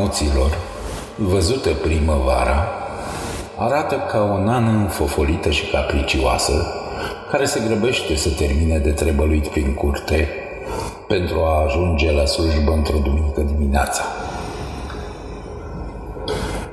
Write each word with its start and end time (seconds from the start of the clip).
Țara 0.00 0.12
moților, 0.12 0.58
văzută 1.16 1.68
primăvara, 1.68 2.68
arată 3.56 3.94
ca 4.10 4.22
o 4.22 4.44
nană 4.44 4.70
înfofolită 4.70 5.50
și 5.50 5.70
capricioasă, 5.70 6.52
care 7.30 7.44
se 7.44 7.60
grăbește 7.66 8.16
să 8.16 8.30
termine 8.30 8.78
de 8.78 8.90
trebăluit 8.90 9.46
prin 9.46 9.74
curte 9.74 10.28
pentru 11.08 11.38
a 11.38 11.64
ajunge 11.64 12.12
la 12.12 12.24
slujbă 12.24 12.72
într-o 12.72 12.98
duminică 12.98 13.40
dimineața. 13.40 14.02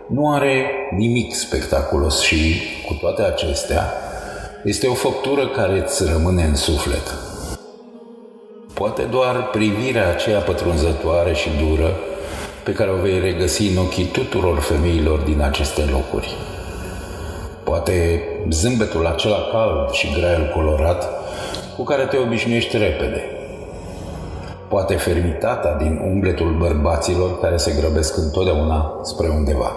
Nu 0.07 0.31
are 0.31 0.65
nimic 0.97 1.35
spectaculos 1.35 2.21
și, 2.21 2.61
cu 2.87 2.93
toate 2.93 3.21
acestea, 3.21 3.93
este 4.63 4.87
o 4.87 4.93
făptură 4.93 5.47
care 5.47 5.79
îți 5.79 6.03
rămâne 6.11 6.43
în 6.43 6.55
suflet. 6.55 7.13
Poate 8.73 9.01
doar 9.01 9.49
privirea 9.49 10.09
aceea 10.09 10.39
pătrunzătoare 10.39 11.33
și 11.33 11.49
dură 11.67 11.95
pe 12.67 12.73
care 12.73 12.91
o 12.91 13.01
vei 13.01 13.19
regăsi 13.19 13.67
în 13.67 13.77
ochii 13.77 14.05
tuturor 14.05 14.59
femeilor 14.59 15.19
din 15.19 15.41
aceste 15.41 15.81
locuri. 15.91 16.35
Poate 17.63 18.23
zâmbetul 18.49 19.05
acela 19.05 19.37
cald 19.51 19.91
și 19.91 20.13
grael 20.19 20.51
colorat 20.53 21.09
cu 21.75 21.83
care 21.83 22.05
te 22.05 22.17
obișnuiești 22.17 22.77
repede. 22.77 23.21
Poate 24.67 24.95
fermitatea 24.95 25.73
din 25.75 26.01
umbletul 26.03 26.55
bărbaților 26.59 27.39
care 27.39 27.57
se 27.57 27.75
grăbesc 27.79 28.17
întotdeauna 28.17 28.99
spre 29.03 29.27
undeva. 29.27 29.71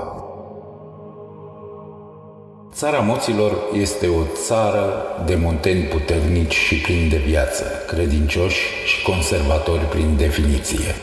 Țara 2.72 2.98
moților 2.98 3.52
este 3.80 4.06
o 4.06 4.22
țară 4.47 4.92
de 5.27 5.34
monteni 5.34 5.82
puternici 5.82 6.54
și 6.54 6.75
plini 6.80 7.10
de 7.10 7.22
viață, 7.27 7.64
credincioși 7.86 8.60
și 8.86 9.02
conservatori 9.02 9.84
prin 9.84 10.16
definiție 10.16 10.94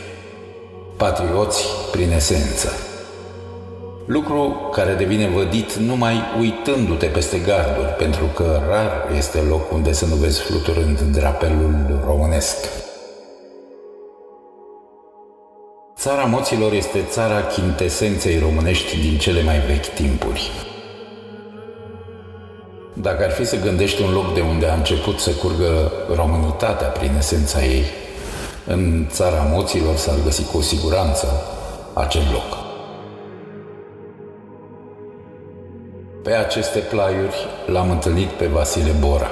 patrioți 0.98 1.64
prin 1.90 2.12
esență. 2.12 2.72
Lucru 4.06 4.70
care 4.72 4.94
devine 4.94 5.28
vădit 5.28 5.72
numai 5.74 6.14
uitându-te 6.40 7.06
peste 7.06 7.38
garduri, 7.38 7.88
pentru 7.88 8.24
că 8.24 8.60
rar 8.68 9.10
este 9.16 9.38
loc 9.38 9.72
unde 9.72 9.92
să 9.92 10.06
nu 10.06 10.14
vezi 10.14 10.40
fluturând 10.40 11.00
drapelul 11.00 12.00
românesc. 12.06 12.56
Țara 15.96 16.24
moților 16.24 16.72
este 16.72 17.04
țara 17.10 17.40
chintesenței 17.40 18.38
românești 18.38 19.00
din 19.00 19.18
cele 19.18 19.42
mai 19.42 19.58
vechi 19.58 19.94
timpuri. 19.94 20.50
Dacă 22.92 23.24
ar 23.24 23.30
fi 23.30 23.44
să 23.44 23.56
gândești 23.56 24.02
un 24.02 24.12
loc 24.12 24.34
de 24.34 24.40
unde 24.40 24.66
a 24.66 24.74
început 24.74 25.18
să 25.18 25.30
curgă 25.30 25.92
românitatea 26.14 26.88
prin 26.88 27.14
esența 27.18 27.64
ei, 27.64 27.84
în 28.68 29.06
țara 29.10 29.46
moților 29.52 29.96
s-ar 29.96 30.14
găsi 30.24 30.44
cu 30.44 30.60
siguranță 30.60 31.26
acel 31.92 32.22
loc. 32.32 32.58
Pe 36.22 36.32
aceste 36.32 36.78
plaiuri 36.78 37.46
l-am 37.66 37.90
întâlnit 37.90 38.28
pe 38.28 38.46
Vasile 38.46 38.90
Bora. 39.00 39.30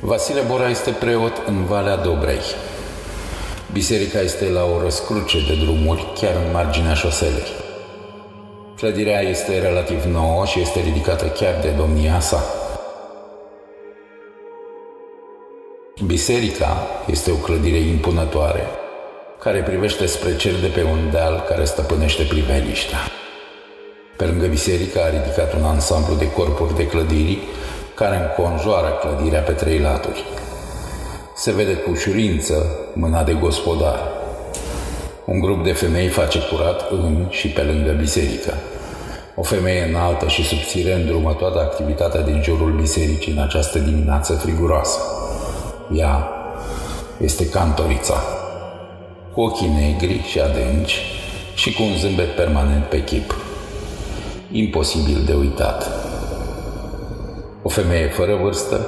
Vasile 0.00 0.40
Bora 0.40 0.68
este 0.68 0.90
preot 0.90 1.32
în 1.46 1.64
Valea 1.64 1.96
Dobrei. 1.96 2.40
Biserica 3.72 4.20
este 4.20 4.48
la 4.50 4.64
o 4.64 4.82
răscruce 4.82 5.38
de 5.46 5.54
drumuri, 5.64 6.12
chiar 6.14 6.34
în 6.34 6.52
marginea 6.52 6.94
șoselei. 6.94 7.46
Clădirea 8.76 9.20
este 9.20 9.58
relativ 9.58 10.04
nouă 10.04 10.44
și 10.44 10.60
este 10.60 10.80
ridicată 10.80 11.24
chiar 11.24 11.60
de 11.60 11.68
domnia 11.68 12.20
sa. 12.20 12.57
Biserica 16.06 16.86
este 17.06 17.30
o 17.30 17.34
clădire 17.34 17.76
impunătoare 17.78 18.62
care 19.40 19.62
privește 19.62 20.06
spre 20.06 20.36
cer 20.36 20.52
de 20.60 20.66
pe 20.66 20.82
un 20.82 21.10
deal 21.10 21.44
care 21.48 21.64
stăpânește 21.64 22.22
priveliștea. 22.22 22.98
Pe 24.16 24.24
lângă 24.24 24.46
biserică 24.46 25.00
a 25.02 25.08
ridicat 25.10 25.54
un 25.54 25.62
ansamblu 25.62 26.14
de 26.14 26.30
corpuri 26.30 26.76
de 26.76 26.86
clădiri 26.86 27.38
care 27.94 28.16
înconjoară 28.16 28.88
clădirea 29.00 29.40
pe 29.40 29.52
trei 29.52 29.78
laturi. 29.78 30.24
Se 31.36 31.52
vede 31.52 31.74
cu 31.74 31.90
ușurință 31.90 32.66
mâna 32.94 33.22
de 33.22 33.32
gospodar. 33.32 33.98
Un 35.24 35.40
grup 35.40 35.64
de 35.64 35.72
femei 35.72 36.08
face 36.08 36.38
curat 36.38 36.90
în 36.90 37.26
și 37.30 37.48
pe 37.48 37.62
lângă 37.62 37.90
biserică. 37.90 38.54
O 39.34 39.42
femeie 39.42 39.82
înaltă 39.88 40.28
și 40.28 40.44
subțire 40.44 40.92
îndrumă 40.92 41.32
toată 41.32 41.58
activitatea 41.58 42.20
din 42.20 42.42
jurul 42.42 42.72
bisericii 42.80 43.32
în 43.32 43.38
această 43.38 43.78
dimineață 43.78 44.32
friguroasă. 44.32 44.98
Ea 45.92 46.28
este 47.18 47.48
cantorița, 47.48 48.14
cu 49.32 49.40
ochii 49.40 49.68
negri 49.68 50.22
și 50.22 50.40
adânci 50.40 51.02
și 51.54 51.74
cu 51.74 51.82
un 51.82 51.96
zâmbet 51.96 52.34
permanent 52.36 52.84
pe 52.84 53.04
chip. 53.04 53.34
Imposibil 54.52 55.22
de 55.26 55.34
uitat. 55.34 55.90
O 57.62 57.68
femeie 57.68 58.08
fără 58.08 58.38
vârstă, 58.42 58.86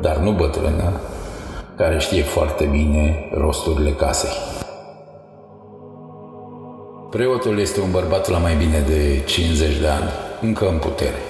dar 0.00 0.16
nu 0.16 0.30
bătrână, 0.30 1.00
care 1.76 1.98
știe 1.98 2.22
foarte 2.22 2.64
bine 2.64 3.30
rosturile 3.34 3.90
casei. 3.90 4.36
Preotul 7.10 7.58
este 7.60 7.80
un 7.80 7.90
bărbat 7.90 8.28
la 8.28 8.38
mai 8.38 8.54
bine 8.54 8.84
de 8.86 9.22
50 9.24 9.76
de 9.76 9.88
ani, 9.88 10.10
încă 10.40 10.68
în 10.68 10.78
putere. 10.78 11.20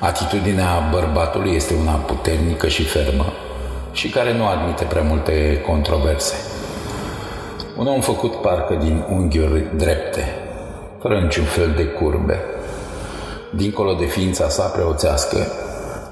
Atitudinea 0.00 0.88
bărbatului 0.92 1.54
este 1.54 1.74
una 1.74 1.92
puternică 1.92 2.68
și 2.68 2.82
fermă, 2.82 3.32
și 3.96 4.08
care 4.08 4.32
nu 4.32 4.46
admite 4.46 4.84
prea 4.84 5.02
multe 5.02 5.64
controverse. 5.66 6.34
Un 7.76 7.86
om 7.86 8.00
făcut 8.00 8.34
parcă 8.34 8.74
din 8.74 9.04
unghiuri 9.10 9.76
drepte, 9.76 10.34
fără 11.00 11.20
niciun 11.20 11.44
fel 11.44 11.72
de 11.76 11.84
curbe. 11.84 12.40
Dincolo 13.50 13.92
de 13.92 14.04
ființa 14.04 14.48
sa 14.48 14.62
preoțească, 14.62 15.46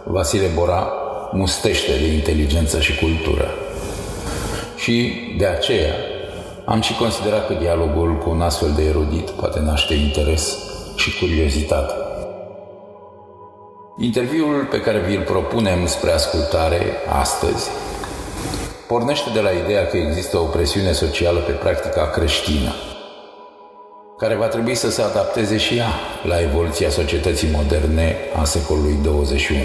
Vasile 0.04 0.46
Bora 0.54 0.92
mustește 1.32 1.92
de 1.92 2.12
inteligență 2.12 2.80
și 2.80 2.98
cultură. 2.98 3.48
Și 4.76 5.12
de 5.38 5.46
aceea 5.46 5.94
am 6.64 6.80
și 6.80 6.94
considerat 6.94 7.46
că 7.46 7.54
dialogul 7.54 8.18
cu 8.18 8.30
un 8.30 8.40
astfel 8.40 8.72
de 8.76 8.82
erudit 8.82 9.30
poate 9.30 9.60
naște 9.60 9.94
interes 9.94 10.58
și 10.96 11.18
curiozitate. 11.18 12.03
Interviul 13.96 14.66
pe 14.70 14.80
care 14.80 14.98
vi-l 14.98 15.22
propunem 15.22 15.86
spre 15.86 16.10
ascultare 16.10 16.82
astăzi 17.20 17.70
pornește 18.86 19.30
de 19.34 19.40
la 19.40 19.50
ideea 19.50 19.86
că 19.86 19.96
există 19.96 20.38
o 20.38 20.44
presiune 20.44 20.92
socială 20.92 21.38
pe 21.38 21.52
practica 21.52 22.10
creștină, 22.10 22.72
care 24.18 24.34
va 24.34 24.46
trebui 24.46 24.74
să 24.74 24.90
se 24.90 25.02
adapteze 25.02 25.56
și 25.56 25.76
ea 25.76 25.88
la 26.22 26.40
evoluția 26.40 26.90
societății 26.90 27.48
moderne 27.52 28.16
a 28.40 28.44
secolului 28.44 28.98
21. 29.02 29.60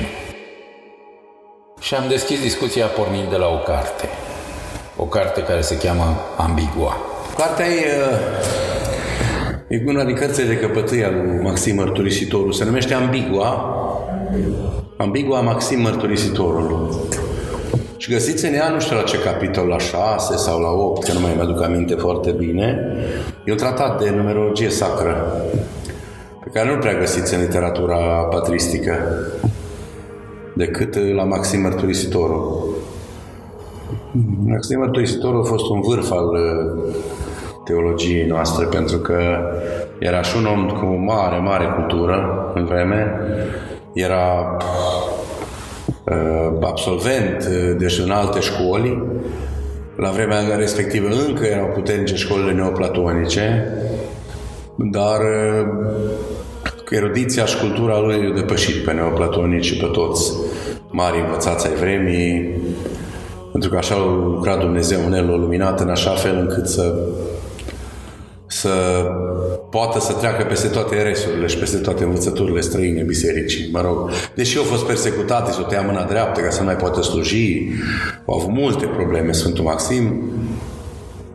Și 1.79 1.95
am 1.95 2.07
deschis 2.07 2.41
discuția 2.41 2.85
pornind 2.85 3.29
de 3.29 3.35
la 3.35 3.47
o 3.47 3.57
carte. 3.57 4.09
O 4.95 5.03
carte 5.03 5.43
care 5.43 5.61
se 5.61 5.77
cheamă 5.77 6.17
Ambigua. 6.37 6.97
Cartea 7.37 7.65
e, 7.67 7.85
e 9.67 9.83
una 9.85 10.03
din 10.03 10.15
cărțile 10.15 10.47
de 10.47 10.59
căpătâia 10.59 11.09
lui 11.09 11.39
Maxim 11.41 11.75
Mărturisitorul. 11.75 12.51
Se 12.51 12.63
numește 12.63 12.93
Ambigua 12.93 13.73
Ambigua 14.97 15.41
Maxim 15.41 15.81
Mărturisitorul. 15.81 16.89
Și 17.97 18.11
găsiți 18.11 18.45
în 18.45 18.53
ea, 18.53 18.69
nu 18.69 18.79
știu 18.79 18.95
la 18.95 19.01
ce 19.01 19.19
capitol, 19.19 19.67
la 19.67 19.77
6 19.77 20.37
sau 20.37 20.59
la 20.59 20.69
8, 20.69 21.03
că 21.03 21.13
nu 21.13 21.19
mai 21.19 21.33
mi-aduc 21.35 21.63
aminte 21.63 21.93
foarte 21.93 22.31
bine, 22.31 22.95
e 23.45 23.51
un 23.51 23.57
tratat 23.57 24.03
de 24.03 24.09
numerologie 24.09 24.69
sacră, 24.69 25.43
pe 26.43 26.49
care 26.53 26.73
nu 26.73 26.79
prea 26.79 26.93
găsiți 26.93 27.33
în 27.33 27.41
literatura 27.41 27.97
patristică, 28.29 28.93
decât 30.53 30.95
la 31.15 31.23
Maxim 31.23 31.61
Mărturisitorul. 31.61 32.67
Maxim 34.45 34.79
Mărturisitorul 34.79 35.41
a 35.41 35.45
fost 35.45 35.69
un 35.69 35.81
vârf 35.81 36.11
al 36.11 36.27
uh, 36.27 36.93
teologiei 37.63 38.27
noastre, 38.27 38.65
pentru 38.65 38.97
că 38.97 39.19
era 39.99 40.21
și 40.21 40.37
un 40.37 40.45
om 40.45 40.67
cu 40.67 40.85
mare, 40.85 41.37
mare 41.37 41.65
cultură 41.75 42.51
în 42.55 42.65
vreme, 42.65 43.19
era 43.99 44.57
uh, 46.03 46.57
absolvent 46.61 47.47
uh, 47.49 47.75
deci 47.77 47.99
în 47.99 48.11
alte 48.11 48.39
școli. 48.39 49.03
La 49.95 50.09
vremea 50.09 50.55
respectivă 50.55 51.07
încă 51.27 51.45
erau 51.45 51.71
puternice 51.73 52.15
școlile 52.15 52.51
neoplatonice, 52.51 53.73
dar 54.75 55.19
uh, 55.19 55.67
erudiția 56.89 57.45
și 57.45 57.57
cultura 57.57 57.99
lui 57.99 58.23
i-a 58.23 58.33
depășit 58.35 58.83
pe 58.83 58.91
neoplatonici 58.91 59.65
și 59.65 59.77
pe 59.77 59.85
toți 59.85 60.33
mari 60.89 61.19
învățați 61.19 61.67
ai 61.67 61.75
vremii, 61.75 62.57
pentru 63.51 63.69
că 63.69 63.77
așa 63.77 63.95
a 63.95 64.23
lucrat 64.23 64.59
Dumnezeu 64.59 64.99
în 65.05 65.13
el, 65.13 65.33
a 65.33 65.35
luminat 65.35 65.79
în 65.79 65.89
așa 65.89 66.11
fel 66.11 66.35
încât 66.35 66.67
să 66.67 66.95
să 68.45 68.69
poată 69.69 69.99
să 69.99 70.13
treacă 70.13 70.43
peste 70.43 70.67
toate 70.67 71.01
resurile 71.01 71.47
și 71.47 71.57
peste 71.57 71.77
toate 71.77 72.03
învățăturile 72.03 72.61
străine 72.61 73.01
bisericii. 73.01 73.69
Mă 73.71 73.81
rog, 73.81 74.09
deși 74.35 74.57
au 74.57 74.63
fost 74.63 74.85
persecutate, 74.85 75.51
să 75.51 75.57
o 75.61 75.63
tăia 75.63 75.81
mâna 75.81 76.03
dreaptă 76.03 76.41
ca 76.41 76.49
să 76.49 76.59
nu 76.59 76.65
mai 76.65 76.75
poată 76.75 77.01
sluji, 77.01 77.67
au 78.25 78.35
avut 78.39 78.51
multe 78.53 78.85
probleme 78.85 79.31
Sfântul 79.31 79.63
Maxim, 79.63 80.31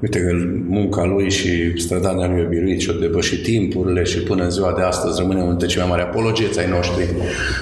Uite 0.04 0.20
că 0.20 0.32
munca 0.68 1.04
lui 1.04 1.30
și 1.30 1.80
strădania 1.80 2.26
lui 2.26 2.40
a 2.40 2.48
biruit 2.48 2.80
și 2.80 2.90
a 2.90 3.00
depășit 3.00 3.42
timpurile 3.42 4.02
și 4.02 4.18
până 4.18 4.44
în 4.44 4.50
ziua 4.50 4.72
de 4.76 4.82
astăzi 4.82 5.20
rămâne 5.20 5.38
unul 5.38 5.50
dintre 5.50 5.66
cei 5.66 5.80
mai 5.80 5.90
mari 5.90 6.02
apologeți 6.02 6.58
ai 6.58 6.68
noștri 6.68 7.08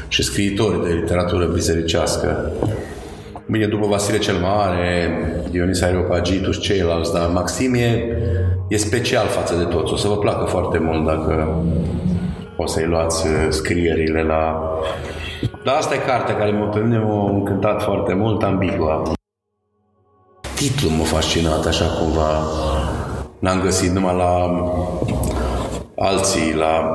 și 0.08 0.22
scriitori 0.22 0.86
de 0.86 0.92
literatură 0.92 1.44
bisericească. 1.44 2.52
Bine, 3.46 3.66
după 3.66 3.86
Vasile 3.86 4.18
cel 4.18 4.34
Mare, 4.34 5.10
Dionisia 5.50 5.86
Areopagitu 5.86 6.50
și 6.50 6.60
ceilalți, 6.60 7.12
dar 7.12 7.28
Maximie 7.28 8.16
e 8.72 8.76
special 8.76 9.26
față 9.26 9.54
de 9.54 9.64
toți. 9.64 9.92
O 9.92 9.96
să 9.96 10.08
vă 10.08 10.16
placă 10.16 10.44
foarte 10.44 10.78
mult 10.78 11.06
dacă 11.06 11.64
o 12.56 12.66
să-i 12.66 12.86
luați 12.86 13.26
uh, 13.26 13.46
scrierile 13.48 14.22
la... 14.22 14.70
Dar 15.64 15.74
asta 15.74 15.94
e 15.94 15.98
cartea 15.98 16.36
care 16.36 16.50
mă, 16.50 16.68
pe 16.68 16.78
mine 16.78 16.98
m-a 16.98 17.30
încântat 17.30 17.82
foarte 17.82 18.14
mult, 18.14 18.42
Ambigua. 18.42 19.02
Titlul 20.54 20.90
m-a 20.90 21.04
fascinat 21.04 21.66
așa 21.66 21.84
cumva. 21.84 22.30
N-am 23.38 23.60
găsit 23.60 23.90
numai 23.90 24.16
la 24.16 24.62
alții, 25.96 26.54
la 26.54 26.92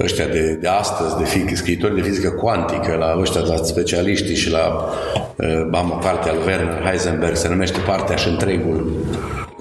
ăștia 0.00 0.26
de, 0.26 0.58
de 0.60 0.68
astăzi, 0.68 1.16
de 1.16 1.24
fizică, 1.24 1.54
scriitori 1.54 1.94
de 1.94 2.02
fizică 2.02 2.30
cuantică, 2.30 2.96
la 2.96 3.16
ăștia, 3.20 3.40
la 3.40 3.56
specialiști 3.56 4.34
și 4.34 4.50
la 4.50 4.88
uh, 5.36 5.68
am 5.72 5.90
o 5.90 5.98
carte 5.98 6.28
al 6.28 6.36
Werner 6.46 6.82
Heisenberg, 6.82 7.36
se 7.36 7.48
numește 7.48 7.78
Partea 7.86 8.16
și 8.16 8.28
întregul, 8.28 8.92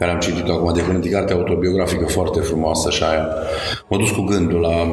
care 0.04 0.16
am 0.16 0.22
citit-o 0.22 0.54
acum 0.54 0.74
de 0.74 0.82
când, 0.86 1.06
e 1.06 1.10
carte 1.10 1.34
autobiografică 1.34 2.06
foarte 2.06 2.40
frumoasă 2.40 2.90
și 2.90 3.04
aia. 3.04 3.28
M-a 3.88 3.98
dus 3.98 4.10
cu 4.12 4.22
gândul 4.22 4.60
la 4.60 4.88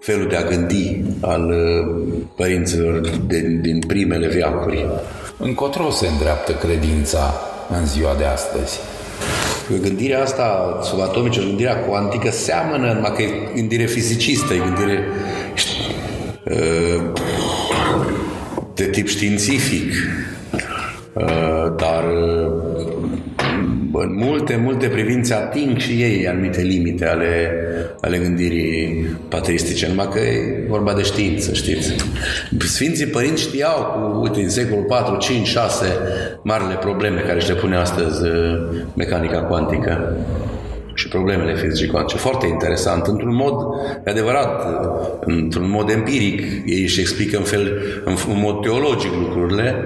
felul 0.00 0.28
de 0.28 0.36
a 0.36 0.42
gândi 0.42 1.02
al 1.20 1.50
uh, 1.50 2.04
părinților 2.36 3.00
de, 3.26 3.40
din 3.60 3.78
primele 3.86 4.26
veacuri. 4.26 4.86
Încotro 5.38 5.90
se 5.90 6.06
îndreaptă 6.06 6.52
credința 6.52 7.34
în 7.78 7.86
ziua 7.86 8.14
de 8.18 8.24
astăzi? 8.24 8.78
Gândirea 9.82 10.22
asta 10.22 10.78
subatomică, 10.82 11.40
gândirea 11.40 11.84
cuantică 11.84 12.30
seamănă, 12.30 12.92
numai 12.92 13.12
că 13.16 13.22
e 13.22 13.30
gândire 13.54 13.84
fizicistă, 13.84 14.54
e 14.54 14.58
gândire 14.58 15.06
uh, 16.44 17.02
de 18.74 18.84
tip 18.84 19.08
științific, 19.08 19.92
uh, 21.12 21.72
dar 21.76 22.04
în 24.00 24.14
multe, 24.16 24.60
multe 24.62 24.86
privințe 24.86 25.34
ating 25.34 25.76
și 25.76 25.92
ei 25.92 26.28
anumite 26.28 26.60
limite 26.60 27.06
ale, 27.06 27.52
ale 28.00 28.18
gândirii 28.18 29.06
patristice, 29.28 29.88
numai 29.88 30.08
că 30.12 30.18
e 30.18 30.64
vorba 30.68 30.92
de 30.92 31.02
știință, 31.02 31.54
știți. 31.54 31.94
Sfinții 32.58 33.06
părinți 33.06 33.42
știau 33.42 33.84
cu, 33.84 34.20
uite, 34.22 34.40
în 34.40 34.48
secolul 34.48 34.84
4, 34.84 35.16
5, 35.16 35.46
6 35.46 35.86
marile 36.42 36.74
probleme 36.74 37.20
care 37.20 37.36
își 37.36 37.48
le 37.48 37.54
pune 37.54 37.76
astăzi 37.76 38.26
uh, 38.26 38.32
mecanica 38.94 39.38
cuantică 39.38 40.16
și 40.98 41.08
problemele 41.08 41.54
fizicii 41.54 41.86
cuantice. 41.86 42.18
Foarte 42.18 42.46
interesant. 42.46 43.06
Într-un 43.06 43.34
mod, 43.34 43.54
e 44.04 44.10
adevărat, 44.10 44.66
într-un 45.20 45.70
mod 45.70 45.90
empiric, 45.90 46.40
ei 46.66 46.82
își 46.82 47.00
explică 47.00 47.36
în, 47.36 47.42
fel, 47.42 47.82
în, 48.04 48.16
în 48.28 48.40
mod 48.40 48.62
teologic 48.62 49.12
lucrurile, 49.12 49.84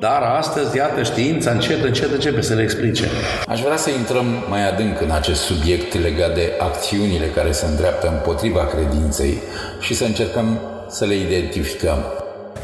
dar 0.00 0.22
astăzi, 0.38 0.76
iată, 0.76 1.02
știința 1.02 1.50
încet, 1.50 1.84
încet 1.84 2.12
începe 2.12 2.40
să 2.40 2.54
le 2.54 2.62
explice. 2.62 3.04
Aș 3.48 3.60
vrea 3.60 3.76
să 3.76 3.90
intrăm 3.90 4.26
mai 4.48 4.68
adânc 4.68 5.00
în 5.00 5.10
acest 5.10 5.40
subiect 5.40 6.02
legat 6.02 6.34
de 6.34 6.52
acțiunile 6.58 7.26
care 7.26 7.52
se 7.52 7.66
îndreaptă 7.66 8.08
împotriva 8.08 8.66
credinței 8.66 9.38
și 9.80 9.94
să 9.94 10.04
încercăm 10.04 10.60
să 10.88 11.04
le 11.04 11.14
identificăm. 11.14 11.98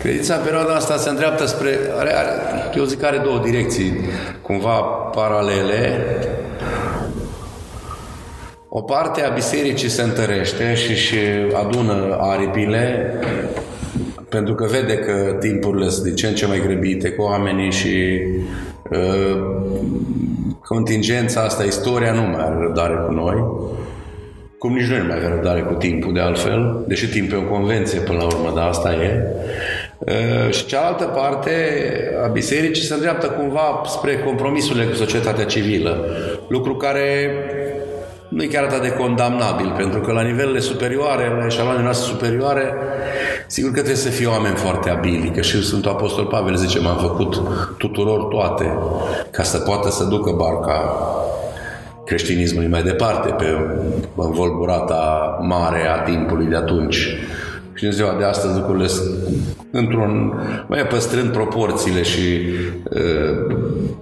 Credința 0.00 0.34
în 0.34 0.42
perioada 0.44 0.74
asta 0.74 0.96
se 0.96 1.08
îndreaptă 1.08 1.46
spre, 1.46 1.78
are, 1.98 2.16
are, 2.16 2.30
eu 2.76 2.84
zic 2.84 3.00
că 3.00 3.06
are 3.06 3.20
două 3.24 3.40
direcții, 3.44 4.00
cumva 4.42 4.76
paralele, 5.14 6.04
o 8.72 8.82
parte 8.82 9.22
a 9.22 9.28
bisericii 9.28 9.88
se 9.88 10.02
întărește 10.02 10.74
și 10.74 10.94
și 10.94 11.16
adună 11.52 12.16
aripile 12.20 13.14
pentru 14.28 14.54
că 14.54 14.66
vede 14.66 14.94
că 14.94 15.36
timpurile 15.40 15.88
sunt 15.88 16.04
de 16.04 16.14
ce 16.14 16.26
în 16.26 16.34
ce 16.34 16.46
mai 16.46 16.62
grăbite 16.66 17.10
cu 17.10 17.22
oamenii 17.22 17.70
și 17.70 18.20
uh, 18.90 19.42
contingența 20.64 21.40
asta, 21.40 21.64
istoria 21.64 22.12
nu 22.12 22.20
mai 22.20 22.44
are 22.44 22.56
răbdare 22.60 22.94
cu 23.06 23.12
noi, 23.12 23.44
cum 24.58 24.72
nici 24.72 24.86
noi 24.86 24.98
nu 24.98 25.06
mai 25.06 25.16
avem 25.16 25.30
răbdare 25.30 25.60
cu 25.60 25.74
timpul 25.74 26.12
de 26.12 26.20
altfel, 26.20 26.84
deși 26.86 27.08
timpul 27.08 27.38
e 27.38 27.40
o 27.40 27.50
convenție 27.50 28.00
până 28.00 28.18
la 28.18 28.24
urmă, 28.24 28.52
dar 28.54 28.68
asta 28.68 28.92
e. 28.92 29.24
Uh, 29.98 30.52
și 30.52 30.66
cealaltă 30.66 31.04
parte 31.04 31.50
a 32.24 32.26
bisericii 32.26 32.84
se 32.84 32.94
îndreaptă 32.94 33.26
cumva 33.26 33.82
spre 33.86 34.18
compromisurile 34.18 34.84
cu 34.84 34.94
societatea 34.94 35.44
civilă, 35.44 36.06
lucru 36.48 36.76
care 36.76 37.32
nu 38.30 38.42
e 38.42 38.46
chiar 38.46 38.64
atât 38.64 38.82
de 38.82 38.92
condamnabil, 38.92 39.74
pentru 39.76 40.00
că 40.00 40.12
la 40.12 40.22
nivelele 40.22 40.60
superioare, 40.60 41.36
la 41.38 41.46
eșaloanele 41.46 41.84
noastre 41.84 42.12
superioare, 42.12 42.74
sigur 43.46 43.70
că 43.70 43.76
trebuie 43.76 43.96
să 43.96 44.08
fie 44.08 44.26
oameni 44.26 44.54
foarte 44.54 44.90
abili, 44.90 45.30
că 45.30 45.40
și 45.40 45.64
Sfântul 45.64 45.90
Apostol 45.90 46.24
Pavel 46.24 46.56
zice, 46.56 46.80
m-am 46.80 46.96
făcut 46.96 47.42
tuturor 47.78 48.22
toate, 48.22 48.78
ca 49.30 49.42
să 49.42 49.58
poată 49.58 49.90
să 49.90 50.04
ducă 50.04 50.30
barca 50.30 50.94
creștinismului 52.04 52.68
mai 52.68 52.82
departe 52.82 53.28
pe 53.28 53.44
învolburata 54.16 55.38
mare 55.42 55.88
a 55.88 56.02
timpului 56.02 56.46
de 56.46 56.56
atunci. 56.56 57.08
Și 57.80 57.86
în 57.86 57.92
ziua 57.92 58.14
de 58.18 58.24
astăzi 58.24 58.54
lucrurile 58.56 58.88
într-un, 59.70 60.32
mai 60.68 60.86
păstrând 60.86 61.32
proporțiile 61.32 62.02
și 62.02 62.40
uh, 62.90 63.56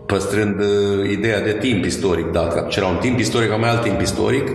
păstrând 0.06 0.60
uh, 0.60 1.10
ideea 1.10 1.40
de 1.40 1.56
timp 1.60 1.84
istoric, 1.84 2.26
dacă 2.26 2.68
era 2.76 2.86
un 2.86 2.96
timp 2.96 3.18
istoric, 3.18 3.58
mai 3.58 3.70
alt 3.70 3.82
timp 3.82 4.00
istoric, 4.00 4.48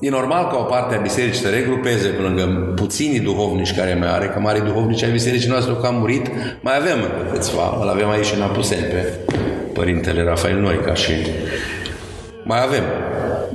E 0.00 0.10
normal 0.10 0.46
ca 0.46 0.56
o 0.56 0.62
parte 0.62 0.94
a 0.94 1.00
bisericii 1.00 1.42
să 1.42 1.48
regrupeze 1.48 2.08
pe 2.08 2.22
lângă 2.22 2.72
puținii 2.74 3.20
duhovnici 3.20 3.76
care 3.76 3.94
mai 3.94 4.14
are, 4.14 4.26
că 4.26 4.38
mari 4.38 4.64
duhovnici 4.64 5.02
ai 5.02 5.10
bisericii 5.10 5.48
noastre 5.48 5.74
că 5.80 5.86
am 5.86 5.94
murit, 5.94 6.30
mai 6.60 6.76
avem 6.76 6.96
încă 6.96 7.32
câțiva, 7.32 7.78
îl 7.80 7.88
avem 7.88 8.08
aici 8.08 8.32
în 8.36 8.42
Apuseni 8.42 8.82
pe 8.82 9.18
părintele 9.72 10.22
Rafael 10.22 10.60
Noica 10.60 10.94
și 10.94 11.12
mai 12.44 12.62
avem. 12.62 12.82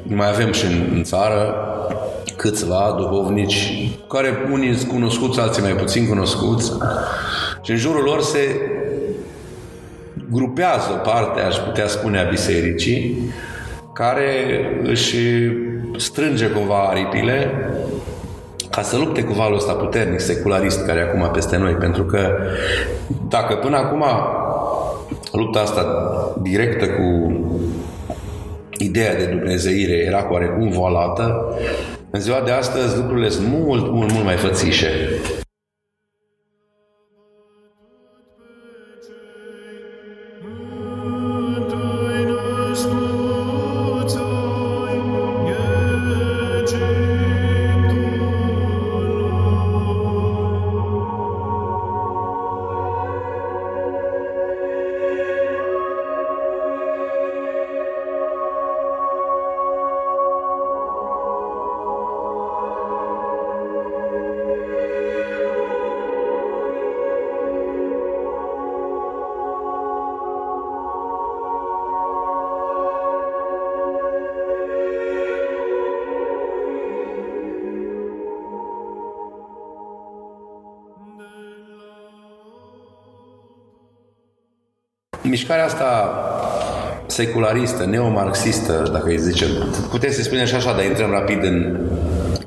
Mai 0.04 0.30
avem 0.30 0.52
și 0.52 0.66
în, 0.66 0.90
în 0.94 1.04
țară 1.04 1.56
câțiva 2.38 2.96
duhovnici, 2.98 3.90
care 4.10 4.48
unii 4.52 4.76
sunt 4.76 4.92
cunoscuți, 4.92 5.40
alții 5.40 5.62
mai 5.62 5.72
puțin 5.72 6.08
cunoscuți, 6.08 6.72
și 7.62 7.72
în 7.72 7.78
jurul 7.78 8.04
lor 8.04 8.22
se 8.22 8.40
grupează 10.32 10.88
o 10.92 11.10
parte, 11.10 11.40
aș 11.40 11.56
putea 11.56 11.88
spune, 11.88 12.20
a 12.20 12.30
bisericii, 12.30 13.30
care 13.94 14.32
își 14.84 15.18
strânge 15.98 16.48
cumva 16.48 16.88
aripile 16.90 17.52
ca 18.72 18.82
să 18.82 18.98
lupte 18.98 19.24
cu 19.24 19.34
valul 19.34 19.58
ăsta 19.58 19.74
puternic, 19.74 20.20
secularist, 20.20 20.86
care 20.86 21.00
e 21.00 21.04
acum 21.04 21.30
peste 21.34 21.58
noi. 21.58 21.74
Pentru 21.74 22.04
că 22.04 22.38
dacă 23.30 23.56
până 23.56 23.78
acum 23.78 24.04
lupta 25.32 25.60
asta 25.60 25.86
directă 26.42 26.86
cu 26.88 27.36
ideea 28.78 29.16
de 29.16 29.26
dumnezeire 29.26 29.94
era 29.94 30.24
cu 30.24 30.34
oarecum 30.34 30.70
volată, 30.70 31.56
în 32.16 32.22
ziua 32.22 32.42
de 32.42 32.52
astăzi 32.52 32.96
lucrurile 32.96 33.30
sunt 33.30 33.48
mult, 33.48 33.92
mult, 33.92 34.12
mult 34.12 34.24
mai 34.26 34.36
fățișe. 34.36 34.90
Mișcarea 85.36 85.66
asta 85.66 85.90
secularistă, 87.06 87.86
neomarxistă, 87.86 88.90
dacă 88.92 89.08
îi 89.08 89.18
zicem, 89.18 89.48
putem 89.90 90.12
să 90.12 90.22
spunem 90.22 90.46
și 90.46 90.56
așa, 90.56 90.74
dar 90.74 90.86
intrăm 90.86 91.12
rapid 91.12 91.44
în 91.44 91.80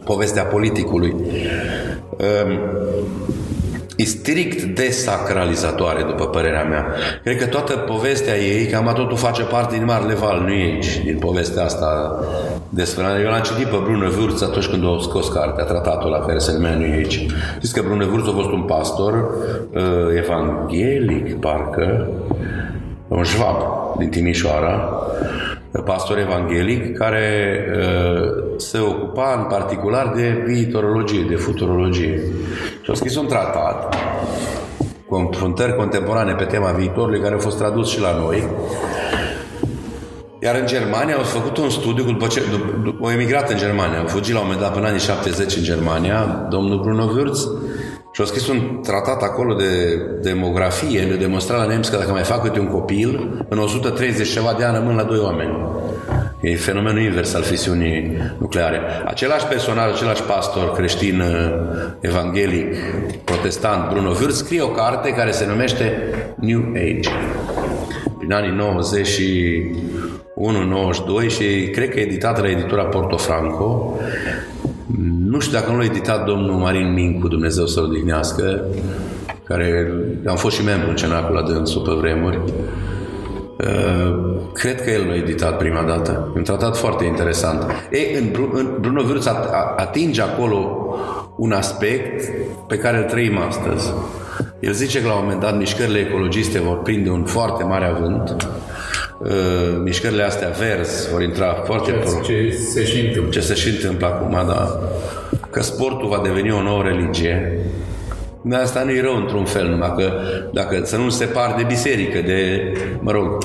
povestea 0.05 0.45
politicului. 0.45 1.15
Ehm, 2.17 2.61
e 3.97 4.05
strict 4.05 4.63
desacralizatoare, 4.63 6.03
după 6.03 6.27
părerea 6.27 6.65
mea. 6.65 6.87
Cred 7.23 7.39
că 7.39 7.47
toată 7.47 7.73
povestea 7.77 8.37
ei, 8.37 8.67
cam 8.67 8.93
totul 8.95 9.17
face 9.17 9.43
parte 9.43 9.77
din 9.77 9.85
Marele 9.85 10.15
Val, 10.15 10.41
nu 10.41 10.53
e 10.53 10.63
aici, 10.63 11.01
din 11.05 11.19
povestea 11.19 11.65
asta 11.65 12.21
despre... 12.69 13.05
Eu 13.25 13.31
l-am 13.31 13.43
citit 13.43 13.67
pe 13.67 13.77
Brună 13.85 14.09
Vârț 14.09 14.41
atunci 14.41 14.67
când 14.67 14.85
a 14.85 14.99
scos 15.01 15.29
cartea, 15.29 15.65
tratatul 15.65 16.11
la 16.11 16.19
care 16.19 16.39
se 16.39 16.53
numea 16.53 16.75
nu 16.75 16.85
e 16.85 16.93
aici. 16.93 17.27
Știți 17.57 17.75
că 17.75 17.83
Brună 17.83 18.07
Vârț 18.07 18.27
a 18.27 18.31
fost 18.31 18.51
un 18.51 18.63
pastor 18.63 19.15
uh, 19.15 19.83
evanghelic, 20.17 21.41
parcă, 21.41 22.09
un 23.09 23.23
șvab 23.23 23.57
din 23.99 24.09
Timișoara, 24.09 25.03
pastor 25.85 26.19
evanghelic 26.19 26.97
care 26.97 27.65
uh, 27.77 28.45
se 28.57 28.79
ocupa 28.79 29.35
în 29.39 29.45
particular 29.45 30.13
de 30.17 30.43
viitorologie, 30.47 31.27
de 31.29 31.35
futurologie. 31.35 32.23
Și 32.83 32.91
a 32.91 32.95
scris 32.95 33.17
un 33.17 33.27
tratat 33.27 33.97
confruntări 35.09 35.77
contemporane 35.77 36.33
pe 36.33 36.45
tema 36.45 36.71
viitorului 36.71 37.21
care 37.21 37.35
a 37.35 37.39
fost 37.39 37.59
tradus 37.59 37.89
și 37.91 38.01
la 38.01 38.13
noi. 38.13 38.49
Iar 40.43 40.55
în 40.55 40.67
Germania 40.67 41.17
au 41.17 41.23
făcut 41.23 41.57
un 41.57 41.71
studiu, 41.71 42.05
după 42.05 42.27
ce 42.27 42.43
au 43.03 43.11
emigrat 43.11 43.51
în 43.51 43.57
Germania, 43.57 43.99
au 43.99 44.07
fugit 44.07 44.35
la 44.35 44.41
un 44.41 44.47
moment 44.47 44.63
dat 44.63 44.73
până 44.73 44.87
anii 44.87 45.01
70 45.01 45.57
în 45.57 45.63
Germania, 45.63 46.47
domnul 46.51 46.81
Bruno 46.81 47.07
Würz, 47.07 47.39
și 48.19 48.25
au 48.25 48.31
scris 48.31 48.49
un 48.49 48.81
tratat 48.83 49.23
acolo 49.23 49.55
de 49.55 49.97
demografie, 50.23 51.01
le 51.01 51.15
demonstra 51.15 51.57
la 51.57 51.65
nemți 51.65 51.91
că 51.91 51.97
dacă 51.97 52.11
mai 52.11 52.23
fac 52.23 52.43
câte 52.43 52.61
un 52.61 52.67
copil, 52.67 53.45
în 53.49 53.59
130 53.59 54.33
ceva 54.33 54.55
de 54.59 54.65
ani 54.65 54.77
rămân 54.77 54.97
la 54.97 55.03
doi 55.03 55.19
oameni. 55.19 55.57
E 56.41 56.57
fenomenul 56.57 57.03
invers 57.03 57.35
al 57.35 57.43
fisiunii 57.43 58.17
nucleare. 58.39 58.81
Același 59.05 59.47
personaj, 59.47 59.93
același 59.93 60.23
pastor 60.23 60.73
creștin 60.73 61.21
uh, 61.21 61.27
evanghelic, 62.01 62.75
protestant, 63.25 63.91
Bruno 63.91 64.13
Vârz, 64.13 64.37
scrie 64.37 64.63
o 64.63 64.69
carte 64.69 65.11
care 65.11 65.31
se 65.31 65.47
numește 65.47 65.99
New 66.37 66.73
Age. 66.75 67.09
Prin 68.19 68.33
anii 68.33 68.51
90 68.51 69.07
și 69.07 69.61
1-92 71.25 71.29
și 71.29 71.71
cred 71.71 71.89
că 71.89 72.01
e 72.01 72.03
editată 72.03 72.41
la 72.41 72.51
editura 72.51 72.85
Portofranco. 72.85 73.99
Nu 75.31 75.39
știu 75.39 75.59
dacă 75.59 75.71
nu 75.71 75.77
l-a 75.77 75.85
editat 75.85 76.25
domnul 76.25 76.55
Marin 76.55 76.93
Mincu, 76.93 77.29
Dumnezeu 77.29 77.67
să-l 77.67 77.85
odihnească, 77.85 78.65
care 79.45 79.93
am 80.27 80.37
fost 80.37 80.57
și 80.57 80.65
membru 80.65 80.89
în 80.89 80.97
cenacul 80.97 81.35
la 81.35 81.43
dânsul 81.43 81.83
pe 81.83 81.91
vremuri. 81.91 82.39
Uh, 83.59 84.19
cred 84.53 84.83
că 84.83 84.91
el 84.91 85.07
l-a 85.07 85.15
editat 85.15 85.57
prima 85.57 85.83
dată. 85.83 86.33
Un 86.37 86.43
tratat 86.43 86.77
foarte 86.77 87.05
interesant. 87.05 87.67
E, 87.91 88.19
în, 88.19 88.49
în 88.53 88.77
Bruno 88.81 89.03
Vârț 89.03 89.27
atinge 89.77 90.23
acolo 90.23 90.87
un 91.37 91.53
aspect 91.53 92.31
pe 92.67 92.77
care 92.77 92.97
îl 92.97 93.05
trăim 93.05 93.39
astăzi. 93.39 93.93
El 94.61 94.73
zice 94.73 95.01
că 95.01 95.07
la 95.07 95.15
un 95.15 95.23
moment 95.23 95.41
dat 95.41 95.59
mișcările 95.59 95.99
ecologiste 95.99 96.61
vor 96.61 96.83
prinde 96.83 97.11
un 97.11 97.25
foarte 97.25 97.65
mare 97.65 97.85
avânt. 97.85 98.37
Uh, 99.19 99.29
mișcările 99.83 100.23
astea 100.23 100.49
verzi 100.49 101.11
vor 101.11 101.23
intra 101.23 101.63
foarte... 101.65 101.93
Ce, 102.25 102.33
ce 102.33 102.57
se 102.57 102.85
și 102.85 103.07
întâmplă. 103.07 103.31
Ce 103.31 103.41
se 103.41 103.55
și 103.55 103.69
întâmplă 103.69 104.07
acum, 104.07 104.33
da. 104.47 104.81
Că 105.51 105.63
sportul 105.63 106.09
va 106.09 106.21
deveni 106.25 106.53
o 106.53 106.63
nouă 106.63 106.83
religie 106.83 107.59
Asta 108.53 108.83
nu 108.83 108.91
e 108.91 109.01
rău 109.01 109.17
într-un 109.17 109.45
fel, 109.45 109.69
numai 109.69 109.95
că 109.97 110.13
dacă 110.53 110.81
să 110.85 110.97
nu 110.97 111.09
separ 111.09 111.55
de 111.57 111.65
biserică, 111.67 112.19
de, 112.27 112.73
mă 113.01 113.11
rog, 113.11 113.39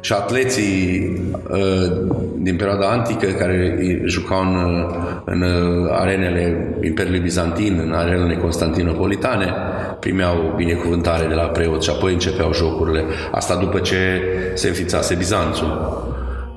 și 0.00 0.12
atleții 0.12 1.12
uh, 1.50 2.06
din 2.36 2.56
perioada 2.56 2.88
antică 2.88 3.26
care 3.26 3.78
jucau 4.04 4.40
în, 4.40 4.86
în 5.24 5.42
arenele 5.90 6.74
Imperiului 6.82 7.20
Bizantin, 7.20 7.80
în 7.84 7.92
arenele 7.92 8.36
constantinopolitane, 8.36 9.54
primeau 10.00 10.52
binecuvântare 10.56 11.26
de 11.26 11.34
la 11.34 11.42
preot 11.42 11.82
și 11.82 11.90
apoi 11.90 12.12
începeau 12.12 12.52
jocurile. 12.52 13.04
Asta 13.30 13.56
după 13.56 13.78
ce 13.78 14.22
se 14.54 14.68
înființase 14.68 15.14
Bizanțul. 15.14 16.04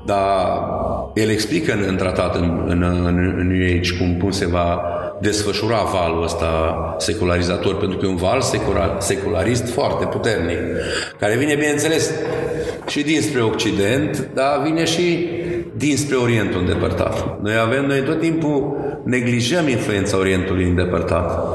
Dar 0.06 0.20
el 1.13 1.30
explică 1.30 1.74
în, 1.74 1.84
în 1.88 1.96
tratat, 1.96 2.36
în, 2.36 2.63
în, 2.68 2.84
în, 2.84 3.36
în 3.38 3.48
New 3.48 3.78
Age, 3.78 3.98
cum, 3.98 4.18
cum 4.20 4.32
se 4.32 4.48
va 4.48 4.82
desfășura 5.22 5.82
valul 5.94 6.24
ăsta 6.24 6.96
secularizator, 6.98 7.78
pentru 7.78 7.98
că 7.98 8.06
e 8.06 8.10
un 8.10 8.16
val 8.16 8.42
secular, 8.42 8.96
secularist 9.00 9.70
foarte 9.70 10.06
puternic, 10.06 10.58
care 11.20 11.36
vine, 11.36 11.56
bineînțeles, 11.56 12.12
și 12.88 13.04
dinspre 13.04 13.42
Occident, 13.42 14.30
dar 14.34 14.62
vine 14.63 14.86
și 14.86 15.30
dinspre 15.75 16.16
Orientul 16.16 16.60
îndepărtat. 16.60 17.42
Noi 17.42 17.54
avem, 17.58 17.86
noi 17.86 18.01
tot 18.01 18.20
timpul 18.20 18.78
neglijăm 19.04 19.68
influența 19.68 20.18
Orientului 20.18 20.63
îndepărtat. 20.63 21.48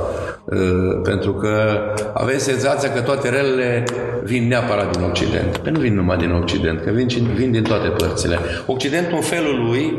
Uh, 0.45 1.01
pentru 1.03 1.35
că 1.35 1.79
avem 2.15 2.39
senzația 2.39 2.93
că 2.93 3.01
toate 3.01 3.29
relele 3.29 3.85
vin 4.23 4.49
neapărat 4.49 4.97
din 4.97 5.05
Occident. 5.05 5.61
Că 5.65 5.71
nu 5.71 5.79
vin 5.79 5.95
numai 5.95 6.17
din 6.17 6.31
Occident, 6.31 6.81
că 6.81 6.91
vin, 6.91 7.07
vin 7.35 7.51
din 7.51 7.63
toate 7.63 7.89
părțile. 7.89 8.39
Occidentul, 8.67 9.17
în 9.17 9.23
felul 9.23 9.65
lui, 9.65 9.99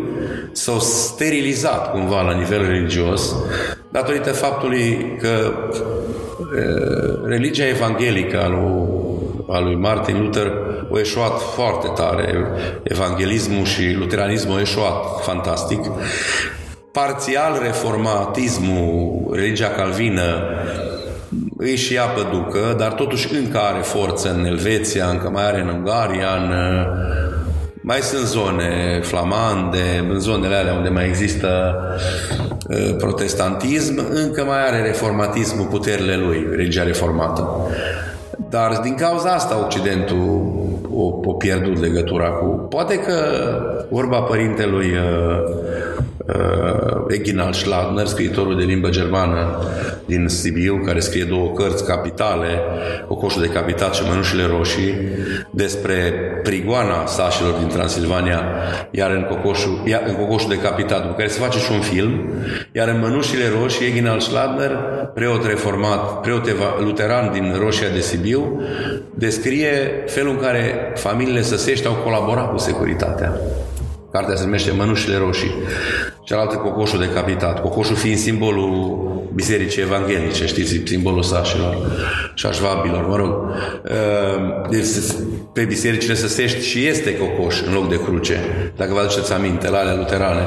s-a 0.51 0.79
sterilizat 0.79 1.91
cumva 1.91 2.21
la 2.21 2.33
nivel 2.33 2.67
religios 2.67 3.35
datorită 3.89 4.31
faptului 4.31 5.17
că 5.21 5.53
uh, 6.39 7.21
religia 7.23 7.67
evanghelică 7.67 8.41
a 8.41 8.47
lui, 8.47 8.87
a 9.47 9.59
lui 9.59 9.75
Martin 9.75 10.21
Luther 10.21 10.51
a 10.93 10.99
eșuat 10.99 11.41
foarte 11.41 11.87
tare. 11.95 12.47
Evanghelismul 12.83 13.65
și 13.65 13.95
luteranismul 13.97 14.53
au 14.53 14.61
eșuat 14.61 15.21
fantastic 15.21 15.79
parțial 16.95 17.59
reformatismul, 17.61 19.29
religia 19.33 19.69
calvină, 19.69 20.43
îi 21.57 21.75
și 21.75 21.93
ia 21.93 22.03
pe 22.03 22.21
ducă, 22.31 22.75
dar 22.77 22.93
totuși 22.93 23.35
încă 23.35 23.57
are 23.57 23.81
forță 23.81 24.33
în 24.37 24.45
Elveția, 24.45 25.05
încă 25.07 25.29
mai 25.29 25.45
are 25.45 25.61
în 25.61 25.67
Ungaria, 25.67 26.27
în, 26.35 26.53
mai 27.81 27.99
sunt 27.99 28.25
zone 28.25 28.99
flamande, 29.01 30.05
în 30.09 30.19
zonele 30.19 30.55
alea 30.55 30.73
unde 30.73 30.89
mai 30.89 31.07
există 31.07 31.75
uh, 32.69 32.95
protestantism, 32.97 34.05
încă 34.09 34.43
mai 34.43 34.67
are 34.67 34.81
reformatismul 34.81 35.65
puterile 35.65 36.15
lui, 36.15 36.47
religia 36.49 36.83
reformată. 36.83 37.49
Dar 38.49 38.79
din 38.83 38.95
cauza 38.95 39.29
asta 39.29 39.63
Occidentul 39.65 40.53
o, 40.93 41.03
o 41.23 41.33
pierdut 41.33 41.79
legătura 41.79 42.27
cu... 42.27 42.45
Poate 42.45 42.99
că 42.99 43.13
vorba 43.89 44.21
părintelui 44.21 44.91
uh, 44.91 45.55
uh, 46.25 47.05
Eginal 47.07 47.53
Schladner, 47.53 48.05
scriitorul 48.05 48.57
de 48.57 48.63
limbă 48.63 48.89
germană 48.89 49.59
din 50.05 50.27
Sibiu, 50.27 50.81
care 50.85 50.99
scrie 50.99 51.23
două 51.23 51.51
cărți 51.51 51.85
capitale, 51.85 52.47
Cocoșul 53.07 53.41
de 53.41 53.47
Capitat 53.47 53.93
și 53.93 54.03
Mănușile 54.07 54.45
Roșii, 54.45 54.95
despre 55.51 56.13
prigoana 56.43 57.05
sașilor 57.05 57.53
din 57.53 57.67
Transilvania, 57.67 58.43
iar 58.91 59.11
în 59.11 59.23
Cocoșul, 59.23 59.81
iar 59.85 60.03
în 60.07 60.15
Cocoșul 60.15 60.49
de 60.49 60.59
Capitat, 60.59 61.01
după 61.01 61.13
care 61.13 61.27
se 61.27 61.39
face 61.39 61.59
și 61.59 61.71
un 61.71 61.81
film, 61.81 62.29
iar 62.71 62.87
în 62.87 62.99
Mănușile 62.99 63.43
Roșii, 63.61 63.87
Eginal 63.87 64.19
Schladner, 64.19 64.71
preot 65.13 65.45
reformat, 65.45 66.21
preot 66.21 66.43
luteran 66.79 67.31
din 67.31 67.55
Roșia 67.59 67.89
de 67.93 67.99
Sibiu, 67.99 68.61
descrie 69.13 70.03
felul 70.07 70.31
în 70.31 70.39
care 70.39 70.93
familiile 70.95 71.41
săsești 71.41 71.87
au 71.87 71.93
colaborat 71.93 72.51
cu 72.51 72.57
securitatea. 72.57 73.39
Cartea 74.15 74.35
se 74.35 74.43
numește 74.43 74.71
Mănușile 74.71 75.17
Roșii. 75.17 75.51
Cealaltă 76.23 76.55
cocoșul 76.55 76.99
decapitat. 76.99 77.61
Cocoșul 77.61 77.95
fiind 77.95 78.17
simbolul 78.17 78.99
bisericii 79.33 79.81
evanghelice, 79.81 80.45
știți, 80.45 80.81
simbolul 80.85 81.23
sașilor 81.23 81.77
și 82.33 82.45
a 82.45 82.51
șvabilor, 82.51 83.07
mă 83.07 83.15
rog. 83.15 83.33
Ehm, 83.85 84.67
deci 84.69 84.87
pe 85.53 85.63
bisericile 85.63 86.13
săsești 86.13 86.65
și 86.65 86.87
este 86.87 87.17
cocoș 87.17 87.61
în 87.61 87.73
loc 87.73 87.89
de 87.89 88.01
cruce, 88.03 88.39
dacă 88.75 88.93
vă 88.93 88.99
aduceți 88.99 89.33
aminte, 89.33 89.69
la 89.69 89.77
alea 89.77 89.95
luterane. 89.95 90.41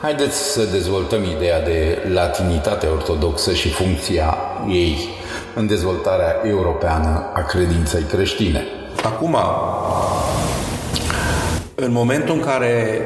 Haideți 0.00 0.52
să 0.52 0.64
dezvoltăm 0.72 1.24
ideea 1.36 1.62
de 1.62 1.98
latinitate 2.12 2.86
ortodoxă 2.86 3.52
și 3.52 3.68
funcția 3.68 4.36
ei 4.68 5.08
în 5.54 5.66
dezvoltarea 5.66 6.40
europeană 6.44 7.30
a 7.34 7.40
credinței 7.40 8.02
creștine. 8.02 8.64
Acum, 9.02 9.36
în 11.74 11.92
momentul 11.92 12.34
în 12.34 12.40
care 12.40 13.02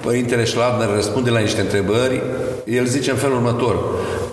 Părintele 0.00 0.44
Schladner 0.44 0.88
răspunde 0.94 1.30
la 1.30 1.38
niște 1.38 1.60
întrebări, 1.60 2.22
el 2.64 2.84
zice 2.84 3.10
în 3.10 3.16
felul 3.16 3.36
următor. 3.36 3.76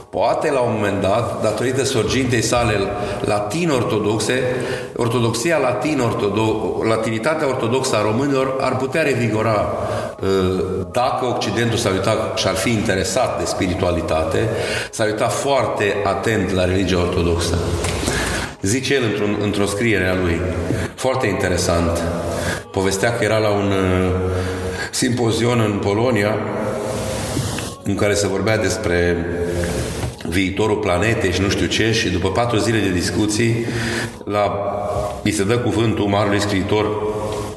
Poate 0.09 0.51
la 0.51 0.59
un 0.59 0.71
moment 0.75 1.01
dat, 1.01 1.41
datorită 1.41 1.83
sorgintei 1.83 2.41
sale 2.41 2.73
latin-ortodoxe, 3.21 4.41
ortodoxia 4.95 5.57
latin-ortodoxă, 5.57 6.87
latinitatea 6.87 7.47
ortodoxă 7.47 7.95
a 7.95 8.01
românilor 8.01 8.55
ar 8.59 8.77
putea 8.77 9.01
revigora 9.01 9.73
dacă 10.91 11.25
Occidentul 11.25 11.77
s-ar 11.77 11.91
uita 11.91 12.33
și 12.35 12.47
ar 12.47 12.55
fi 12.55 12.69
interesat 12.69 13.39
de 13.39 13.45
spiritualitate, 13.45 14.49
s-ar 14.91 15.07
uita 15.07 15.27
foarte 15.27 15.95
atent 16.03 16.51
la 16.51 16.65
religia 16.65 16.99
ortodoxă. 16.99 17.57
Zice 18.61 18.93
el 18.93 19.03
într-un, 19.03 19.37
într-o 19.43 19.65
scriere 19.65 20.07
a 20.07 20.15
lui, 20.15 20.41
foarte 20.95 21.27
interesant, 21.27 22.01
povestea 22.71 23.17
că 23.17 23.23
era 23.23 23.37
la 23.37 23.49
un 23.49 23.71
uh, 23.71 24.11
simpozion 24.91 25.59
în 25.59 25.77
Polonia 25.77 26.35
în 27.83 27.95
care 27.95 28.13
se 28.13 28.27
vorbea 28.27 28.57
despre 28.57 29.25
viitorul 30.29 30.77
planetei 30.77 31.31
și 31.31 31.41
nu 31.41 31.49
știu 31.49 31.65
ce 31.65 31.91
și 31.91 32.09
după 32.09 32.31
patru 32.31 32.57
zile 32.57 32.79
de 32.79 32.89
discuții 32.89 33.65
la, 34.23 34.51
îi 35.23 35.31
se 35.31 35.43
dă 35.43 35.57
cuvântul 35.57 36.05
marului 36.05 36.41
scriitor 36.41 36.85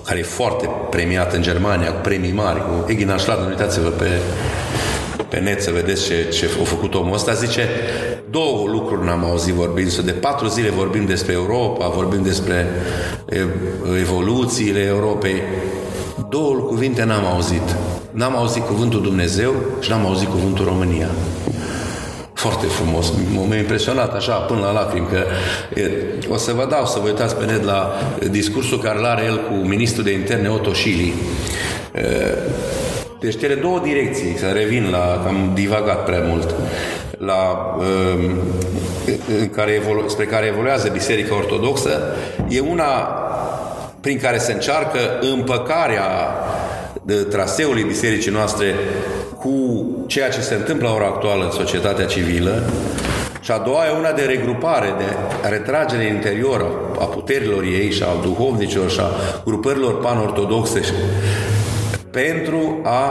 care 0.05 0.19
e 0.19 0.23
foarte 0.23 0.71
premiat 0.91 1.33
în 1.33 1.43
Germania, 1.43 1.93
cu 1.93 2.01
premii 2.01 2.33
mari, 2.33 2.59
cu 2.59 2.85
Egin 2.91 3.11
Aschladen, 3.11 3.49
uitați-vă 3.49 3.89
pe, 3.89 4.09
pe 5.35 5.41
net 5.41 5.63
să 5.63 5.71
vedeți 5.71 6.05
ce, 6.05 6.29
ce 6.29 6.51
a 6.61 6.65
făcut 6.65 6.95
omul 6.95 7.15
ăsta, 7.15 7.33
zice, 7.33 7.69
două 8.31 8.69
lucruri 8.69 9.05
n-am 9.05 9.25
auzit 9.25 9.55
vorbind, 9.55 9.95
de 9.95 10.11
patru 10.11 10.47
zile 10.49 10.71
vorbim 10.71 11.07
despre 11.07 11.33
Europa, 11.33 11.89
vorbim 11.89 12.23
despre 12.23 12.67
evoluțiile 14.01 14.81
Europei, 14.81 15.43
două 16.29 16.55
cuvinte 16.55 17.05
n-am 17.05 17.25
auzit. 17.25 17.77
N-am 18.11 18.37
auzit 18.37 18.63
cuvântul 18.63 19.03
Dumnezeu 19.03 19.55
și 19.81 19.91
n-am 19.91 20.07
auzit 20.07 20.29
cuvântul 20.29 20.65
România. 20.65 21.09
Foarte 22.33 22.67
frumos. 22.67 23.13
M-a 23.49 23.57
impresionat 23.57 24.15
așa 24.15 24.33
până 24.33 24.61
la 24.61 24.73
lacrimi 24.73 25.07
că 25.07 25.25
e, 25.81 25.91
o 26.29 26.37
să 26.37 26.53
vă 26.53 26.67
dau 26.71 26.87
să 26.87 26.99
vă 27.03 27.07
uitați 27.07 27.37
pe 27.37 27.45
net 27.45 27.65
la 27.65 27.93
discursul 28.31 28.79
care 28.79 28.99
l 28.99 29.05
are 29.05 29.25
el 29.25 29.41
cu 29.49 29.55
ministrul 29.55 30.05
de 30.05 30.13
interne 30.13 30.49
Otto 30.49 30.75
Schily. 30.75 31.13
Deci 33.25 33.39
cele 33.39 33.55
două 33.55 33.81
direcții, 33.83 34.37
să 34.39 34.47
revin 34.47 34.89
la, 34.91 35.21
că 35.23 35.29
am 35.29 35.51
divagat 35.55 36.05
prea 36.05 36.21
mult, 36.27 36.55
la, 37.19 37.75
în 39.41 39.49
care 39.51 39.73
evolu- 39.73 40.09
spre 40.09 40.25
care 40.25 40.47
evoluează 40.47 40.89
Biserica 40.93 41.35
Ortodoxă, 41.35 42.03
e 42.49 42.61
una 42.61 42.91
prin 44.01 44.19
care 44.19 44.39
se 44.39 44.53
încearcă 44.53 44.99
împăcarea 45.21 46.05
de 47.03 47.15
traseului 47.15 47.83
bisericii 47.83 48.31
noastre 48.31 48.75
cu 49.39 49.87
ceea 50.07 50.29
ce 50.29 50.41
se 50.41 50.55
întâmplă 50.55 50.89
la 50.89 50.95
ora 50.95 51.07
actuală 51.07 51.45
în 51.45 51.51
societatea 51.51 52.05
civilă. 52.05 52.63
Și 53.41 53.51
a 53.51 53.59
doua 53.59 53.87
e 53.87 53.99
una 53.99 54.13
de 54.13 54.23
regrupare, 54.23 54.95
de 54.99 55.17
retragere 55.49 56.09
în 56.09 56.15
interior 56.15 56.67
a 56.99 57.05
puterilor 57.05 57.63
ei 57.63 57.91
și 57.91 58.03
a 58.03 58.23
duhovnicilor 58.23 58.91
și 58.91 59.01
a 59.01 59.11
grupărilor 59.45 60.01
pan-ortodoxe 60.01 60.81
pentru 62.15 62.81
a 62.83 63.07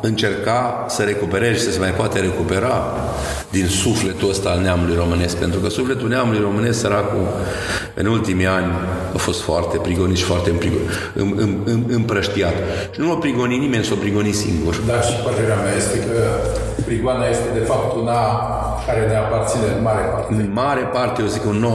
încerca 0.00 0.84
să 0.88 1.02
recupereze 1.02 1.54
și 1.54 1.60
să 1.60 1.70
se 1.70 1.78
mai 1.78 1.90
poate 1.90 2.20
recupera 2.20 2.92
din 3.50 3.66
sufletul 3.66 4.28
ăsta 4.28 4.48
al 4.50 4.60
neamului 4.60 4.96
românesc. 4.96 5.36
Pentru 5.36 5.60
că 5.60 5.68
sufletul 5.68 6.08
neamului 6.08 6.40
românesc, 6.40 6.78
săracul, 6.78 7.26
în 7.94 8.06
ultimii 8.06 8.46
ani 8.46 8.72
a 9.14 9.18
fost 9.18 9.40
foarte 9.40 9.76
prigonit 9.76 10.16
și 10.16 10.24
foarte 10.24 10.52
împrăștiat. 11.88 12.54
Și 12.92 13.00
nu 13.00 13.08
l-a 13.08 13.14
prigonit 13.14 13.60
nimeni, 13.60 13.84
s-a 13.84 13.94
prigonit 14.00 14.34
singur. 14.34 14.74
Da, 14.86 15.00
și 15.00 15.14
părerea 15.24 15.56
mea 15.56 15.74
este 15.76 15.98
că 15.98 16.18
prigoana 16.84 17.26
este 17.28 17.48
de 17.52 17.64
fapt 17.70 17.96
una 17.96 18.20
care 18.86 19.06
ne 19.06 19.16
aparține 19.16 19.66
în 19.76 19.82
mare 19.82 20.02
parte. 20.12 20.34
În 20.34 20.50
mare 20.52 20.80
parte, 20.80 21.22
eu 21.22 21.28
zic 21.28 21.44
un 21.44 21.66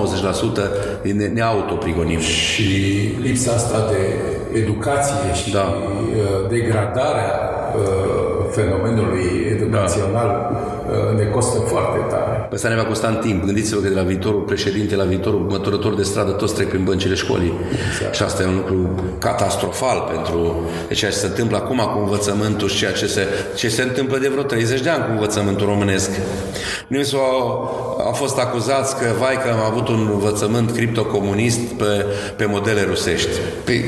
90% 1.01 1.13
ne, 1.13 1.27
ne 1.27 1.41
autoprigonim. 1.41 2.19
Și 2.19 2.71
lipsa 3.21 3.51
asta 3.51 3.87
de 3.91 4.01
educație 4.53 5.33
și 5.33 5.51
da. 5.51 5.61
Uh, 5.61 6.49
degradarea 6.49 7.31
uh, 7.75 8.45
fenomenului 8.49 9.27
educațional 9.55 10.29
da. 10.29 11.17
ne 11.17 11.25
costă 11.25 11.59
foarte 11.59 11.99
tare. 12.09 12.28
Asta 12.53 12.69
ne 12.69 12.75
va 12.75 12.85
costa 12.85 13.07
în 13.07 13.15
timp. 13.15 13.43
Gândiți-vă 13.45 13.81
că 13.81 13.87
de 13.87 13.93
la 13.93 14.01
viitorul 14.01 14.41
președinte 14.41 14.95
la 14.95 15.03
viitorul 15.03 15.39
măturător 15.39 15.95
de 15.95 16.03
stradă 16.03 16.31
toți 16.31 16.53
trec 16.53 16.69
prin 16.69 16.83
băncile 16.83 17.15
școlii. 17.15 17.53
Exact. 17.89 18.15
Și 18.15 18.23
asta 18.23 18.43
e 18.43 18.45
un 18.45 18.55
lucru 18.55 19.03
catastrofal 19.19 20.09
pentru 20.11 20.69
ceea 20.93 21.11
ce 21.11 21.17
se 21.17 21.25
întâmplă 21.25 21.57
acum 21.57 21.77
cu 21.77 21.99
învățământul 21.99 22.67
și 22.67 22.77
ceea 22.77 22.91
ce 22.91 23.07
se, 23.07 23.27
ce 23.55 23.69
se 23.69 23.81
întâmplă 23.81 24.17
de 24.17 24.27
vreo 24.27 24.43
30 24.43 24.81
de 24.81 24.89
ani 24.89 25.03
cu 25.03 25.11
învățământul 25.11 25.65
românesc. 25.65 26.09
Noi 26.87 27.05
s 27.05 27.13
am 28.05 28.13
fost 28.13 28.37
acuzați 28.37 28.97
că, 28.97 29.05
vai, 29.19 29.37
că 29.43 29.49
am 29.51 29.71
avut 29.71 29.87
un 29.87 30.09
învățământ 30.11 30.71
criptocomunist 30.71 31.59
pe, 31.59 32.05
pe 32.35 32.45
modele 32.45 32.81
rusești. 32.81 33.29
Păi, 33.63 33.83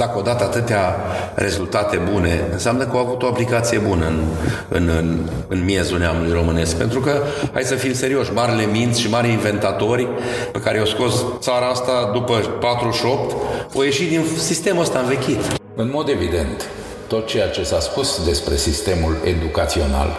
dacă 0.00 0.18
o 0.18 0.22
dată 0.22 0.44
atâtea 0.44 0.96
rezultate 1.34 1.96
bune, 2.12 2.48
înseamnă 2.52 2.84
că 2.84 2.96
au 2.96 3.06
avut 3.06 3.22
o 3.22 3.26
aplicație 3.26 3.78
bună 3.78 4.06
în, 4.06 4.20
în, 4.68 4.88
în, 4.88 5.18
în 5.48 5.64
miezul 5.64 5.98
neamului 5.98 6.32
românesc. 6.32 6.76
Pentru 6.76 7.00
că, 7.00 7.22
hai 7.52 7.62
să 7.62 7.74
fim 7.74 7.94
serioși, 7.94 8.32
marile 8.32 8.66
minți 8.66 9.00
și 9.00 9.10
mari 9.10 9.30
inventatori 9.30 10.08
pe 10.52 10.60
care 10.60 10.76
i-au 10.76 10.86
scos 10.86 11.14
țara 11.38 11.66
asta 11.66 12.10
după 12.12 12.34
48, 12.60 13.36
au 13.74 13.82
ieșit 13.82 14.08
din 14.08 14.24
sistemul 14.36 14.82
ăsta 14.82 14.98
învechit. 14.98 15.40
În 15.74 15.90
mod 15.92 16.08
evident, 16.08 16.68
tot 17.06 17.26
ceea 17.26 17.48
ce 17.48 17.62
s-a 17.62 17.80
spus 17.80 18.24
despre 18.24 18.56
sistemul 18.56 19.16
educațional, 19.24 20.18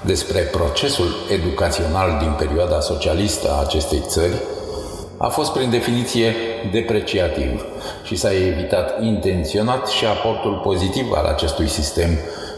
despre 0.00 0.40
procesul 0.40 1.14
educațional 1.30 2.16
din 2.20 2.34
perioada 2.38 2.80
socialistă 2.80 3.48
a 3.50 3.60
acestei 3.60 4.02
țări, 4.08 4.34
a 5.22 5.28
fost 5.28 5.52
prin 5.52 5.70
definiție 5.70 6.34
depreciativ 6.72 7.64
și 8.04 8.16
s-a 8.16 8.32
evitat 8.32 9.02
intenționat 9.02 9.86
și 9.86 10.04
aportul 10.04 10.60
pozitiv 10.64 11.06
al 11.14 11.24
acestui 11.24 11.68
sistem 11.68 12.08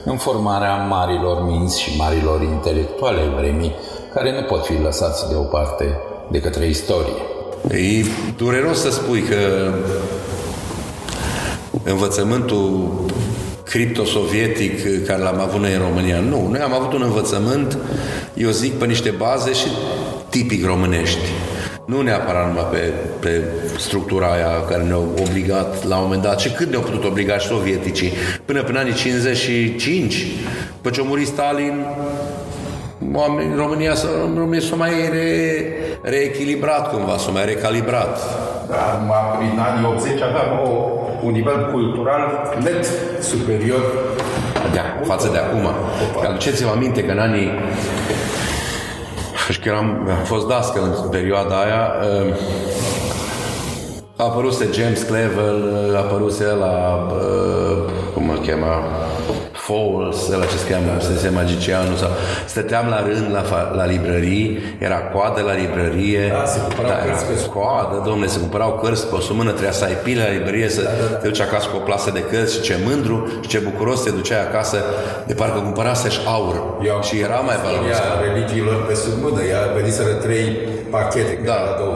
în 0.05 0.16
formarea 0.16 0.74
marilor 0.74 1.42
minți 1.42 1.81
și 1.81 1.96
marilor 1.96 2.42
intelectuale 2.42 3.20
vremii, 3.37 3.74
care 4.14 4.33
nu 4.33 4.42
pot 4.42 4.64
fi 4.64 4.83
lăsați 4.83 5.29
deoparte 5.29 5.98
de 6.31 6.40
către 6.40 6.66
istorie. 6.66 7.22
E 7.68 8.05
dureros 8.37 8.81
să 8.81 8.90
spui 8.90 9.22
că 9.22 9.72
învățământul 11.83 12.92
criptosovietic 13.64 15.07
care 15.07 15.22
l-am 15.22 15.40
avut 15.40 15.61
noi 15.61 15.72
în 15.72 15.81
România. 15.81 16.20
Nu, 16.20 16.48
noi 16.50 16.61
am 16.61 16.74
avut 16.74 16.92
un 16.92 17.03
învățământ, 17.03 17.79
eu 18.35 18.50
zic, 18.50 18.72
pe 18.79 18.87
niște 18.87 19.11
baze 19.11 19.53
și 19.53 19.66
tipic 20.29 20.64
românești. 20.64 21.29
Nu 21.85 22.01
neapărat 22.01 22.47
numai 22.47 22.66
pe, 22.70 22.92
pe 23.20 23.42
structura 23.79 24.33
aia 24.33 24.64
care 24.68 24.83
ne-au 24.83 25.09
obligat 25.29 25.85
la 25.85 25.97
un 25.97 26.03
moment 26.03 26.23
dat 26.23 26.40
și 26.40 26.51
cât 26.51 26.68
ne-au 26.68 26.83
putut 26.83 27.05
obliga 27.05 27.38
și 27.38 27.47
sovieticii 27.47 28.12
până 28.44 28.62
până 28.62 28.79
anii 28.79 28.92
55 28.92 30.27
după 30.77 30.90
ce 30.90 31.01
a 31.01 31.05
murit 31.05 31.27
Stalin 31.27 31.85
oamenii, 33.12 33.57
România, 33.57 33.94
s-a, 33.94 34.09
România 34.37 34.61
s-a 34.61 34.77
mai 34.77 34.90
re, 35.11 35.29
reechilibrat 36.03 36.90
cumva, 36.90 37.16
s-a 37.16 37.31
mai 37.31 37.44
recalibrat. 37.44 38.18
Da, 38.68 39.01
în 39.53 39.59
anii 39.59 39.87
80 39.87 40.23
aveam 40.23 40.61
o, 40.64 40.94
un 41.23 41.33
nivel 41.33 41.70
cultural 41.73 42.53
net 42.62 42.87
superior 43.20 43.83
de, 44.73 44.81
față 45.03 45.29
de 45.33 45.38
acum. 45.38 45.68
Aduceți-vă 46.29 46.70
aminte 46.70 47.05
că 47.05 47.12
în 47.12 47.18
anii 47.18 47.51
și 49.53 49.61
că 49.61 49.69
eram, 49.69 50.09
am 50.19 50.25
fost 50.25 50.47
dască 50.47 50.81
în 50.83 51.09
perioada 51.09 51.61
aia, 51.61 51.93
uh, 52.27 52.35
a 54.17 54.25
apărut 54.25 54.69
James 54.73 55.03
Clevel, 55.03 55.93
a 55.95 55.99
apărut 55.99 56.41
la, 56.41 57.07
uh, 57.11 57.91
cum 58.15 58.31
îl 58.31 58.39
chema, 58.39 58.83
Falls, 59.66 60.29
la 60.29 60.44
ce 60.44 60.57
se 60.57 60.66
cheamă, 60.70 61.00
se 61.22 61.29
magicianul 61.29 61.96
sau... 61.96 62.11
Stăteam 62.46 62.87
la 62.88 63.00
rând 63.09 63.27
la, 63.33 63.42
la 63.74 63.85
librării, 63.87 64.59
era 64.79 64.98
coadă 65.12 65.40
la 65.40 65.55
librărie. 65.62 66.24
Da, 66.38 66.44
se 66.44 66.59
cumpărau 66.61 66.90
da, 66.90 66.98
cărți 67.05 67.24
pe 67.24 67.37
coadă, 67.55 68.03
domne, 68.09 68.27
se 68.27 68.38
cumpărau 68.38 68.72
cărți 68.83 69.07
pe 69.07 69.14
o 69.14 69.20
sumână, 69.20 69.50
trebuia 69.50 69.72
să 69.72 69.85
ai 69.85 69.96
pile 70.05 70.22
la 70.22 70.31
librărie, 70.37 70.68
să 70.68 70.83
da, 70.83 70.88
da, 70.88 71.07
da. 71.11 71.16
te 71.16 71.27
duci 71.29 71.40
acasă 71.40 71.66
cu 71.68 71.77
o 71.77 71.85
plasă 71.88 72.11
de 72.11 72.22
cărți 72.31 72.55
și 72.55 72.61
ce 72.61 72.74
mândru 72.87 73.16
și 73.42 73.48
ce 73.48 73.59
bucuros 73.59 74.03
te 74.03 74.11
duceai 74.11 74.42
acasă, 74.48 74.79
de 75.27 75.35
parcă 75.35 75.59
cumpăraseși 75.59 76.20
aur. 76.27 76.57
Eu 76.90 76.98
și 77.03 77.14
era 77.27 77.38
mai 77.48 77.57
valoros. 77.64 77.98
religiilor 78.27 78.87
pe 78.87 78.94
sub 78.94 79.14
mână, 79.22 79.42
ea 79.42 79.61
veniseră 79.77 80.12
trei 80.24 80.46
pachete, 80.90 81.38
da. 81.44 81.59
două 81.79 81.90
volume 81.90 81.94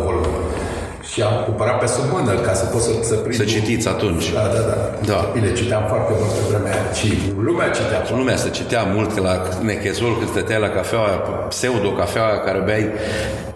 și 1.18 1.24
am 1.24 1.42
cumpărat 1.44 1.78
pe 1.78 1.86
sub 1.86 2.04
mână 2.12 2.32
ca 2.46 2.52
să 2.54 2.64
pot 2.64 2.80
să, 2.80 2.90
să 3.02 3.14
prind. 3.14 3.34
Să 3.34 3.44
citiți 3.44 3.88
atunci. 3.88 4.32
Da, 4.32 4.46
da, 4.54 4.62
da. 4.70 4.76
da. 5.12 5.30
Bine, 5.32 5.52
citeam 5.52 5.84
foarte 5.88 6.12
mult 6.18 6.30
pe 6.36 6.42
vremea 6.48 6.76
și 6.98 7.08
lumea 7.46 7.68
citea. 7.70 8.16
Lumea 8.16 8.36
se 8.36 8.48
citea 8.48 8.82
mult, 8.82 9.14
că 9.14 9.20
la 9.20 9.34
nechezul, 9.60 10.16
când 10.18 10.30
stăteai 10.30 10.60
la 10.60 10.68
cafeaua 10.68 11.08
pseudo-cafeaua 11.48 12.38
care 12.46 12.58
beai 12.58 12.92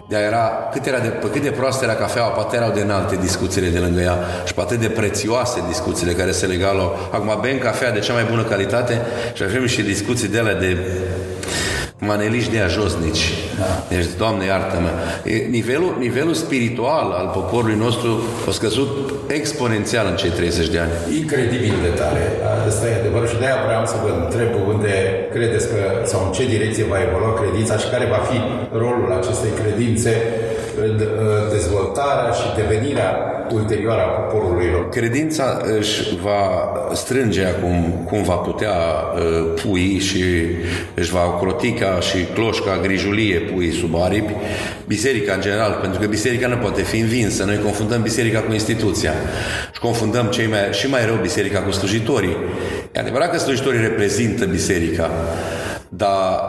de 0.07 0.15
era, 0.15 0.69
cât, 0.71 0.85
era 0.85 0.99
de, 0.99 1.09
cât 1.31 1.41
de 1.41 1.49
proastă 1.49 1.83
era 1.83 1.93
cafeaua, 1.93 2.29
poate 2.29 2.55
erau 2.55 2.71
de 2.71 2.81
înalte 2.81 3.15
discuțiile 3.15 3.67
de 3.67 3.79
lângă 3.79 4.01
ea 4.01 4.17
și 4.45 4.53
poate 4.53 4.75
de 4.75 4.87
prețioase 4.87 5.63
discuțiile 5.67 6.11
care 6.11 6.31
se 6.31 6.45
legau 6.45 6.75
la... 6.75 6.83
Acum 7.17 7.37
bem 7.41 7.57
cafea 7.57 7.91
de 7.91 7.99
cea 7.99 8.13
mai 8.13 8.25
bună 8.29 8.43
calitate 8.43 9.01
și 9.33 9.43
avem 9.43 9.65
și 9.65 9.81
discuții 9.81 10.27
de 10.27 10.39
alea 10.39 10.55
de 10.55 10.77
maneliști 12.11 12.51
de 12.51 12.59
ajosnici. 12.59 13.23
Da. 13.59 13.71
Deci, 13.93 14.07
Doamne, 14.17 14.43
iartă-mă. 14.45 14.91
Nivelul, 15.57 15.91
nivelul 15.99 16.33
spiritual 16.33 17.07
al 17.19 17.27
poporului 17.37 17.77
nostru 17.85 18.11
a 18.47 18.51
scăzut 18.51 18.91
exponențial 19.39 20.05
în 20.09 20.15
cei 20.15 20.29
30 20.29 20.67
de 20.73 20.79
ani. 20.79 20.91
Incredibil 21.21 21.75
de 21.87 21.91
tare. 22.01 22.23
Asta 22.67 22.85
e 22.87 22.99
adevărul 22.99 23.27
și 23.33 23.37
de-aia 23.41 23.59
vreau 23.65 23.83
să 23.93 23.95
vă 24.03 24.09
întreb 24.23 24.51
unde 24.73 24.93
credeți 25.35 25.65
că, 25.71 25.79
sau 26.11 26.19
în 26.25 26.31
ce 26.35 26.43
direcție 26.55 26.91
va 26.93 26.99
evolua 27.07 27.33
credința 27.41 27.75
și 27.81 27.87
care 27.93 28.05
va 28.15 28.21
fi 28.29 28.37
rolul 28.83 29.09
acestei 29.19 29.53
credințe 29.61 30.11
în 30.51 30.52
dezvoltarea 31.51 32.31
și 32.31 32.55
devenirea 32.55 33.33
ulterioară 33.51 34.01
a 34.01 34.05
poporului 34.05 34.69
lor. 34.71 34.89
Credința 34.89 35.61
își 35.79 36.17
va 36.21 36.71
strânge 36.93 37.45
acum 37.45 38.05
cum 38.07 38.23
va 38.23 38.33
putea 38.33 38.71
uh, 38.71 39.61
pui 39.65 39.99
și 39.99 40.23
își 40.93 41.11
va 41.11 41.25
ocroti 41.25 41.71
ca 41.71 41.99
și 41.99 42.17
cloșca 42.33 42.79
grijulie 42.81 43.39
pui 43.39 43.71
sub 43.71 43.95
aripi, 43.95 44.33
biserica 44.87 45.33
în 45.33 45.41
general, 45.41 45.77
pentru 45.81 45.99
că 45.99 46.07
biserica 46.07 46.47
nu 46.47 46.55
poate 46.55 46.81
fi 46.81 46.99
învinsă. 46.99 47.43
Noi 47.43 47.59
confundăm 47.63 48.01
biserica 48.01 48.39
cu 48.39 48.51
instituția 48.51 49.13
și 49.73 49.79
confundăm 49.79 50.25
cei 50.25 50.47
mai, 50.47 50.59
și 50.71 50.89
mai 50.89 51.05
rău 51.05 51.15
biserica 51.15 51.59
cu 51.59 51.71
slujitorii. 51.71 52.37
E 52.91 52.99
adevărat 52.99 53.31
că 53.31 53.37
slujitorii 53.37 53.79
reprezintă 53.79 54.45
biserica, 54.45 55.09
dar 55.89 56.39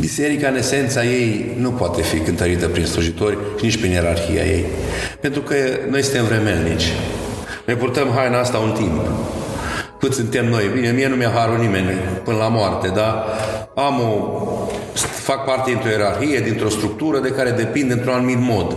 Biserica, 0.00 0.48
în 0.48 0.56
esența 0.56 1.04
ei, 1.04 1.56
nu 1.58 1.70
poate 1.70 2.02
fi 2.02 2.18
cântărită 2.18 2.68
prin 2.68 2.84
slujitori 2.84 3.38
și 3.58 3.64
nici 3.64 3.76
prin 3.76 3.90
ierarhia 3.90 4.42
ei. 4.42 4.64
Pentru 5.20 5.40
că 5.40 5.54
noi 5.90 6.02
suntem 6.02 6.24
vremelnici. 6.24 6.92
Ne 7.64 7.74
purtăm 7.74 8.08
haina 8.14 8.38
asta 8.38 8.58
un 8.58 8.72
timp. 8.72 9.00
Cât 9.98 10.14
suntem 10.14 10.48
noi? 10.48 10.70
Bine, 10.74 10.90
mie 10.90 11.08
nu 11.08 11.14
mi-a 11.14 11.30
harul 11.34 11.58
nimeni 11.58 11.88
până 12.24 12.36
la 12.36 12.48
moarte, 12.48 12.88
dar 12.88 13.24
am 13.74 14.00
o, 14.00 14.40
fac 14.98 15.44
parte 15.44 15.70
dintr-o 15.70 15.88
ierarhie, 15.88 16.38
dintr-o 16.38 16.68
structură 16.68 17.18
de 17.18 17.28
care 17.28 17.50
depind 17.50 17.90
într-un 17.90 18.12
anumit 18.12 18.38
mod. 18.40 18.76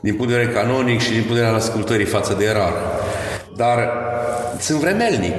Din 0.00 0.14
punct 0.14 0.30
de 0.30 0.36
vedere 0.38 0.58
canonic 0.58 1.00
și 1.00 1.10
din 1.10 1.22
punct 1.22 1.34
de 1.34 1.40
vedere 1.40 1.54
al 1.54 1.60
ascultării 1.60 2.04
față 2.04 2.34
de 2.38 2.44
erar. 2.44 2.72
Dar 3.56 3.88
sunt 4.58 4.78
vremelnic. 4.78 5.34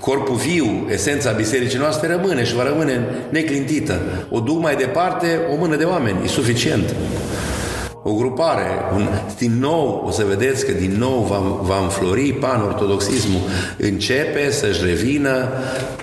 Corpul 0.00 0.34
viu, 0.34 0.86
esența 0.90 1.30
bisericii 1.30 1.78
noastre 1.78 2.08
rămâne 2.08 2.44
și 2.44 2.54
va 2.54 2.62
rămâne 2.62 3.06
neclintită. 3.30 4.00
O 4.30 4.40
duc 4.40 4.60
mai 4.60 4.76
departe 4.76 5.40
o 5.52 5.56
mână 5.56 5.76
de 5.76 5.84
oameni, 5.84 6.24
e 6.24 6.28
suficient. 6.28 6.94
O 8.02 8.14
grupare, 8.14 8.66
un, 8.94 9.08
din 9.38 9.58
nou, 9.58 10.04
o 10.06 10.10
să 10.10 10.24
vedeți 10.28 10.66
că 10.66 10.72
din 10.72 10.94
nou 10.98 11.26
va, 11.28 11.38
va 11.62 11.82
înflori 11.82 12.32
pan-ortodoxismul, 12.32 13.40
începe 13.76 14.50
să-și 14.50 14.84
revină 14.84 15.48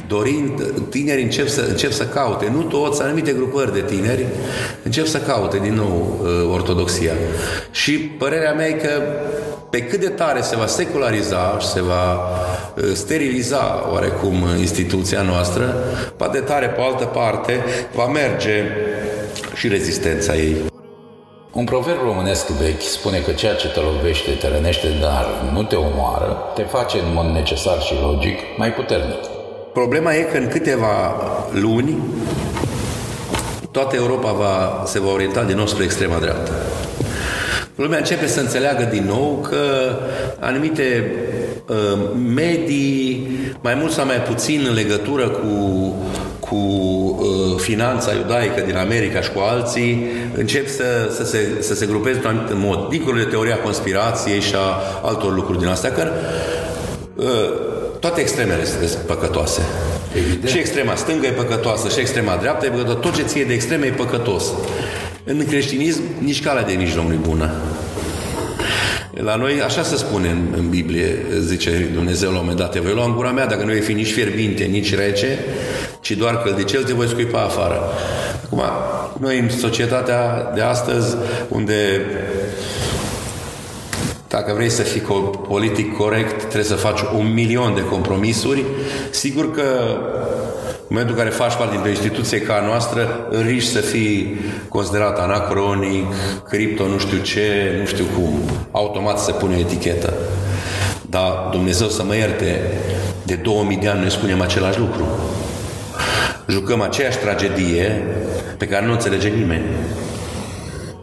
dorind, 0.07 0.73
tinerii 0.89 1.23
încep 1.23 1.47
să, 1.47 1.65
încep 1.69 1.91
să 1.91 2.03
caute, 2.07 2.51
nu 2.53 2.61
toți, 2.61 3.01
anumite 3.01 3.31
grupări 3.31 3.73
de 3.73 3.81
tineri 3.81 4.25
încep 4.83 5.05
să 5.05 5.17
caute 5.17 5.57
din 5.57 5.73
nou 5.73 6.19
uh, 6.21 6.53
ortodoxia. 6.53 7.13
Și 7.71 7.91
părerea 7.91 8.53
mea 8.53 8.67
e 8.67 8.71
că 8.71 9.01
pe 9.69 9.83
cât 9.83 9.99
de 9.99 10.07
tare 10.09 10.41
se 10.41 10.55
va 10.55 10.65
seculariza 10.65 11.57
și 11.59 11.67
se 11.67 11.81
va 11.81 12.13
uh, 12.13 12.83
steriliza 12.93 13.89
oarecum 13.91 14.45
instituția 14.59 15.21
noastră, 15.21 15.75
pe 16.17 16.29
de 16.31 16.39
tare, 16.39 16.67
pe 16.67 16.81
altă 16.81 17.05
parte, 17.05 17.63
va 17.95 18.05
merge 18.05 18.63
și 19.53 19.67
rezistența 19.67 20.35
ei. 20.35 20.55
Un 21.51 21.65
proverb 21.65 21.99
românesc 22.03 22.47
vechi 22.47 22.81
spune 22.81 23.17
că 23.19 23.31
ceea 23.31 23.55
ce 23.55 23.67
te 23.67 23.79
lovește 23.79 24.31
te 24.31 24.47
rănește, 24.47 24.87
dar 25.01 25.25
nu 25.53 25.63
te 25.63 25.75
omoară, 25.75 26.51
te 26.55 26.61
face 26.61 26.97
în 26.97 27.13
mod 27.13 27.25
necesar 27.25 27.81
și 27.81 27.93
logic 28.01 28.39
mai 28.57 28.73
puternic. 28.73 29.23
Problema 29.73 30.13
e 30.13 30.21
că 30.21 30.37
în 30.37 30.47
câteva 30.47 31.15
luni 31.51 31.97
toată 33.71 33.95
Europa 33.95 34.31
va, 34.31 34.83
se 34.85 34.99
va 34.99 35.11
orienta 35.11 35.43
din 35.43 35.55
nou 35.55 35.67
spre 35.67 35.83
extrema 35.83 36.17
dreaptă. 36.17 36.51
Lumea 37.77 37.97
începe 37.97 38.27
să 38.27 38.39
înțeleagă 38.39 38.87
din 38.91 39.05
nou 39.07 39.47
că 39.49 39.59
anumite 40.39 41.11
uh, 41.67 41.99
medii, 42.33 43.27
mai 43.61 43.73
mult 43.73 43.91
sau 43.91 44.05
mai 44.05 44.21
puțin 44.21 44.65
în 44.67 44.73
legătură 44.73 45.29
cu, 45.29 45.95
cu 46.39 46.55
uh, 46.55 47.59
finanța 47.59 48.13
iudaică 48.13 48.61
din 48.65 48.75
America 48.75 49.21
și 49.21 49.31
cu 49.31 49.39
alții, 49.39 50.07
încep 50.37 50.67
să, 50.67 51.11
să, 51.15 51.23
se, 51.23 51.57
să 51.59 51.73
se 51.73 51.85
grupeze 51.85 52.15
într-un 52.15 52.31
anumit 52.31 52.67
mod, 52.67 52.89
dincolo 52.89 53.17
de 53.17 53.23
teoria 53.23 53.57
conspirației 53.57 54.39
și 54.39 54.53
a 54.55 54.81
altor 55.07 55.33
lucruri 55.33 55.59
din 55.59 55.67
astea, 55.67 55.91
că 55.91 56.07
uh, 57.15 57.25
toate 57.99 58.21
extremele 58.21 58.65
sunt 58.65 58.99
păcătoase. 59.05 59.61
Evident. 60.15 60.49
Și 60.49 60.57
extrema 60.57 60.95
stângă 60.95 61.25
e 61.25 61.31
păcătoasă, 61.31 61.89
și 61.89 61.99
extrema 61.99 62.35
dreaptă 62.35 62.65
e 62.65 62.69
păcătoasă. 62.69 62.99
Tot 62.99 63.15
ce 63.15 63.23
ție 63.23 63.43
de 63.43 63.53
extreme 63.53 63.85
e 63.85 63.89
păcătos. 63.89 64.43
În 65.29 65.45
creștinism, 65.45 66.01
nici 66.19 66.43
calea 66.43 66.63
de 66.63 66.73
mijloc 66.73 67.05
nu 67.07 67.13
e 67.13 67.19
bună. 67.21 67.51
La 69.11 69.35
noi, 69.35 69.61
așa 69.61 69.83
se 69.83 69.95
spune 69.95 70.29
în, 70.29 70.53
în 70.57 70.69
Biblie, 70.69 71.25
zice 71.39 71.89
Dumnezeu 71.93 72.29
la 72.29 72.35
un 72.35 72.41
moment 72.41 72.59
dat, 72.59 72.71
te 72.71 72.79
voi 72.79 72.93
lua 72.93 73.05
în 73.05 73.15
gura 73.15 73.31
mea 73.31 73.45
dacă 73.45 73.63
nu 73.63 73.71
vei 73.71 73.81
fi 73.81 73.93
nici 73.93 74.11
fierbinte, 74.11 74.63
nici 74.63 74.95
rece, 74.95 75.39
ci 76.01 76.11
doar 76.11 76.41
căldicel, 76.41 76.83
te 76.83 76.93
voi 76.93 77.07
scuipa 77.07 77.41
afară. 77.41 77.79
Acum, 78.45 78.61
noi 79.19 79.39
în 79.39 79.49
societatea 79.49 80.51
de 80.55 80.61
astăzi, 80.61 81.15
unde 81.49 82.01
dacă 84.27 84.53
vrei 84.53 84.69
să 84.69 84.81
fii 84.81 85.01
politic 85.47 85.97
corect, 85.97 86.39
trebuie 86.39 86.63
să 86.63 86.75
faci 86.75 86.99
un 87.17 87.33
milion 87.33 87.75
de 87.75 87.83
compromisuri. 87.85 88.63
Sigur 89.09 89.51
că 89.51 89.63
în 90.89 90.95
momentul 90.95 91.15
în 91.15 91.23
care 91.23 91.35
faci 91.35 91.55
parte 91.55 91.71
dintr-o 91.71 91.89
instituție 91.89 92.41
ca 92.41 92.53
a 92.53 92.65
noastră, 92.65 93.27
riști 93.45 93.71
să 93.71 93.79
fii 93.79 94.39
considerat 94.69 95.19
anacronic, 95.19 96.13
cripto, 96.49 96.87
nu 96.87 96.97
știu 96.97 97.17
ce, 97.17 97.75
nu 97.79 97.85
știu 97.85 98.05
cum. 98.15 98.39
Automat 98.71 99.19
se 99.19 99.31
pune 99.31 99.55
o 99.55 99.59
etichetă. 99.59 100.13
Dar 101.09 101.47
Dumnezeu 101.51 101.87
să 101.87 102.03
mă 102.03 102.15
ierte, 102.15 102.61
de 103.23 103.35
2000 103.35 103.77
de 103.77 103.87
ani 103.87 103.99
noi 103.99 104.11
spunem 104.11 104.41
același 104.41 104.79
lucru. 104.79 105.07
Jucăm 106.47 106.81
aceeași 106.81 107.17
tragedie 107.17 108.05
pe 108.57 108.67
care 108.67 108.85
nu 108.85 108.91
înțelege 108.91 109.27
nimeni. 109.27 109.65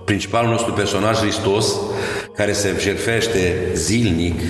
Principalul 0.04 0.50
nostru 0.50 0.72
personaj, 0.72 1.16
Hristos, 1.16 1.66
care 2.36 2.52
se 2.52 2.74
jertfește 2.78 3.56
zilnic 3.74 4.40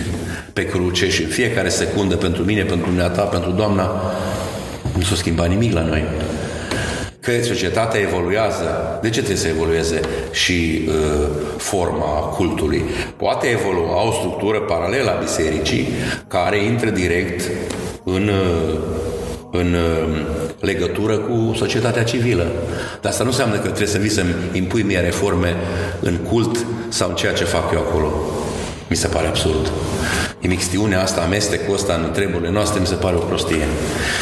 pe 0.53 0.67
cruce 0.67 1.11
și 1.11 1.23
în 1.23 1.29
fiecare 1.29 1.69
secundă 1.69 2.17
pentru 2.17 2.43
mine, 2.43 2.63
pentru 2.63 2.87
dumneata, 2.87 3.23
pentru 3.23 3.51
Doamna, 3.51 4.03
nu 4.97 5.03
s-a 5.03 5.15
schimbat 5.15 5.49
nimic 5.49 5.73
la 5.73 5.83
noi. 5.83 6.05
Că 7.21 7.33
societatea 7.43 8.01
evoluează. 8.01 8.99
De 9.03 9.11
ce 9.11 9.19
trebuie 9.19 9.37
să 9.37 9.49
evolueze 9.49 10.01
și 10.33 10.89
uh, 10.89 11.29
forma 11.57 12.33
cultului? 12.37 12.85
Poate 13.17 13.47
evolua 13.47 14.07
o 14.07 14.13
structură 14.13 14.61
paralelă 14.61 15.11
a 15.11 15.21
bisericii 15.21 15.89
care 16.29 16.65
intră 16.65 16.91
direct 16.91 17.51
în, 18.05 18.29
uh, 18.29 18.79
în 19.51 19.75
uh, 19.75 20.21
legătură 20.61 21.17
cu 21.17 21.55
societatea 21.57 22.05
civilă. 22.05 22.53
Dar 23.01 23.11
asta 23.11 23.23
nu 23.23 23.29
înseamnă 23.29 23.55
că 23.55 23.67
trebuie 23.67 23.87
să 23.87 23.99
vii 23.99 24.11
să-mi 24.11 24.35
impui 24.53 24.83
mie 24.83 24.99
reforme 24.99 25.55
în 26.01 26.17
cult 26.17 26.67
sau 26.89 27.09
în 27.09 27.15
ceea 27.15 27.33
ce 27.33 27.45
fac 27.45 27.73
eu 27.73 27.79
acolo. 27.79 28.13
Mi 28.89 28.97
se 28.97 29.07
pare 29.07 29.27
absurd. 29.27 29.73
Imixtiunea 30.41 31.03
asta, 31.03 31.21
amestecul 31.21 31.75
ăsta 31.75 31.95
în 31.95 32.11
treburile 32.13 32.51
noastre, 32.51 32.81
mi 32.81 32.87
se 32.87 32.95
pare 32.95 33.17
o 33.17 33.19
prostie. 33.19 33.67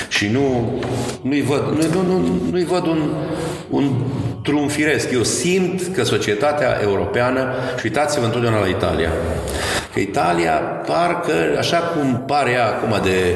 Și 0.09 0.29
nu, 0.29 0.73
nu-i 1.23 1.43
văd, 1.43 1.61
nu, 1.61 2.03
nu, 2.03 2.19
nu, 2.19 2.41
nu-i 2.51 2.65
văd 2.65 2.87
un, 2.87 3.11
un 3.71 3.91
drum 4.43 4.69
firesc. 4.69 5.11
Eu 5.13 5.23
simt 5.23 5.95
că 5.95 6.05
societatea 6.05 6.79
europeană, 6.83 7.55
și 7.79 7.87
uitați-vă 7.87 8.25
întotdeauna 8.25 8.61
la 8.61 8.67
Italia, 8.67 9.11
că 9.93 10.01
Italia 10.01 10.53
parcă, 10.87 11.33
așa 11.59 11.77
cum 11.77 12.23
pare 12.27 12.51
ea 12.51 12.67
acum 12.67 13.01
de 13.03 13.35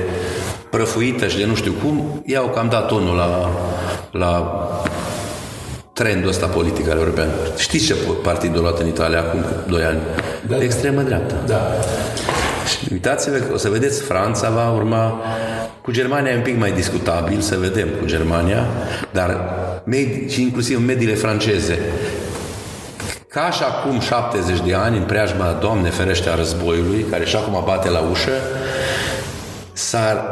prăfuită 0.71 1.27
și 1.27 1.37
de 1.37 1.45
nu 1.45 1.55
știu 1.55 1.75
cum, 1.83 2.23
iau 2.25 2.47
cam 2.47 2.69
dat 2.69 2.87
tonul 2.87 3.17
la, 3.17 3.51
la 4.11 4.61
trendul 6.03 6.29
ăsta 6.29 6.47
politic 6.47 6.89
al 6.91 6.97
european. 6.99 7.29
Știți 7.57 7.85
ce 7.85 7.95
partid 8.23 8.57
a 8.57 8.61
luat 8.61 8.79
în 8.81 8.87
Italia 8.87 9.19
acum 9.19 9.45
2 9.69 9.83
ani? 9.83 9.99
Da, 10.49 10.57
de 10.57 10.65
extremă 10.65 11.03
dreaptă. 11.03 11.35
Da. 11.47 11.73
Și 12.69 12.89
uitați-vă, 12.93 13.37
o 13.53 13.57
să 13.57 13.69
vedeți, 13.69 14.03
Franța 14.03 14.51
va 14.51 14.71
urma, 14.71 15.21
cu 15.83 15.91
Germania 15.91 16.33
e 16.33 16.37
un 16.37 16.43
pic 16.43 16.59
mai 16.59 16.73
discutabil, 16.73 17.41
să 17.41 17.57
vedem 17.59 17.89
cu 18.01 18.07
Germania, 18.07 18.67
dar 19.13 19.41
med- 19.91 20.29
și 20.29 20.43
inclusiv 20.43 20.87
mediile 20.87 21.15
franceze, 21.15 21.79
ca 23.29 23.51
și 23.51 23.63
acum 23.63 24.01
70 24.01 24.61
de 24.67 24.75
ani, 24.75 24.97
în 24.97 25.03
preajma, 25.03 25.57
Doamne 25.61 25.91
ferește, 25.91 26.29
a 26.29 26.35
războiului, 26.35 27.07
care 27.11 27.25
și 27.25 27.37
acum 27.37 27.63
bate 27.65 27.89
la 27.91 28.01
ușă, 28.11 28.33
s-a 29.73 30.25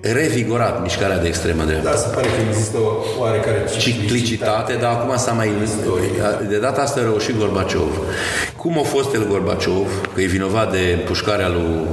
revigorat 0.00 0.82
mișcarea 0.82 1.18
de 1.18 1.26
extremă 1.28 1.62
dreaptă. 1.64 1.88
Da, 1.88 1.96
se 1.96 2.08
pare 2.14 2.26
că 2.26 2.40
există 2.48 2.76
o 2.78 3.20
oarecare 3.20 3.64
ciclicitate, 3.78 4.76
dar 4.80 4.92
acum 4.92 5.16
s-a 5.16 5.32
mai... 5.32 5.50
De 6.48 6.58
data 6.58 6.80
asta 6.80 7.00
a 7.00 7.02
reușit 7.02 7.38
Gorbaciov. 7.38 7.98
Cum 8.56 8.78
a 8.78 8.82
fost 8.82 9.14
el 9.14 9.26
Gorbaciov, 9.26 9.88
că 10.14 10.20
e 10.20 10.26
vinovat 10.26 10.72
de 10.72 10.98
pușcarea 11.06 11.48
lui 11.48 11.86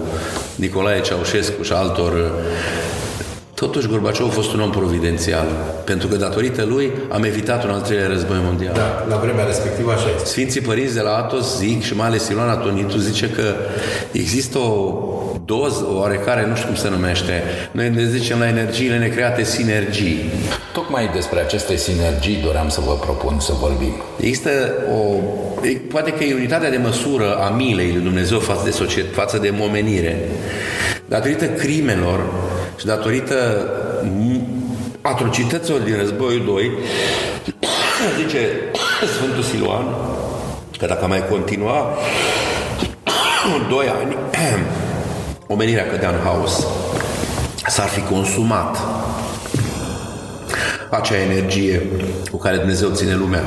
Nicolae 0.55 1.01
Ceaușescu 1.01 1.63
și 1.63 1.71
altor 1.73 2.31
Totuși, 3.55 3.87
Gorbaciov 3.87 4.27
a 4.27 4.31
fost 4.31 4.53
un 4.53 4.59
om 4.59 4.69
providențial, 4.69 5.45
pentru 5.85 6.07
că 6.07 6.15
datorită 6.15 6.63
lui 6.63 6.91
am 7.09 7.23
evitat 7.23 7.63
un 7.63 7.69
al 7.69 7.81
treilea 7.81 8.07
război 8.07 8.37
mondial. 8.43 8.73
Da, 8.73 9.05
la 9.09 9.15
vremea 9.15 9.45
respectivă 9.45 9.91
așa 9.91 10.07
este. 10.15 10.27
Sfinții 10.27 10.61
părinți 10.61 10.93
de 10.93 11.01
la 11.01 11.15
Atos 11.15 11.57
zic, 11.57 11.83
și 11.83 11.95
mai 11.95 12.07
ales 12.07 12.27
Iloana 12.27 12.55
Tonitu 12.55 12.97
zice 12.97 13.29
că 13.29 13.55
există 14.11 14.57
o 14.57 15.01
doză 15.45 15.87
oarecare, 15.93 16.45
nu 16.47 16.55
știu 16.55 16.67
cum 16.67 16.75
se 16.75 16.89
numește. 16.89 17.43
Noi 17.71 17.89
ne 17.89 18.05
zicem 18.05 18.39
la 18.39 18.47
energiile 18.47 18.97
necreate 18.97 19.43
sinergii. 19.43 20.29
Tocmai 20.73 21.09
despre 21.13 21.39
aceste 21.39 21.75
sinergii 21.75 22.41
doream 22.45 22.69
să 22.69 22.81
vă 22.85 22.93
propun 22.93 23.39
să 23.39 23.51
vorbim. 23.59 23.93
Există 24.19 24.49
o... 24.95 25.15
Poate 25.89 26.11
că 26.11 26.23
e 26.23 26.33
unitatea 26.33 26.69
de 26.69 26.79
măsură 26.83 27.35
a 27.35 27.49
milei 27.49 27.91
lui 27.91 28.01
Dumnezeu 28.01 28.39
față 28.39 28.61
de, 28.63 28.71
societate, 28.71 29.13
față 29.13 29.37
de 29.37 29.53
omenire. 29.63 30.29
Datorită 31.05 31.45
crimelor 31.45 32.19
și 32.77 32.85
datorită 32.85 33.69
atrocităților 35.01 35.79
din 35.79 35.97
războiul 35.97 36.45
2, 36.45 36.71
zice 38.21 38.49
Sfântul 39.15 39.43
Siluan, 39.43 39.85
că 40.77 40.85
dacă 40.85 41.07
mai 41.07 41.27
continua, 41.29 41.97
doi 43.69 43.85
ani, 43.87 44.17
omenirea 45.47 45.87
cădea 45.87 46.09
în 46.09 46.19
haos. 46.23 46.65
S-ar 47.67 47.87
fi 47.87 48.01
consumat 48.01 48.77
acea 50.89 51.17
energie 51.17 51.81
cu 52.31 52.37
care 52.37 52.57
Dumnezeu 52.57 52.89
ține 52.89 53.15
lumea. 53.15 53.43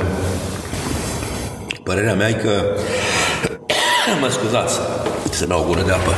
Părerea 1.83 2.13
mea 2.13 2.29
e 2.29 2.33
că 2.33 2.63
mă 4.21 4.29
scuzați 4.29 4.79
să 5.31 5.45
dau 5.45 5.59
o 5.59 5.63
gură 5.63 5.81
de 5.81 5.91
apă. 5.91 6.13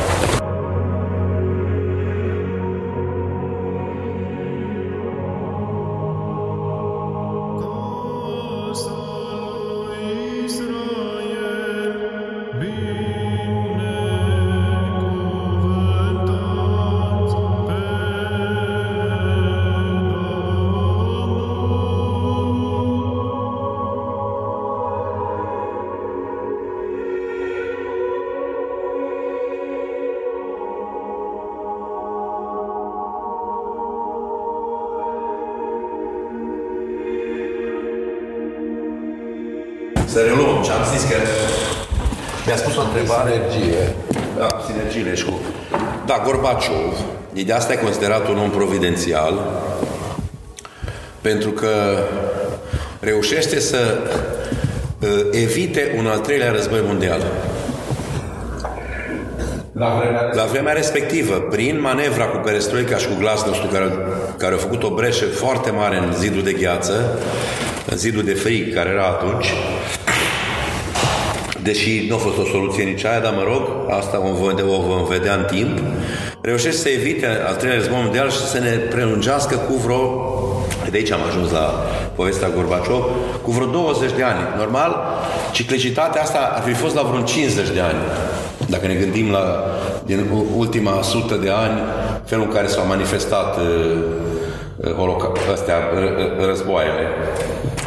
Să 40.63 40.71
reluăm 40.71 40.86
ce 40.86 40.91
am 40.91 40.97
zis 40.97 41.10
că 41.10 41.17
mi-a 42.45 42.56
spus 42.56 42.76
o 42.78 42.82
întrebare. 42.82 43.32
Sinergie. 43.32 43.95
Da, 44.38 44.47
sinergiile 44.67 45.15
și 45.15 45.26
cu... 45.26 45.39
Da, 46.06 46.21
Gorbaciov, 46.26 46.93
e 47.34 47.43
de 47.43 47.54
asta 47.54 47.74
e 47.74 47.76
considerat 47.76 48.28
un 48.28 48.38
om 48.38 48.50
providențial, 48.50 49.34
pentru 51.21 51.50
că 51.50 51.97
reușește 53.00 53.60
să 53.60 53.97
uh, 55.00 55.10
evite 55.32 55.95
un 55.97 56.08
al 56.08 56.19
treilea 56.19 56.52
război 56.52 56.82
mondial. 56.86 57.21
La 59.74 59.95
vremea, 60.00 60.30
La 60.34 60.43
vremea 60.43 60.74
respectivă, 60.74 61.36
prin 61.36 61.82
manevra 61.82 62.26
cu 62.26 62.38
perestroica 62.38 62.97
și 62.97 63.08
cu 63.08 63.15
glasnostul 63.19 63.69
care, 63.69 63.91
care 64.38 64.54
a 64.54 64.58
făcut 64.58 64.84
o 64.84 64.89
breșă 64.89 65.26
foarte 65.26 65.71
mare 65.71 65.97
în 65.97 66.13
zidul 66.13 66.43
de 66.43 66.52
gheață, 66.52 67.19
în 67.89 67.97
zidul 67.97 68.24
de 68.24 68.34
frig 68.34 68.74
care 68.74 68.89
era 68.89 69.06
atunci, 69.06 69.54
deși 71.63 72.06
nu 72.10 72.15
a 72.15 72.17
fost 72.17 72.38
o 72.38 72.45
soluție 72.45 72.84
nici 72.84 73.06
aia, 73.06 73.19
dar 73.19 73.34
mă 73.34 73.43
rog, 73.43 73.63
asta 73.89 74.21
o 74.30 74.34
vom, 74.34 74.47
vedea, 74.47 74.65
o 74.65 74.82
vom 74.82 75.06
vedea 75.06 75.34
în 75.34 75.43
timp, 75.43 75.78
reușește 76.41 76.78
să 76.78 76.89
evite 76.89 77.28
al 77.47 77.56
treilea 77.56 77.80
război 77.80 78.00
mondial 78.04 78.30
și 78.30 78.38
să 78.38 78.60
ne 78.60 78.69
prelungească 78.69 79.56
cu 79.56 79.74
vreo 79.74 80.32
de 80.91 80.97
aici 80.97 81.12
am 81.12 81.19
ajuns 81.30 81.52
la 81.52 81.86
povestea 82.15 82.50
Gorbaciov, 82.56 83.04
cu 83.41 83.52
vreo 83.52 83.67
20 83.67 84.12
de 84.15 84.24
ani. 84.24 84.39
Normal, 84.58 85.04
ciclicitatea 85.52 86.21
asta 86.21 86.52
ar 86.56 86.62
fi 86.62 86.74
fost 86.74 86.95
la 86.95 87.02
vreo 87.02 87.21
50 87.21 87.69
de 87.69 87.80
ani. 87.80 87.97
Dacă 88.67 88.88
ne 88.88 88.93
gândim 88.93 89.32
la 89.32 89.65
din 90.06 90.30
ultima 90.56 91.02
sută 91.02 91.36
de 91.36 91.50
ani, 91.50 91.80
felul 92.26 92.43
în 92.43 92.52
care 92.52 92.67
s-au 92.67 92.86
manifestat 92.88 93.58
uh, 93.58 93.63
uh, 94.76 94.93
holoca- 94.93 95.52
astea, 95.54 95.76
uh, 95.76 96.45
războaiele. 96.47 97.08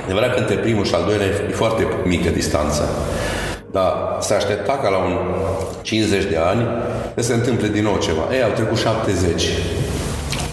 Adevărat 0.04 0.34
că 0.34 0.40
între 0.40 0.54
primul 0.54 0.84
și 0.84 0.94
al 0.94 1.04
doilea 1.06 1.26
e 1.26 1.52
foarte 1.52 1.86
mică 2.04 2.28
distanță. 2.28 2.88
Dar 3.76 3.92
se 4.20 4.34
aștepta 4.34 4.78
ca 4.82 4.88
la 4.88 4.96
un 4.96 5.16
50 5.82 6.24
de 6.24 6.36
ani 6.36 6.66
să 7.16 7.22
se 7.22 7.34
întâmple 7.34 7.68
din 7.68 7.82
nou 7.82 7.98
ceva. 8.02 8.22
Ei, 8.32 8.42
au 8.42 8.50
trecut 8.54 8.78
70. 8.78 9.42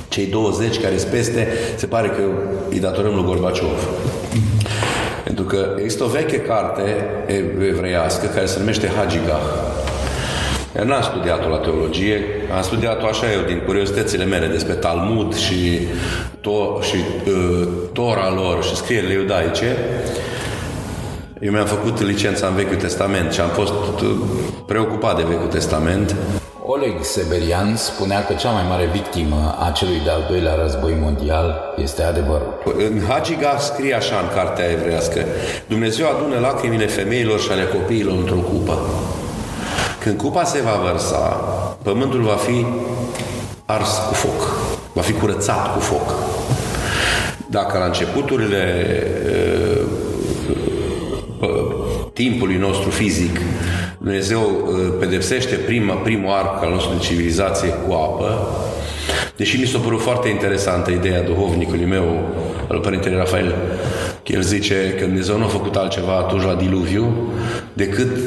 Cei 0.10 0.26
20 0.26 0.82
care 0.82 0.98
sunt 0.98 1.12
peste, 1.12 1.48
se 1.76 1.86
pare 1.86 2.08
că 2.08 2.22
îi 2.70 2.80
datorăm 2.80 3.14
lui 3.14 3.24
Gorbaciov. 3.24 3.88
Pentru 5.24 5.44
că 5.44 5.76
există 5.78 6.04
o 6.04 6.08
veche 6.08 6.38
carte 6.38 7.06
evreiască 7.70 8.26
care 8.26 8.46
se 8.46 8.60
numește 8.60 8.92
Hagigah. 8.98 9.48
Eu 10.78 10.86
n-am 10.86 11.02
studiat-o 11.02 11.50
la 11.50 11.58
teologie, 11.58 12.24
am 12.56 12.62
studiat-o 12.62 13.06
așa 13.06 13.32
eu 13.32 13.42
din 13.48 13.62
curiozitățile 13.66 14.26
mele 14.26 14.48
despre 14.48 14.74
Talmud 14.74 15.36
și, 15.36 15.80
to- 16.42 16.84
și 16.88 16.96
uh, 17.28 17.68
Tora 17.94 18.34
lor 18.36 18.64
și 18.64 18.76
scrierile 18.76 19.14
iudaice. 19.14 19.76
Eu 21.42 21.52
mi-am 21.52 21.66
făcut 21.66 22.02
licența 22.02 22.48
în 22.48 22.56
Vechiul 22.56 22.76
Testament 22.76 23.32
și 23.32 23.42
am 23.42 23.50
fost 23.50 23.74
uh, 24.04 24.10
preocupat 24.66 25.16
de 25.16 25.24
Vechiul 25.28 25.48
Testament. 25.48 26.16
Oleg 26.66 27.04
Seberian 27.04 27.76
spunea 27.76 28.26
că 28.26 28.34
cea 28.34 28.50
mai 28.50 28.66
mare 28.70 28.90
victimă 28.92 29.58
a 29.60 29.72
celui 29.72 30.02
de-al 30.04 30.26
doilea 30.30 30.56
război 30.56 30.98
mondial 31.02 31.74
este 31.78 32.04
adevărul. 32.04 32.54
În 32.78 33.02
Hagiga 33.08 33.58
scrie 33.58 33.94
așa 33.94 34.16
în 34.16 34.36
cartea 34.36 34.72
evrească 34.72 35.26
Dumnezeu 35.68 36.06
adună 36.10 36.40
lacrimile 36.40 36.86
femeilor 36.86 37.40
și 37.40 37.52
ale 37.52 37.64
copiilor 37.64 38.18
într-o 38.18 38.36
cupă. 38.52 38.78
Când 40.00 40.18
cupa 40.18 40.44
se 40.44 40.62
va 40.62 40.90
vărsa, 40.92 41.18
pământul 41.84 42.22
va 42.22 42.36
fi 42.36 42.66
ars 43.66 44.02
cu 44.08 44.14
foc, 44.14 44.42
va 44.94 45.02
fi 45.02 45.14
curățat 45.14 45.74
cu 45.74 45.80
foc. 45.80 46.14
Dacă 47.50 47.78
la 47.78 47.86
începuturile 47.86 48.94
uh, 49.26 49.71
timpului 52.14 52.56
nostru 52.56 52.90
fizic 52.90 53.40
Dumnezeu 53.98 54.42
uh, 54.42 54.94
pedepsește 55.00 55.56
prima, 55.56 55.94
primul 55.94 56.32
arc 56.32 56.64
al 56.64 56.70
nostru 56.70 56.94
de 56.94 57.00
civilizație 57.00 57.70
cu 57.70 57.94
apă, 57.94 58.48
deși 59.36 59.60
mi 59.60 59.66
s-a 59.66 59.78
părut 59.78 60.02
foarte 60.02 60.30
interesantă 60.30 60.92
ideea 60.92 61.22
duhovnicului 61.22 61.86
meu, 61.86 62.20
al 62.68 62.80
Părintele 62.80 63.16
Rafael, 63.16 63.56
că 64.24 64.32
el 64.32 64.42
zice 64.42 64.96
că 65.00 65.06
Dumnezeu 65.06 65.38
nu 65.38 65.44
a 65.44 65.48
făcut 65.48 65.76
altceva 65.76 66.18
atunci 66.18 66.44
la 66.44 66.54
diluviu 66.54 67.32
decât 67.74 68.18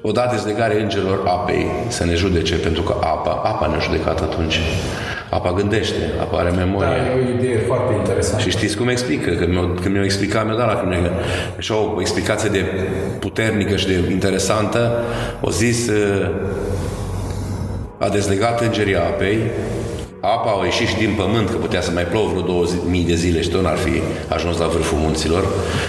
o 0.00 0.10
dată 0.10 0.34
dezlegare 0.34 0.82
îngerilor 0.82 1.22
apei 1.26 1.66
să 1.88 2.04
ne 2.04 2.14
judece, 2.14 2.54
pentru 2.54 2.82
că 2.82 2.96
apa, 3.00 3.30
apa 3.30 3.66
ne-a 3.66 3.78
judecat 3.78 4.20
atunci. 4.20 4.58
Apa 5.30 5.52
gândește, 5.52 5.96
apa 6.20 6.38
are 6.38 6.50
memorie. 6.50 6.88
Da, 6.88 6.96
e 6.96 7.24
o 7.26 7.38
idee 7.38 7.58
foarte 7.58 7.94
interesantă. 7.94 8.42
Și 8.42 8.50
știți 8.50 8.76
cum 8.76 8.88
explică? 8.88 9.30
Când 9.30 9.52
mi-o, 9.52 9.66
când 9.66 9.94
mi-o 9.94 10.04
explicat, 10.04 10.46
mi-o 10.46 10.56
dat 10.56 10.66
la 10.66 10.80
când 10.80 11.10
Așa 11.58 11.74
o 11.74 12.00
explicație 12.00 12.48
de 12.48 12.64
puternică 13.18 13.76
și 13.76 13.86
de 13.86 14.10
interesantă. 14.10 15.02
O 15.40 15.50
zis, 15.50 15.88
uh, 15.88 16.30
a 17.98 18.08
dezlegat 18.08 18.60
îngerii 18.60 18.96
apei, 18.96 19.38
apa 20.20 20.50
a 20.60 20.64
ieșit 20.64 20.86
și 20.86 20.96
din 20.96 21.14
pământ, 21.16 21.50
că 21.50 21.56
putea 21.56 21.80
să 21.80 21.90
mai 21.90 22.04
plouă 22.04 22.28
vreo 22.28 22.42
2000 22.42 23.04
de 23.04 23.14
zile 23.14 23.42
și 23.42 23.48
tot 23.48 23.62
n-ar 23.62 23.76
fi 23.76 24.02
ajuns 24.28 24.58
la 24.58 24.66
vârful 24.66 24.98
munților. 24.98 25.44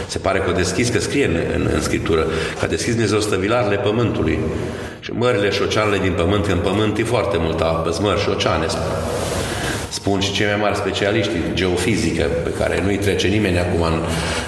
Se 0.07 0.17
pare 0.17 0.39
că 0.39 0.49
a 0.49 0.53
deschis, 0.53 0.89
că 0.89 0.99
scrie 0.99 1.25
în, 1.25 1.37
în, 1.55 1.69
în 1.73 1.81
Scriptură, 1.81 2.21
că 2.59 2.65
a 2.65 2.67
deschis 2.67 2.91
Dumnezeu 2.91 3.19
stăvilarele 3.19 3.75
pământului. 3.75 4.39
Și 4.99 5.11
mările 5.11 5.49
și 5.49 5.61
oceanele 5.61 5.97
din 5.97 6.11
pământ, 6.11 6.45
că 6.45 6.51
în 6.51 6.59
pământ 6.59 6.97
e 6.97 7.03
foarte 7.03 7.37
multă 7.39 7.63
apă, 7.63 7.97
mări 8.01 8.21
și 8.21 8.29
oceane 8.29 8.65
spun 9.99 10.19
și 10.19 10.31
cei 10.31 10.45
mai 10.45 10.59
mari 10.61 10.75
specialiști 10.75 11.31
în 11.47 11.55
geofizică, 11.55 12.23
pe 12.43 12.49
care 12.49 12.81
nu-i 12.83 12.97
trece 12.97 13.27
nimeni 13.27 13.59
acum, 13.59 13.81
în, 13.81 13.99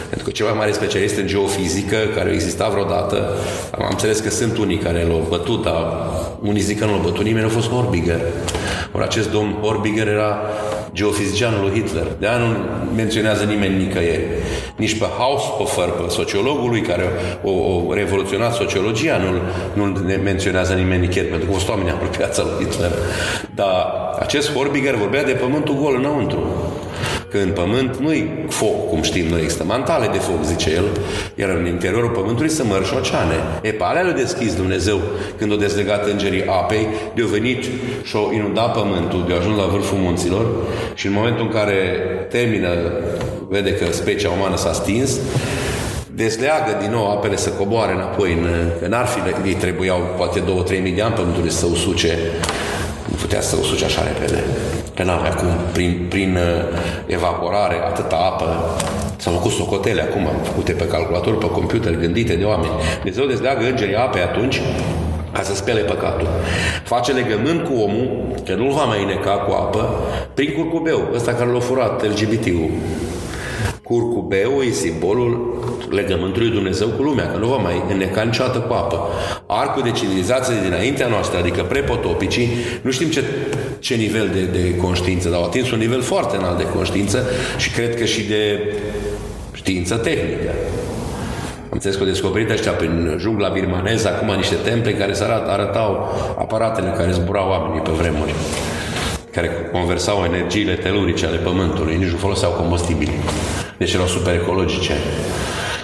pentru 0.09 0.27
că 0.27 0.31
cei 0.31 0.45
mai 0.45 0.55
mari 0.57 0.73
specialiști 0.73 1.19
în 1.19 1.27
geofizică, 1.27 1.97
care 2.15 2.27
au 2.27 2.33
existat 2.33 2.71
vreodată, 2.71 3.35
am 3.71 3.87
înțeles 3.89 4.19
că 4.19 4.29
sunt 4.29 4.57
unii 4.57 4.77
care 4.77 5.03
l-au 5.03 5.25
bătut, 5.29 5.63
dar 5.63 5.83
unii 6.41 6.61
zic 6.61 6.79
că 6.79 6.85
nu 6.85 6.91
l-au 6.91 7.01
bătut 7.01 7.23
nimeni, 7.23 7.45
a 7.45 7.49
fost 7.49 7.69
Horbiger. 7.69 8.19
Ori 8.91 9.03
acest 9.03 9.31
domn 9.31 9.57
Horbiger 9.61 10.07
era 10.07 10.41
geofizicianul 10.93 11.61
lui 11.61 11.81
Hitler. 11.81 12.07
De 12.19 12.27
aia 12.27 12.37
nu 12.37 12.45
menționează 12.95 13.43
nimeni 13.43 13.83
nicăieri. 13.83 14.23
Nici 14.75 14.97
pe 14.97 15.05
Haushofer, 15.17 15.89
pe 15.89 16.09
sociologul 16.09 16.69
lui 16.69 16.81
care 16.81 17.03
o, 17.43 17.51
o 17.87 17.93
revoluționat 17.93 18.53
sociologia, 18.53 19.17
nu-l, 19.17 19.41
nu 19.73 19.99
menționează 20.23 20.73
nimeni 20.73 21.01
nicăieri, 21.01 21.29
pentru 21.29 21.47
că 21.47 21.53
au 21.53 21.59
fost 21.59 21.69
oameni 21.69 21.89
apropiați 21.89 22.41
lui 22.41 22.65
Hitler. 22.65 22.91
Dar 23.55 23.85
acest 24.19 24.53
Horbiger 24.53 24.95
vorbea 24.95 25.23
de 25.23 25.31
pământul 25.31 25.75
gol 25.75 25.95
înăuntru. 25.95 26.39
Că 27.31 27.37
în 27.37 27.51
pământ 27.51 27.97
nu-i 27.97 28.45
foc, 28.49 28.89
cum 28.89 29.01
știm 29.01 29.27
noi, 29.27 29.41
există 29.41 29.63
mantale 29.63 30.07
de 30.11 30.17
foc, 30.17 30.43
zice 30.43 30.69
el, 30.69 30.85
iar 31.35 31.49
în 31.49 31.65
interiorul 31.65 32.09
pământului 32.09 32.49
să 32.49 32.63
mărși 32.63 32.89
și 32.89 32.97
oceane. 32.97 33.35
E, 33.61 33.71
pe 33.71 33.83
alea 33.83 34.01
le 34.01 34.11
deschis 34.11 34.55
Dumnezeu. 34.55 34.99
Când 35.37 35.51
o 35.51 35.55
dezlegat 35.55 36.07
îngerii 36.07 36.45
apei, 36.45 36.87
de-au 37.15 37.27
venit 37.27 37.63
și 38.03 38.15
au 38.15 38.31
inundat 38.33 38.73
pământul, 38.73 39.23
de-au 39.27 39.39
ajuns 39.39 39.57
la 39.57 39.65
vârful 39.65 39.97
munților 39.97 40.45
și 40.93 41.07
în 41.07 41.13
momentul 41.13 41.45
în 41.45 41.51
care 41.51 41.75
termină, 42.29 42.69
vede 43.49 43.73
că 43.73 43.85
specia 43.91 44.29
umană 44.29 44.57
s-a 44.57 44.73
stins, 44.73 45.19
dezleagă 46.15 46.77
din 46.81 46.91
nou 46.91 47.11
apele 47.11 47.35
să 47.35 47.49
coboare 47.49 47.93
înapoi 47.93 48.31
în, 48.31 48.47
că 48.79 48.87
n-ar 48.87 49.05
fi, 49.05 49.47
ei 49.47 49.53
trebuiau 49.53 49.99
poate 50.17 50.39
2-3 50.39 50.81
mii 50.81 50.91
de 50.91 51.01
ani 51.01 51.13
pământului 51.13 51.51
să 51.51 51.65
usuce. 51.65 52.17
Nu 53.09 53.15
putea 53.15 53.41
să 53.41 53.55
usuce 53.59 53.85
așa 53.85 54.03
repede 54.03 54.43
că 54.93 55.03
n-avea 55.03 55.33
cum, 55.33 55.47
prin, 55.71 56.05
prin 56.09 56.35
uh, 56.35 56.77
evaporare, 57.05 57.75
atâta 57.75 58.15
apă 58.15 58.45
S-au 59.21 59.33
făcut 59.33 59.51
socotele 59.51 60.01
acum, 60.01 60.27
făcute 60.43 60.71
pe 60.71 60.87
calculator, 60.87 61.37
pe 61.37 61.49
computer, 61.49 61.95
gândite 61.95 62.35
de 62.35 62.43
oameni. 62.43 62.71
Dumnezeu 62.95 63.25
dezleagă 63.25 63.65
îngerii 63.65 63.95
ape 63.95 64.19
atunci 64.19 64.61
ca 65.31 65.41
să 65.41 65.55
spele 65.55 65.79
păcatul. 65.79 66.27
Face 66.83 67.11
legământ 67.11 67.63
cu 67.63 67.73
omul, 67.73 68.09
că 68.45 68.53
nu-l 68.53 68.71
va 68.71 68.83
mai 68.83 69.05
neca 69.05 69.31
cu 69.31 69.51
apă, 69.51 69.89
prin 70.33 70.53
curcubeu, 70.53 71.09
ăsta 71.15 71.33
care 71.33 71.49
l-a 71.51 71.59
furat 71.59 72.07
LGBT-ul. 72.07 72.69
Curcubeu 73.83 74.61
e 74.61 74.71
simbolul 74.71 75.59
legământului 75.89 76.49
Dumnezeu 76.49 76.87
cu 76.87 77.01
lumea, 77.01 77.31
că 77.31 77.37
nu 77.37 77.47
va 77.47 77.55
mai 77.55 77.83
înneca 77.89 78.23
niciodată 78.23 78.57
cu 78.57 78.73
apă. 78.73 79.07
Arcul 79.45 79.83
de 79.83 79.91
civilizație 79.91 80.55
dinaintea 80.63 81.07
noastră, 81.07 81.39
adică 81.39 81.61
prepotopicii, 81.61 82.49
nu 82.81 82.91
știm 82.91 83.07
ce, 83.07 83.23
ce 83.79 83.95
nivel 83.95 84.29
de, 84.33 84.59
de 84.59 84.75
conștiință, 84.75 85.29
dar 85.29 85.37
au 85.37 85.45
atins 85.45 85.71
un 85.71 85.77
nivel 85.77 86.01
foarte 86.01 86.37
înalt 86.37 86.57
de 86.57 86.67
conștiință 86.75 87.25
și 87.57 87.71
cred 87.71 87.95
că 87.95 88.05
și 88.05 88.21
de 88.21 88.73
știință 89.53 89.95
tehnică. 89.95 90.49
Am 91.63 91.69
înțeles 91.69 91.95
că 91.95 92.01
au 92.03 92.09
descoperit 92.09 92.49
ăștia 92.49 92.71
prin 92.71 93.15
jungla 93.19 93.49
birmaneză 93.49 94.07
acum 94.07 94.35
niște 94.35 94.55
temple 94.55 94.93
care 94.93 95.13
se 95.13 95.23
arăt, 95.23 95.47
arătau 95.47 96.13
aparatele 96.37 96.93
care 96.97 97.11
zburau 97.11 97.49
oamenii 97.49 97.81
pe 97.81 97.91
vremuri 97.91 98.33
care 99.31 99.69
conversau 99.71 100.23
energiile 100.23 100.73
telurice 100.73 101.25
ale 101.25 101.37
Pământului, 101.37 101.97
nici 101.97 102.09
nu 102.09 102.17
foloseau 102.17 102.51
combustibili. 102.51 103.11
Deci 103.81 103.93
erau 103.93 104.07
super 104.07 104.33
ecologice. 104.33 104.93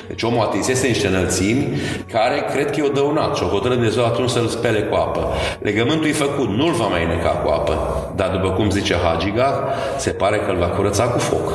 Deci 0.08 0.24
omul 0.24 0.46
atinsese 0.46 0.88
niște 0.88 1.08
înălțimi 1.08 1.68
care 2.12 2.46
cred 2.52 2.72
că 2.72 2.80
i-o 2.80 2.88
dăunat 2.88 3.36
și 3.36 3.44
o 3.44 3.48
hotărât 3.48 3.78
Dumnezeu 3.78 4.06
atunci 4.06 4.30
să-l 4.30 4.48
spele 4.48 4.80
cu 4.80 4.96
apă. 4.96 5.28
Legământul 5.60 6.08
e 6.08 6.12
făcut, 6.12 6.50
nu-l 6.50 6.72
va 6.72 6.88
mai 6.88 7.06
neca 7.06 7.30
cu 7.30 7.50
apă, 7.50 7.76
dar 8.16 8.30
după 8.30 8.50
cum 8.50 8.70
zice 8.70 8.96
Hagiga, 8.96 9.64
se 9.98 10.10
pare 10.10 10.38
că 10.38 10.52
îl 10.52 10.58
va 10.58 10.66
curăța 10.66 11.04
cu 11.04 11.20
foc. 11.20 11.54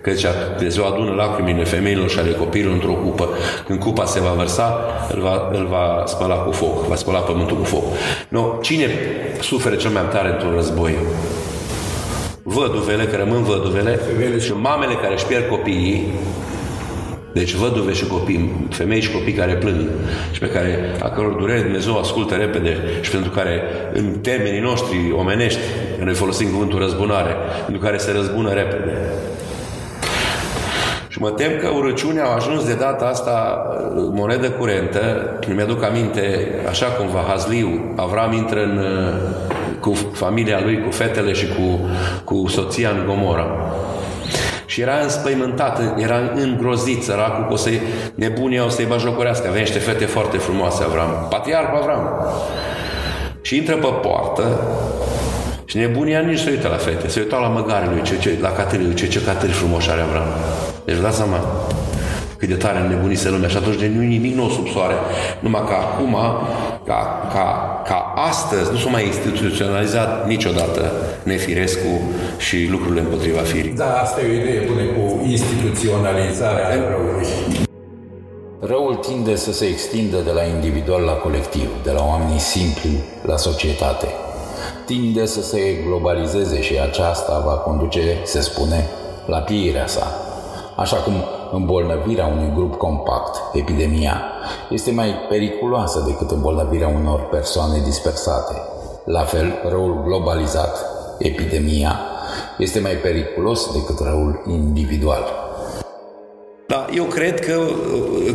Că 0.00 0.10
zicea, 0.10 0.32
Dumnezeu 0.56 0.86
adună 0.86 1.12
lacrimile 1.14 1.64
femeilor 1.64 2.10
și 2.10 2.18
ale 2.18 2.30
copiilor 2.30 2.72
într-o 2.72 2.92
cupă. 2.92 3.28
Când 3.66 3.78
cupa 3.78 4.04
se 4.04 4.20
va 4.20 4.32
vărsa, 4.36 4.80
îl 5.14 5.20
va, 5.20 5.48
îl 5.52 5.66
va 5.66 6.02
spăla 6.06 6.34
cu 6.34 6.52
foc, 6.52 6.86
va 6.86 6.94
spăla 6.94 7.18
pământul 7.18 7.56
cu 7.56 7.64
foc. 7.64 7.84
No, 8.28 8.58
cine 8.60 8.86
suferă 9.40 9.74
cel 9.74 9.90
mai 9.90 10.08
tare 10.12 10.28
într-un 10.28 10.54
război? 10.54 10.94
Văduvele, 12.42 13.04
că 13.04 13.16
rămân 13.16 13.42
văduvele, 13.42 13.98
și 14.38 14.52
mamele 14.52 14.94
care 14.94 15.14
își 15.14 15.26
pierd 15.26 15.48
copiii, 15.48 16.12
deci 17.32 17.54
văduve 17.54 17.92
și 17.92 18.06
copii, 18.06 18.66
femei 18.70 19.00
și 19.00 19.12
copii 19.12 19.32
care 19.32 19.54
plâng 19.54 19.88
și 20.32 20.38
pe 20.38 20.48
care, 20.48 20.96
a 21.02 21.08
căror 21.08 21.32
durere 21.32 21.60
Dumnezeu 21.60 21.98
ascultă 21.98 22.34
repede 22.34 22.76
și 23.00 23.10
pentru 23.10 23.30
care 23.30 23.62
în 23.92 24.18
termenii 24.22 24.60
noștri 24.60 25.12
omenești, 25.16 25.60
noi 26.04 26.14
folosim 26.14 26.50
cuvântul 26.50 26.78
răzbunare, 26.78 27.36
pentru 27.64 27.82
care 27.82 27.96
se 27.96 28.12
răzbună 28.12 28.52
repede. 28.52 28.92
Și 31.08 31.20
mă 31.20 31.30
tem 31.30 31.50
că 31.60 31.68
urăciunea 31.68 32.24
a 32.24 32.34
ajuns 32.34 32.64
de 32.64 32.74
data 32.74 33.04
asta 33.04 33.66
uh, 33.70 34.02
monedă 34.12 34.50
curentă. 34.50 35.30
Mi-aduc 35.54 35.84
aminte, 35.84 36.54
așa 36.68 36.86
cum 36.86 37.08
va 37.08 37.24
Hazliu, 37.28 37.92
Avram 37.96 38.32
intră 38.32 38.62
în, 38.62 38.78
uh, 38.78 39.49
cu 39.80 39.92
familia 40.12 40.60
lui, 40.62 40.82
cu 40.82 40.90
fetele 40.90 41.32
și 41.32 41.46
cu, 41.46 41.88
cu 42.24 42.48
soția 42.48 42.90
în 42.90 43.04
Gomora. 43.06 43.46
Și 44.66 44.80
era 44.80 44.98
înspăimântat, 45.02 45.80
era 45.96 46.20
îngrozit 46.34 47.02
săracul 47.02 47.46
că 47.46 47.52
o 47.52 47.56
să-i 47.56 47.80
nebunia 48.14 48.64
o 48.64 48.68
să-i 48.68 48.84
bajocorească. 48.84 49.48
Avea 49.48 49.60
niște 49.60 49.78
fete 49.78 50.04
foarte 50.04 50.36
frumoase, 50.36 50.84
Avram. 50.84 51.26
Patriarhul 51.30 51.78
Avram. 51.78 52.10
Și 53.40 53.56
intră 53.56 53.76
pe 53.76 53.86
poartă 54.02 54.60
și 55.64 55.76
nebunia 55.76 56.20
nici 56.20 56.38
se 56.38 56.50
uită 56.50 56.68
la 56.68 56.76
fete. 56.76 57.08
Se 57.08 57.20
uită 57.20 57.36
la 57.36 57.46
măgarele 57.46 57.90
lui, 57.92 58.02
ce, 58.02 58.18
ce, 58.18 58.38
la 58.40 58.52
catârii 58.52 58.94
ce, 58.94 59.08
ce 59.08 59.22
catâri 59.22 59.52
frumoși 59.52 59.90
are 59.90 60.00
Avram. 60.00 60.28
Deci 60.84 60.96
vă 60.96 61.02
dați 61.02 61.16
seama 61.16 61.40
cât 62.40 62.48
de 62.48 62.54
tare 62.54 62.78
înnebunise 62.78 63.28
lumea 63.30 63.48
și 63.48 63.56
atunci 63.56 63.78
de 63.78 63.90
nu 63.94 64.00
nimic 64.00 64.34
nou 64.34 64.48
sub 64.48 64.66
soare. 64.68 64.94
Numai 65.40 65.64
că 65.68 65.74
acum, 65.74 66.16
ca, 66.84 67.28
ca, 67.32 67.46
ca 67.86 68.12
astăzi, 68.28 68.72
nu 68.72 68.78
s-a 68.78 68.88
mai 68.88 69.06
instituționalizat 69.06 70.26
niciodată 70.26 70.92
nefirescu 71.22 72.00
și 72.38 72.68
lucrurile 72.70 73.00
împotriva 73.00 73.40
firii. 73.40 73.72
Da, 73.72 74.00
asta 74.02 74.20
e 74.20 74.28
o 74.30 74.40
idee 74.40 74.60
bună 74.68 74.82
cu 74.82 75.26
instituționalizarea 75.26 76.68
răului. 76.90 77.26
Răul 78.60 78.94
tinde 78.94 79.36
să 79.36 79.52
se 79.52 79.64
extindă 79.64 80.16
de 80.24 80.30
la 80.30 80.42
individual 80.42 81.02
la 81.02 81.12
colectiv, 81.12 81.68
de 81.82 81.90
la 81.90 82.04
oamenii 82.04 82.38
simpli 82.38 83.02
la 83.22 83.36
societate. 83.36 84.06
Tinde 84.86 85.26
să 85.26 85.42
se 85.42 85.60
globalizeze 85.86 86.62
și 86.62 86.74
aceasta 86.88 87.42
va 87.44 87.52
conduce, 87.52 88.18
se 88.24 88.40
spune, 88.40 88.88
la 89.26 89.38
pieirea 89.38 89.86
sa. 89.86 90.14
Așa 90.76 90.96
cum 90.96 91.24
îmbolnăvirea 91.52 92.26
unui 92.26 92.52
grup 92.54 92.76
compact, 92.76 93.56
epidemia, 93.56 94.22
este 94.70 94.90
mai 94.90 95.14
periculoasă 95.28 96.04
decât 96.06 96.30
îmbolnăvirea 96.30 96.88
unor 96.88 97.20
persoane 97.20 97.80
dispersate. 97.84 98.54
La 99.04 99.20
fel, 99.20 99.54
răul 99.68 100.02
globalizat, 100.04 100.84
epidemia, 101.18 102.00
este 102.58 102.80
mai 102.80 102.92
periculos 102.92 103.72
decât 103.72 103.98
răul 103.98 104.42
individual. 104.46 105.24
Da, 106.66 106.86
eu 106.94 107.04
cred 107.04 107.40
că, 107.40 107.60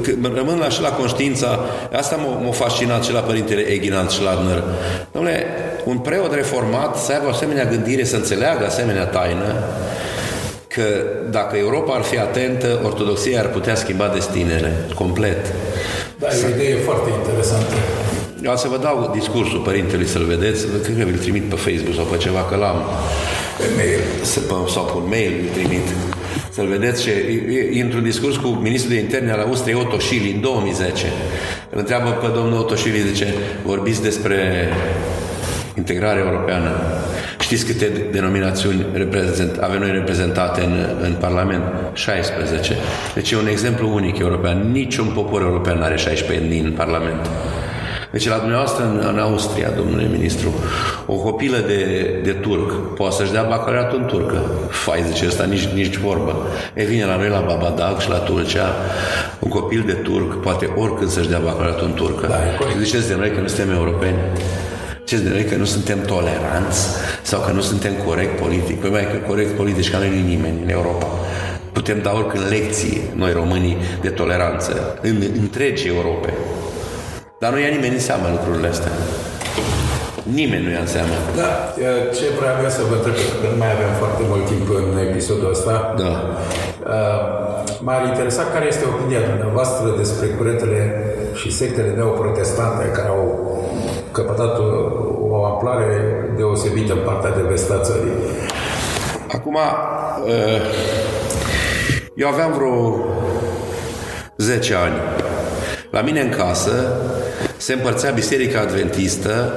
că 0.01 0.12
rămân 0.34 0.58
la, 0.58 0.69
și 0.69 0.82
la 0.82 0.89
conștiința, 0.91 1.60
asta 1.97 2.15
m-a, 2.15 2.39
m-a 2.45 2.51
fascinat 2.51 3.04
și 3.04 3.12
la 3.13 3.19
Părintele 3.19 3.62
Eginald 3.62 4.10
Schladner. 4.10 4.63
Domnule, 5.12 5.45
un 5.86 5.97
preot 5.97 6.34
reformat 6.34 6.97
să 6.97 7.12
aibă 7.12 7.30
asemenea 7.30 7.65
gândire, 7.65 8.04
să 8.04 8.15
înțeleagă 8.15 8.65
asemenea 8.65 9.06
taină, 9.06 9.54
că 10.76 10.88
dacă 11.30 11.58
Europa 11.58 11.94
ar 11.94 12.02
fi 12.02 12.18
atentă, 12.18 12.80
ortodoxia 12.84 13.40
ar 13.40 13.48
putea 13.48 13.76
schimba 13.76 14.12
destinele 14.14 14.72
complet. 14.96 15.54
Da, 16.20 16.28
e 16.28 16.46
o 16.46 16.50
idee 16.56 16.76
foarte 16.76 17.10
interesantă. 17.20 17.76
Eu 18.44 18.56
să 18.56 18.68
vă 18.68 18.78
dau 18.78 19.12
discursul 19.14 19.60
părintelui 19.60 20.06
să-l 20.06 20.24
vedeți, 20.24 20.66
cred 20.84 20.98
că 20.98 21.04
vi-l 21.04 21.18
trimit 21.18 21.44
pe 21.44 21.56
Facebook 21.56 21.96
sau 21.96 22.04
pe 22.04 22.18
ceva, 22.18 22.44
că 22.50 22.56
l-am. 22.56 22.80
Pe 23.58 23.64
mail. 23.76 24.00
Sau 24.74 24.84
pe 24.84 24.98
un 24.98 25.08
mail 25.10 25.34
îl 25.42 25.50
trimit. 25.58 25.88
Să-l 26.56 26.68
vedeți 26.68 27.04
și 27.04 27.10
e 27.78 27.82
într-un 27.82 28.04
discurs 28.04 28.36
cu 28.36 28.48
ministrul 28.48 28.94
de 28.94 29.00
interne 29.00 29.32
al 29.32 29.40
Austriei 29.40 29.80
Otto 29.80 30.00
Schily 30.00 30.32
în 30.32 30.42
2010. 30.42 31.06
Îl 31.70 31.78
întreabă 31.80 32.10
pe 32.10 32.28
domnul 32.36 32.60
Otto 32.60 32.76
Schily, 32.76 33.08
zice, 33.12 33.34
vorbiți 33.66 34.02
despre 34.02 34.38
integrare 35.78 36.20
europeană. 36.20 36.72
Știți 37.45 37.65
câte 37.65 37.91
denominațiuni 38.12 38.86
reprezent, 38.93 39.58
avem 39.58 39.79
noi 39.79 39.91
reprezentate 39.91 40.62
în, 40.62 40.86
în 41.01 41.13
Parlament? 41.19 41.63
16. 41.93 42.75
Deci 43.13 43.31
e 43.31 43.38
un 43.38 43.47
exemplu 43.47 43.93
unic 43.93 44.17
european. 44.17 44.71
Niciun 44.71 45.05
popor 45.05 45.41
european 45.41 45.77
nu 45.77 45.84
are 45.84 45.95
16 45.95 46.45
etnii 46.45 46.60
în 46.60 46.71
Parlament. 46.71 47.29
Deci 48.12 48.27
la 48.27 48.38
dumneavoastră 48.38 48.84
în, 48.84 49.05
în 49.13 49.19
Austria, 49.19 49.69
domnule 49.69 50.08
ministru, 50.12 50.53
o 51.05 51.13
copilă 51.13 51.58
de, 51.58 51.81
de 52.23 52.31
turc 52.31 52.96
poate 52.96 53.15
să-și 53.15 53.31
dea 53.31 53.43
bacalaureatul 53.43 54.00
în 54.00 54.06
turcă. 54.06 54.43
Fai, 54.69 55.04
zice 55.12 55.25
ăsta, 55.27 55.43
nici, 55.43 55.65
nici 55.65 55.98
vorbă. 55.98 56.35
E 56.73 56.83
vine 56.83 57.06
la 57.06 57.15
noi 57.15 57.29
la 57.29 57.43
Babadag 57.48 58.00
și 58.00 58.10
la 58.10 58.17
Tulcea, 58.17 58.75
un 59.39 59.50
copil 59.50 59.83
de 59.85 59.93
turc 59.93 60.41
poate 60.41 60.69
oricând 60.75 61.10
să-și 61.10 61.29
dea 61.29 61.39
bacalaureatul 61.39 61.87
în 61.87 61.93
turcă. 61.93 62.27
Da, 62.27 62.37
Ziceți 62.81 63.08
de 63.08 63.15
noi 63.15 63.31
că 63.31 63.39
nu 63.41 63.48
suntem 63.48 63.75
europeni? 63.75 64.17
Ce 65.10 65.17
de 65.17 65.29
noi 65.29 65.45
că 65.45 65.56
nu 65.56 65.65
suntem 65.65 65.99
toleranți 66.13 66.81
sau 67.21 67.39
că 67.45 67.51
nu 67.51 67.62
suntem 67.62 67.93
corect 68.06 68.39
politic? 68.39 68.81
Păi 68.81 68.89
mai 68.89 69.08
că 69.12 69.17
corect 69.27 69.51
politic 69.62 69.91
ca 69.91 69.97
noi 69.97 70.10
nu 70.10 70.21
nimeni 70.33 70.58
în 70.63 70.69
Europa. 70.69 71.08
Putem 71.77 71.97
da 72.06 72.12
oricând 72.19 72.45
lecții, 72.49 73.01
noi 73.21 73.31
românii, 73.41 73.77
de 74.01 74.10
toleranță 74.10 74.71
în 75.01 75.15
întregi 75.43 75.87
Europe. 75.87 76.33
Dar 77.41 77.51
nu 77.53 77.60
ia 77.60 77.71
nimeni 77.77 77.93
în 77.99 78.06
seamă 78.10 78.25
lucrurile 78.35 78.67
astea. 78.67 78.91
Nimeni 80.39 80.63
nu 80.65 80.71
ia 80.75 80.83
în 80.87 80.91
seamă. 80.95 81.15
Da, 81.41 81.51
ce 82.17 82.25
vreau 82.37 82.71
să 82.77 82.81
vă 82.89 82.95
întreb, 82.95 83.15
că 83.41 83.47
nu 83.53 83.58
mai 83.63 83.71
avem 83.75 83.91
foarte 84.01 84.23
mult 84.31 84.45
timp 84.51 84.67
în 84.81 84.97
episodul 85.08 85.49
ăsta. 85.56 85.73
Da. 86.03 86.13
M-ar 87.85 88.01
interesa 88.12 88.43
care 88.53 88.65
este 88.73 88.85
opinia 88.93 89.21
dumneavoastră 89.31 89.85
despre 90.01 90.27
curentele 90.37 90.79
și 91.39 91.47
sectele 91.62 91.91
neoprotestante 91.97 92.83
care 92.97 93.10
au 93.17 93.23
căpătat 94.16 94.60
o, 94.60 94.63
o 95.30 95.46
amplare 95.46 95.88
deosebită 96.36 96.94
în 96.94 97.00
partea 97.06 97.32
de 97.32 97.42
vest 97.50 97.72
a 97.72 97.80
țării. 97.82 98.12
Acum, 99.32 99.56
uh, 99.56 100.62
eu 102.16 102.28
aveam 102.28 102.52
vreo 102.52 103.06
10 104.38 104.74
ani. 104.74 104.96
La 105.92 106.02
mine 106.02 106.22
în 106.22 106.30
casă 106.30 106.72
se 107.58 107.74
împărțea 107.74 108.12
Biserica 108.12 108.60
Adventistă 108.60 109.54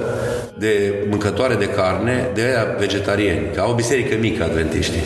de 0.58 0.94
mâncătoare 1.10 1.54
de 1.54 1.68
carne 1.68 2.30
de 2.34 2.44
vegetarieni, 2.78 3.46
ca 3.54 3.66
o 3.70 3.74
biserică 3.74 4.16
mică 4.20 4.44
adventiștii. 4.44 5.02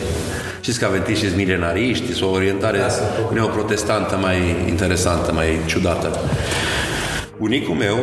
Știți 0.61 0.79
că 0.79 0.85
adventiștii 0.85 1.27
sunt 1.27 1.39
milenariști, 1.39 2.13
sunt 2.13 2.29
o 2.29 2.33
orientare 2.33 2.77
da, 2.77 2.87
neoprotestantă 3.33 4.15
mai 4.21 4.37
interesantă, 4.67 5.33
mai 5.33 5.59
ciudată. 5.65 6.19
Bunicul 7.37 7.75
meu 7.75 7.97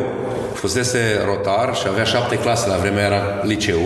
fusese 0.61 1.23
rotar 1.25 1.75
și 1.75 1.87
avea 1.89 2.05
șapte 2.05 2.39
clase, 2.39 2.69
la 2.69 2.77
vremea 2.77 3.05
era 3.05 3.23
liceu, 3.43 3.81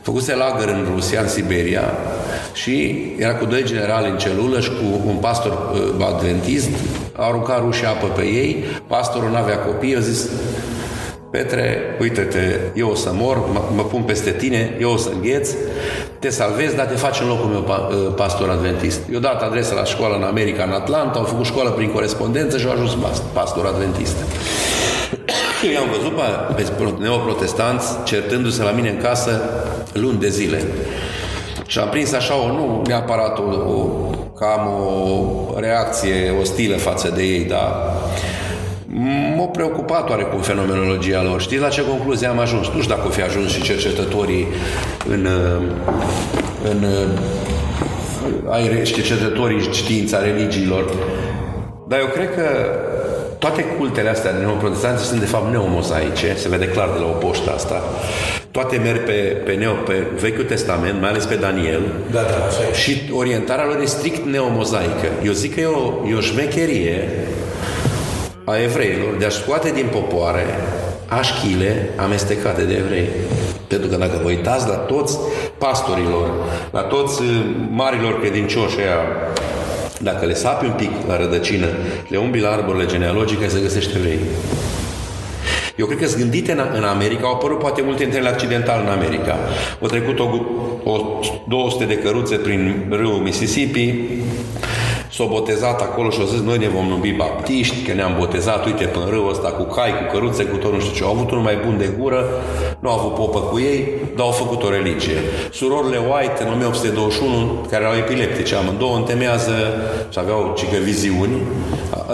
făcuse 0.00 0.34
lagăr 0.34 0.68
în 0.68 0.86
Rusia, 0.94 1.20
în 1.20 1.28
Siberia 1.28 1.84
și 2.52 3.06
era 3.18 3.34
cu 3.34 3.44
doi 3.44 3.64
generali 3.64 4.10
în 4.10 4.18
celulă 4.18 4.60
și 4.60 4.68
cu 4.68 5.08
un 5.08 5.16
pastor 5.16 5.52
uh, 5.98 6.06
adventist, 6.06 6.68
a 7.12 7.26
aruncat 7.26 7.60
rușii 7.60 7.86
apă 7.86 8.06
pe 8.06 8.22
ei, 8.22 8.64
pastorul 8.86 9.30
nu 9.30 9.36
avea 9.36 9.58
copii, 9.58 9.96
a 9.96 10.00
zis 10.00 10.28
Petre, 11.30 11.96
uite-te, 12.00 12.58
eu 12.74 12.88
o 12.88 12.94
să 12.94 13.10
mor, 13.12 13.36
mă, 13.52 13.60
mă 13.74 13.82
pun 13.82 14.02
peste 14.02 14.30
tine, 14.30 14.76
eu 14.80 14.90
o 14.92 14.96
să 14.96 15.10
îngheț, 15.14 15.50
te 16.18 16.28
salvezi, 16.28 16.76
dar 16.76 16.86
te 16.86 16.94
faci 16.94 17.20
în 17.20 17.26
locul 17.26 17.48
meu 17.48 17.64
uh, 17.66 18.14
pastor 18.14 18.50
adventist. 18.50 19.00
Eu 19.12 19.18
dat 19.18 19.42
adresa 19.42 19.74
la 19.74 19.84
școală 19.84 20.16
în 20.16 20.22
America, 20.22 20.64
în 20.64 20.70
Atlanta, 20.70 21.18
au 21.18 21.24
făcut 21.24 21.44
școală 21.44 21.70
prin 21.70 21.92
corespondență 21.92 22.58
și 22.58 22.66
au 22.66 22.72
ajuns 22.72 22.96
pastor 23.32 23.66
adventist. 23.66 24.16
Eu 25.74 25.82
am 25.82 25.88
văzut 25.90 26.12
pe 26.56 27.02
neoprotestanți 27.02 27.86
certându-se 28.04 28.62
la 28.62 28.70
mine 28.70 28.88
în 28.88 28.96
casă 28.96 29.40
luni 29.92 30.18
de 30.18 30.28
zile. 30.28 30.62
Și 31.66 31.78
am 31.78 31.88
prins 31.88 32.12
așa 32.12 32.34
o, 32.42 32.46
nu 32.46 32.82
neapărat 32.86 33.38
o, 33.38 33.42
o 33.42 34.00
cam 34.38 34.66
o 34.66 35.60
reacție 35.60 36.34
ostilă 36.40 36.76
față 36.76 37.12
de 37.14 37.22
ei, 37.22 37.44
dar 37.44 37.94
m-a 39.36 39.44
preocupat 39.44 40.10
oarecum 40.10 40.40
fenomenologia 40.40 41.22
lor. 41.22 41.40
Știți 41.40 41.60
la 41.60 41.68
ce 41.68 41.84
concluzie 41.84 42.26
am 42.26 42.38
ajuns? 42.38 42.66
Nu 42.66 42.80
știu 42.80 42.94
dacă 42.94 43.06
o 43.06 43.10
fi 43.10 43.22
ajuns 43.22 43.52
și 43.52 43.62
cercetătorii 43.62 44.46
în, 45.08 45.28
în 46.70 46.84
ai, 48.50 48.82
cercetătorii 48.82 49.68
știința 49.72 50.22
religiilor. 50.22 50.92
Dar 51.88 51.98
eu 51.98 52.06
cred 52.06 52.34
că 52.34 52.44
toate 53.38 53.62
cultele 53.62 54.08
astea 54.08 54.32
de 54.32 54.38
neoprotestanți 54.38 55.04
sunt 55.04 55.20
de 55.20 55.26
fapt 55.26 55.50
neomozaice, 55.50 56.34
se 56.36 56.48
vede 56.48 56.68
clar 56.68 56.88
de 56.88 56.98
la 56.98 57.06
o 57.06 57.26
poștă 57.26 57.52
asta. 57.54 57.82
Toate 58.50 58.76
merg 58.76 59.04
pe, 59.04 59.12
pe, 59.44 59.52
neo, 59.52 59.72
pe 59.72 60.06
Vechiul 60.20 60.44
Testament, 60.44 61.00
mai 61.00 61.10
ales 61.10 61.24
pe 61.24 61.34
Daniel. 61.34 61.80
Da, 62.10 62.20
da, 62.20 62.46
așa 62.46 62.62
e. 62.70 62.74
Și 62.74 63.02
orientarea 63.12 63.64
lor 63.64 63.80
e 63.82 63.84
strict 63.84 64.24
neomozaică. 64.24 65.08
Eu 65.24 65.32
zic 65.32 65.54
că 65.54 65.60
e 65.60 65.66
o, 65.66 66.08
e 66.10 66.14
o 66.14 66.20
șmecherie 66.20 67.08
a 68.44 68.56
evreilor 68.62 69.14
de 69.18 69.24
a 69.24 69.30
scoate 69.30 69.70
din 69.70 69.86
popoare 69.90 70.44
așchile 71.08 71.90
amestecate 71.96 72.62
de 72.62 72.74
evrei. 72.74 73.08
Pentru 73.66 73.88
că 73.88 73.96
dacă 73.96 74.20
vă 74.22 74.28
uitați 74.28 74.68
la 74.68 74.74
toți 74.74 75.18
pastorilor, 75.58 76.30
la 76.70 76.80
toți 76.80 77.22
uh, 77.22 77.28
marilor 77.70 78.20
credincioși 78.20 78.78
aia 78.78 78.98
dacă 80.00 80.26
le 80.26 80.34
sapi 80.34 80.64
un 80.64 80.72
pic 80.72 80.90
la 81.08 81.16
rădăcină, 81.16 81.66
le 82.08 82.16
umbli 82.16 82.40
la 82.40 82.50
arborile 82.50 82.86
genealogice, 82.86 83.48
se 83.48 83.60
găsește 83.60 83.96
evrei. 83.96 84.18
Eu 85.76 85.86
cred 85.86 85.98
că 85.98 86.06
sunt 86.06 86.20
gândite 86.20 86.52
în, 86.52 86.60
în 86.74 86.84
America, 86.84 87.26
au 87.26 87.34
apărut 87.34 87.58
poate 87.58 87.82
multe 87.82 88.04
întâlniri 88.04 88.32
accidental 88.32 88.82
în 88.84 88.92
America. 88.92 89.38
Au 89.80 89.88
trecut 89.88 90.18
o, 90.18 90.28
o 90.90 91.20
200 91.48 91.84
de 91.84 91.98
căruțe 91.98 92.36
prin 92.36 92.86
râul 92.90 93.20
Mississippi, 93.22 93.94
s-au 95.16 95.26
botezat 95.26 95.80
acolo 95.80 96.10
și 96.10 96.20
au 96.20 96.26
zis, 96.26 96.40
noi 96.40 96.58
ne 96.58 96.68
vom 96.68 96.86
numi 96.86 97.12
baptiști, 97.12 97.82
că 97.86 97.92
ne-am 97.92 98.14
botezat, 98.18 98.64
uite, 98.64 98.84
pe 98.84 98.98
râul 99.10 99.30
ăsta, 99.30 99.48
cu 99.48 99.62
cai, 99.62 99.90
cu 99.98 100.04
căruțe, 100.12 100.44
cu 100.44 100.56
tot 100.56 100.72
nu 100.72 100.80
știu 100.80 100.94
ce. 100.96 101.04
Au 101.04 101.10
avut 101.10 101.30
unul 101.30 101.42
mai 101.42 101.58
bun 101.64 101.78
de 101.78 101.88
gură, 101.98 102.24
nu 102.78 102.90
au 102.90 102.98
avut 102.98 103.14
popă 103.14 103.38
cu 103.38 103.58
ei, 103.58 103.88
dar 104.16 104.26
au 104.26 104.32
făcut 104.32 104.62
o 104.62 104.70
religie. 104.70 105.18
Surorile 105.52 106.00
White, 106.10 106.42
în 106.42 106.48
1821, 106.52 107.66
care 107.70 107.82
erau 107.84 107.96
epileptice, 107.96 108.54
amândouă 108.54 108.96
întemeiază, 108.96 109.54
și 110.12 110.18
aveau 110.18 110.54
cică 110.56 110.76
viziuni, 110.82 111.36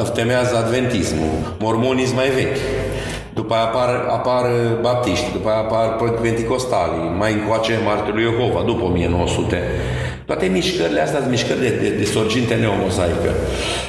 întemeiază 0.05 0.57
adventismul, 0.57 1.33
mormonism 1.59 2.15
mai 2.15 2.31
vechi. 2.39 2.61
După 3.35 3.55
aia 3.55 3.63
apar, 3.63 3.91
apar 4.19 4.45
baptiști, 4.81 5.33
după 5.33 5.49
aia 5.49 5.59
apar 5.59 5.87
penticostalii, 6.23 7.15
mai 7.19 7.33
încoace 7.33 7.81
martirul 7.85 8.21
Jehova, 8.21 8.63
după 8.67 8.85
1900. 8.85 9.63
Toate 10.33 10.47
mișcările 10.47 11.01
astea 11.01 11.19
sunt 11.19 11.31
mișcări 11.31 11.61
de, 11.61 11.69
de, 11.69 11.89
de 11.89 12.05
sorginte 12.05 12.55
neomozaică. 12.55 13.31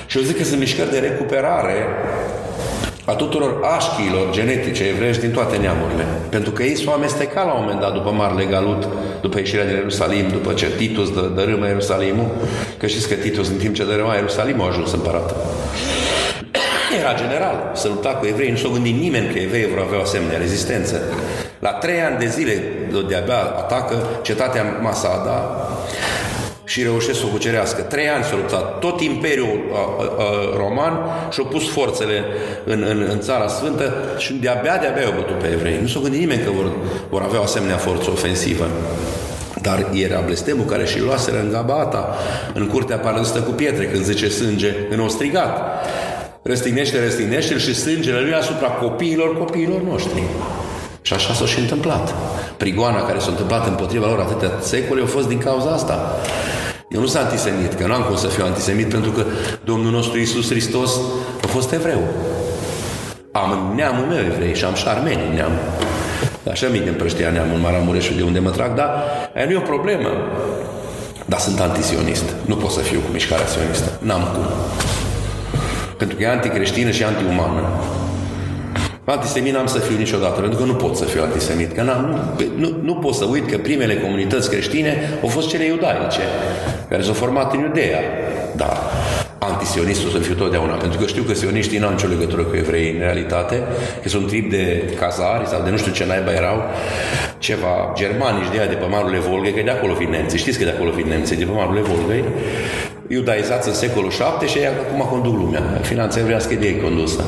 Și 0.05 0.17
eu 0.17 0.23
zic 0.23 0.37
că 0.37 0.43
sunt 0.43 0.59
mișcări 0.59 0.91
de 0.91 0.99
recuperare 0.99 1.75
a 3.05 3.13
tuturor 3.13 3.59
așchiilor 3.77 4.31
genetice 4.31 4.83
evreiești 4.83 5.21
din 5.21 5.31
toate 5.31 5.57
neamurile. 5.57 6.05
Pentru 6.29 6.51
că 6.51 6.63
ei 6.63 6.75
s-au 6.75 6.93
amestecat 6.93 7.45
la 7.45 7.53
un 7.53 7.61
moment 7.61 7.79
dat 7.79 7.93
după 7.93 8.09
Marele 8.09 8.45
Galut, 8.45 8.87
după 9.21 9.37
ieșirea 9.37 9.65
din 9.65 9.75
Ierusalim, 9.75 10.27
după 10.27 10.53
ce 10.53 10.67
Titus 10.77 11.13
dă, 11.13 11.31
dărâmă 11.35 11.65
Ierusalimul, 11.67 12.29
că 12.77 12.87
știți 12.87 13.07
că 13.07 13.13
Titus 13.13 13.47
în 13.47 13.57
timp 13.57 13.75
ce 13.75 13.85
dărâma 13.85 14.15
Ierusalimul 14.15 14.65
a 14.65 14.67
ajuns 14.67 14.91
împărat. 14.91 15.35
Era 16.99 17.13
general, 17.13 17.71
să 17.73 17.87
lupta 17.87 18.09
cu 18.09 18.25
evrei, 18.25 18.49
nu 18.49 18.57
s-a 18.57 18.69
gândit 18.73 18.99
nimeni 18.99 19.33
că 19.33 19.39
evreii 19.39 19.67
vor 19.67 19.83
avea 19.85 19.99
o 19.99 20.01
asemenea 20.01 20.37
rezistență. 20.37 21.01
La 21.59 21.69
trei 21.69 22.01
ani 22.01 22.17
de 22.19 22.27
zile 22.27 22.63
de-abia 23.07 23.35
atacă 23.35 23.95
cetatea 24.21 24.79
Masada, 24.81 25.62
și 26.65 26.83
reușesc 26.83 27.19
să 27.19 27.25
o 27.25 27.31
cucerească. 27.31 27.81
Trei 27.81 28.09
ani 28.09 28.23
s-a 28.23 28.35
luptat. 28.35 28.79
Tot 28.79 29.01
Imperiul 29.01 29.59
a, 29.73 29.77
a, 29.77 30.03
a, 30.23 30.57
Roman 30.57 30.93
și-a 31.31 31.43
pus 31.43 31.69
forțele 31.69 32.23
în, 32.63 32.85
în, 32.89 33.07
în 33.09 33.19
Țara 33.19 33.47
Sfântă 33.47 33.93
și 34.17 34.33
de-abia, 34.33 34.77
de-abia 34.77 35.05
au 35.05 35.13
bătut 35.15 35.39
pe 35.39 35.49
evrei. 35.53 35.79
Nu 35.81 35.87
s-a 35.87 35.99
gândit 35.99 36.19
nimeni 36.19 36.43
că 36.43 36.51
vor, 36.51 36.71
vor 37.09 37.21
avea 37.21 37.39
o 37.39 37.43
asemenea 37.43 37.77
forță 37.77 38.09
ofensivă. 38.11 38.67
Dar 39.61 39.89
era 39.93 40.21
blestemul 40.25 40.65
care 40.65 40.85
și 40.85 40.99
luaseră 40.99 41.39
în 41.39 41.51
Gabata, 41.51 42.15
în 42.53 42.67
curtea 42.67 42.97
parăzită 42.97 43.39
cu 43.39 43.51
pietre, 43.51 43.85
când 43.85 44.03
zice 44.03 44.29
sânge, 44.29 44.75
în 44.89 44.99
o 44.99 45.07
strigat. 45.07 45.57
Răstignește, 46.41 47.03
răstignește 47.03 47.57
și 47.57 47.75
sângele 47.75 48.19
lui 48.19 48.33
asupra 48.33 48.67
copiilor, 48.67 49.37
copiilor 49.37 49.81
noștri. 49.81 50.23
Și 51.17 51.19
așa 51.19 51.33
s-a 51.33 51.45
și 51.45 51.59
întâmplat. 51.59 52.13
Prigoana 52.57 53.05
care 53.05 53.19
s-a 53.19 53.29
întâmplat 53.29 53.67
împotriva 53.67 54.07
lor 54.07 54.19
atâtea 54.19 54.51
secole 54.59 55.01
a 55.01 55.05
fost 55.05 55.27
din 55.27 55.37
cauza 55.37 55.69
asta. 55.69 56.15
Eu 56.89 56.99
nu 56.99 57.05
sunt 57.05 57.23
antisemit, 57.23 57.73
că 57.73 57.87
nu 57.87 57.93
am 57.93 58.01
cum 58.01 58.15
să 58.15 58.27
fiu 58.27 58.45
antisemit, 58.45 58.89
pentru 58.89 59.11
că 59.11 59.23
Domnul 59.63 59.91
nostru 59.91 60.19
Isus 60.19 60.49
Hristos 60.49 60.91
a 61.43 61.47
fost 61.47 61.71
evreu. 61.71 62.01
Am 63.31 63.73
neamul 63.75 64.05
meu 64.05 64.17
evrei 64.17 64.55
și 64.55 64.63
am 64.65 64.73
și 64.73 64.87
armeni 64.87 65.21
în 65.27 65.33
neam. 65.33 65.51
Așa 66.51 66.67
mi 66.67 66.87
împrăștia 66.87 67.29
neamul 67.29 67.55
în 67.55 67.61
Maramureșul 67.61 68.15
de 68.15 68.23
unde 68.23 68.39
mă 68.39 68.49
trag, 68.49 68.75
dar 68.75 68.89
aia 69.35 69.45
nu 69.45 69.51
e 69.51 69.57
o 69.57 69.71
problemă. 69.73 70.09
Dar 71.25 71.39
sunt 71.39 71.59
antisionist. 71.59 72.25
Nu 72.45 72.55
pot 72.55 72.71
să 72.71 72.79
fiu 72.79 72.99
cu 72.99 73.11
mișcarea 73.11 73.45
sionistă. 73.45 73.91
N-am 73.99 74.21
cum. 74.33 74.45
Pentru 75.97 76.15
că 76.15 76.23
e 76.23 76.29
anticreștină 76.29 76.91
și 76.91 77.03
antiumană. 77.03 77.69
Antisemit 79.05 79.53
n-am 79.53 79.65
să 79.65 79.79
fiu 79.79 79.97
niciodată, 79.97 80.41
pentru 80.41 80.59
că 80.59 80.65
nu 80.65 80.73
pot 80.73 80.95
să 80.95 81.05
fiu 81.05 81.21
antisemit. 81.23 81.73
Că 81.73 81.81
n-am, 81.81 82.33
nu, 82.37 82.67
nu, 82.67 82.75
nu 82.81 82.95
pot 82.95 83.13
să 83.13 83.25
uit 83.25 83.49
că 83.49 83.57
primele 83.57 83.95
comunități 83.95 84.49
creștine 84.49 84.97
au 85.21 85.27
fost 85.27 85.47
cele 85.47 85.65
iudaice, 85.65 86.21
care 86.89 87.01
s-au 87.01 87.13
format 87.13 87.53
în 87.53 87.59
Iudeea. 87.59 87.99
Dar 88.55 88.77
antisionistul 89.37 90.09
să 90.09 90.17
fiu 90.17 90.33
totdeauna, 90.33 90.73
pentru 90.73 90.99
că 90.99 91.05
știu 91.05 91.23
că 91.23 91.33
sioniștii 91.33 91.77
n-au 91.77 91.89
nicio 91.89 92.07
legătură 92.07 92.41
cu 92.41 92.55
evrei 92.55 92.91
în 92.91 92.99
realitate, 92.99 93.63
că 94.01 94.09
sunt 94.09 94.27
trip 94.27 94.49
de 94.49 94.93
cazari 94.99 95.47
sau 95.47 95.61
de 95.63 95.69
nu 95.69 95.77
știu 95.77 95.91
ce 95.91 96.05
naiba 96.05 96.31
erau, 96.31 96.63
ceva 97.37 97.93
germani 97.95 98.49
de 98.51 98.65
de 98.69 98.75
pe 98.75 98.85
marul 98.85 99.23
Volgăi, 99.29 99.53
că 99.53 99.61
de 99.63 99.69
acolo 99.69 99.93
vin 99.93 100.09
nemții. 100.09 100.37
Știți 100.37 100.57
că 100.57 100.63
de 100.63 100.69
acolo 100.69 100.91
vin 100.91 101.07
nemții, 101.07 101.35
de 101.35 101.43
pe 101.43 101.51
marul 101.51 101.81
Volgăi, 101.81 102.23
iudaizați 103.13 103.67
în 103.67 103.73
secolul 103.73 104.11
VII 104.39 104.49
și 104.49 104.57
ei 104.57 104.67
acum 104.67 104.99
conduc 105.09 105.33
lumea. 105.33 105.79
Finanța 105.81 106.19
evrească 106.19 106.53
de 106.53 106.65
ei 106.65 106.81
condusă. 106.81 107.23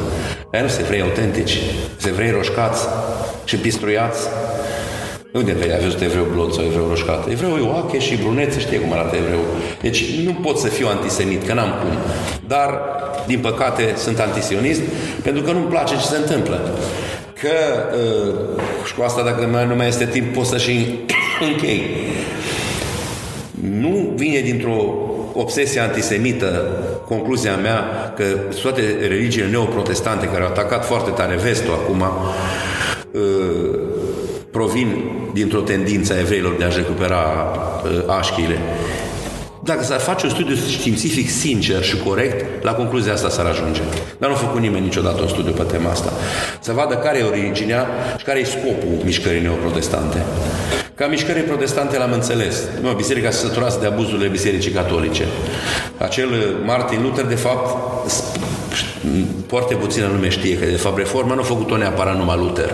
Dar 0.52 0.62
nu 0.62 0.68
se 0.68 0.84
vrei 0.84 1.02
autentici, 1.02 1.60
se 1.98 2.12
vrei 2.12 2.32
roșcați 2.32 2.88
și 3.46 3.56
pistruiați. 3.58 4.28
Unde 5.32 5.52
vei 5.52 5.72
ai 5.72 5.80
văzut 5.80 6.02
evreu 6.02 6.28
blond 6.34 6.54
sau 6.54 6.64
evreu 6.64 6.88
roșcat? 6.88 7.28
Evreu 7.30 7.56
e 7.56 7.60
oache 7.60 8.00
și 8.00 8.18
brunețe, 8.18 8.60
știe 8.60 8.80
cum 8.80 8.94
arată 8.94 9.16
evreu. 9.16 9.40
Deci 9.82 10.04
nu 10.26 10.34
pot 10.34 10.58
să 10.58 10.68
fiu 10.68 10.88
antisemit, 10.88 11.46
că 11.48 11.54
n-am 11.54 11.74
cum. 11.82 11.98
Dar, 12.48 12.80
din 13.28 13.40
păcate, 13.40 13.94
sunt 13.98 14.20
antisionist 14.20 14.82
pentru 15.24 15.42
că 15.42 15.52
nu-mi 15.52 15.66
place 15.66 15.96
ce 15.96 16.06
se 16.06 16.18
întâmplă. 16.18 16.70
Că, 17.42 17.50
uh, 17.98 18.34
și 18.86 18.94
cu 18.94 19.04
asta, 19.04 19.24
dacă 19.24 19.48
mai 19.52 19.68
nu 19.68 19.76
mai 19.76 19.88
este 19.88 20.06
timp, 20.06 20.34
pot 20.34 20.46
să 20.46 20.58
și 20.58 20.86
închei. 21.52 21.82
Nu 23.80 24.14
vine 24.16 24.40
dintr-o 24.40 24.94
obsesia 25.36 25.84
antisemită, 25.84 26.68
concluzia 27.08 27.56
mea 27.56 28.14
că 28.16 28.24
toate 28.62 28.82
religiile 29.08 29.48
neoprotestante 29.48 30.28
care 30.28 30.44
au 30.44 30.50
atacat 30.50 30.86
foarte 30.86 31.10
tare 31.10 31.36
vestul 31.36 31.74
acum 31.74 32.04
uh, 33.12 33.22
provin 34.52 35.04
dintr-o 35.34 35.60
tendință 35.60 36.14
a 36.14 36.20
evreilor 36.20 36.56
de 36.58 36.64
a 36.64 36.76
recupera 36.76 37.24
uh, 37.84 38.16
așchile. 38.18 38.58
Dacă 39.66 39.84
s-ar 39.84 40.00
face 40.00 40.26
un 40.26 40.32
studiu 40.32 40.56
științific 40.56 41.30
sincer 41.30 41.84
și 41.84 41.98
corect, 41.98 42.64
la 42.64 42.74
concluzia 42.74 43.14
asta 43.14 43.30
s-ar 43.30 43.46
ajunge. 43.46 43.82
Dar 44.18 44.30
nu 44.30 44.36
a 44.36 44.38
făcut 44.38 44.62
nimeni 44.62 44.84
niciodată 44.84 45.22
un 45.22 45.28
studiu 45.28 45.52
pe 45.52 45.64
tema 45.64 45.90
asta. 45.90 46.12
Să 46.60 46.72
vadă 46.72 46.96
care 46.96 47.18
e 47.18 47.24
originea 47.24 47.88
și 48.18 48.26
care 48.26 48.40
e 48.40 48.44
scopul 48.44 49.04
mișcării 49.04 49.42
neoprotestante. 49.42 50.24
Ca 50.96 51.08
mișcării 51.08 51.42
protestante 51.42 51.98
l-am 51.98 52.12
înțeles. 52.12 52.56
Nu, 52.82 52.92
biserica 52.92 53.30
se 53.30 53.38
săturase 53.38 53.80
de 53.80 53.86
abuzurile 53.86 54.28
bisericii 54.28 54.72
catolice. 54.72 55.24
Acel 55.98 56.30
Martin 56.66 57.02
Luther, 57.02 57.26
de 57.26 57.36
fapt, 57.36 57.78
foarte 59.48 59.76
puțină 59.76 60.08
lume 60.12 60.30
știe 60.30 60.58
că, 60.58 60.66
de 60.66 60.76
fapt, 60.76 60.98
reforma 60.98 61.34
nu 61.34 61.42
a 61.42 61.44
făcut-o 61.44 61.78
neapărat 61.78 62.18
numai 62.18 62.38
Luther. 62.38 62.74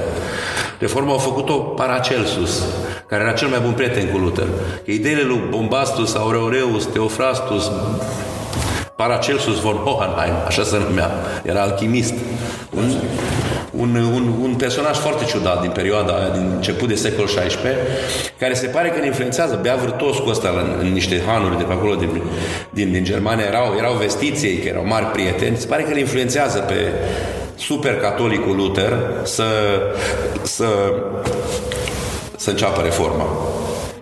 Reforma 0.79 1.13
a 1.13 1.17
făcut-o 1.17 1.53
Paracelsus, 1.53 2.63
care 3.11 3.23
era 3.23 3.31
cel 3.31 3.47
mai 3.47 3.59
bun 3.59 3.71
prieten 3.71 4.11
cu 4.11 4.17
Luther. 4.17 4.47
Ideile 4.85 5.21
lui 5.21 5.41
Bombastus, 5.49 6.15
Aureoreus, 6.15 6.85
Teofrastus, 6.85 7.71
Paracelsus 8.95 9.59
von 9.59 9.75
Hohenheim, 9.75 10.33
așa 10.47 10.63
se 10.63 10.77
numea, 10.87 11.11
era 11.43 11.61
alchimist. 11.61 12.13
Un, 12.69 12.93
un, 13.71 13.95
un, 13.95 14.33
un 14.41 14.55
personaj 14.55 14.97
foarte 14.97 15.25
ciudat 15.25 15.61
din 15.61 15.69
perioada 15.69 16.13
aia, 16.13 16.29
din 16.29 16.51
început 16.55 16.87
de 16.87 16.95
secol 16.95 17.25
XVI, 17.25 17.57
care 18.39 18.53
se 18.53 18.67
pare 18.67 18.89
că 18.89 18.99
ne 18.99 19.05
influențează, 19.05 19.59
bea 19.61 19.75
vârtos 19.75 20.17
cu 20.17 20.29
ăsta 20.29 20.49
în, 20.49 20.85
în 20.85 20.93
niște 20.93 21.21
hanuri 21.25 21.57
de 21.57 21.63
pe 21.63 21.73
acolo 21.73 21.95
din, 21.95 22.21
din, 22.69 22.91
din 22.91 23.03
Germania, 23.03 23.45
erau, 23.45 23.75
erau 23.77 23.93
vestiții 23.93 24.57
că 24.57 24.67
erau 24.67 24.85
mari 24.85 25.05
prieteni, 25.05 25.57
se 25.57 25.67
pare 25.67 25.83
că 25.83 25.93
ne 25.93 25.99
influențează 25.99 26.59
pe 26.59 26.91
super 27.55 27.95
catolicul 27.95 28.55
Luther 28.55 28.93
să, 29.23 29.43
să, 30.41 30.65
să 32.41 32.49
înceapă 32.49 32.81
reforma. 32.81 33.25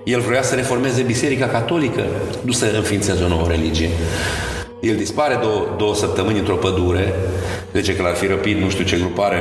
El 0.04 0.20
vrea 0.20 0.42
să 0.42 0.56
reformeze 0.56 1.02
Biserica 1.02 1.48
Catolică, 1.48 2.04
nu 2.42 2.52
să 2.52 2.72
înființeze 2.76 3.24
o 3.24 3.28
nouă 3.28 3.48
religie. 3.48 3.90
El 4.80 4.96
dispare 4.96 5.40
două, 5.42 5.76
două 5.78 5.96
săptămâni 5.96 6.40
într-o 6.40 6.56
pădure, 6.56 7.14
zice 7.74 7.96
că 7.96 8.02
l-ar 8.02 8.16
fi 8.16 8.28
răpit 8.28 8.58
nu 8.58 8.70
știu 8.70 8.84
ce 8.84 8.98
grupare 8.98 9.40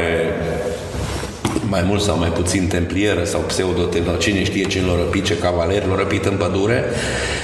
mai 1.68 1.82
mult 1.86 2.00
sau 2.00 2.18
mai 2.18 2.28
puțin 2.28 2.66
templieră 2.66 3.24
sau 3.24 3.40
pseudo 3.40 3.82
cine 4.18 4.44
știe 4.44 4.64
ce 4.64 4.82
l-a 4.86 4.96
răpit, 4.96 5.24
ce 5.24 5.38
cavaler 5.38 5.84
l-a 5.84 5.96
răpit 5.96 6.24
în 6.24 6.36
pădure 6.36 6.84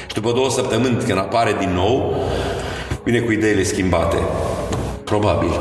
și 0.07 0.15
după 0.15 0.33
două 0.33 0.51
săptămâni 0.51 1.03
când 1.07 1.19
apare 1.19 1.57
din 1.59 1.71
nou 1.75 2.25
vine 3.05 3.19
cu 3.19 3.33
ideile 3.33 3.63
schimbate. 3.63 4.17
Probabil. 5.05 5.61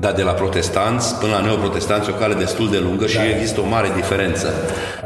Dar 0.00 0.12
de 0.12 0.22
la 0.22 0.32
protestanți 0.32 1.14
până 1.14 1.32
la 1.32 1.40
neoprotestanți 1.40 2.10
o 2.10 2.12
cale 2.12 2.34
destul 2.34 2.70
de 2.70 2.78
lungă 2.78 3.06
și 3.06 3.16
da. 3.16 3.28
există 3.28 3.60
o 3.60 3.66
mare 3.66 3.88
diferență. 3.94 4.54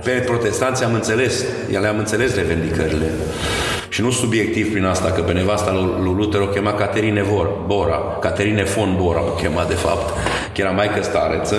Pe 0.05 0.11
protestanți 0.11 0.84
am 0.84 0.95
înțeles, 0.95 1.45
le-am 1.80 1.99
înțeles 1.99 2.34
revendicările. 2.34 3.07
Și 3.95 4.03
nu 4.03 4.11
subiectiv 4.11 4.70
prin 4.70 4.84
asta, 4.84 5.11
că 5.11 5.20
pe 5.20 5.32
nevasta 5.32 5.72
lui 5.72 6.14
Luther 6.16 6.40
o 6.40 6.47
chema 6.47 6.72
Caterine 6.72 7.22
Vor, 7.22 7.49
Bora, 7.66 8.16
Caterine 8.20 8.62
von 8.62 8.95
Bora 8.97 9.20
o 9.20 9.30
chema 9.30 9.64
de 9.68 9.74
fapt, 9.74 10.09
că 10.55 10.61
era 10.61 10.70
maică 10.70 11.03
stareță, 11.03 11.57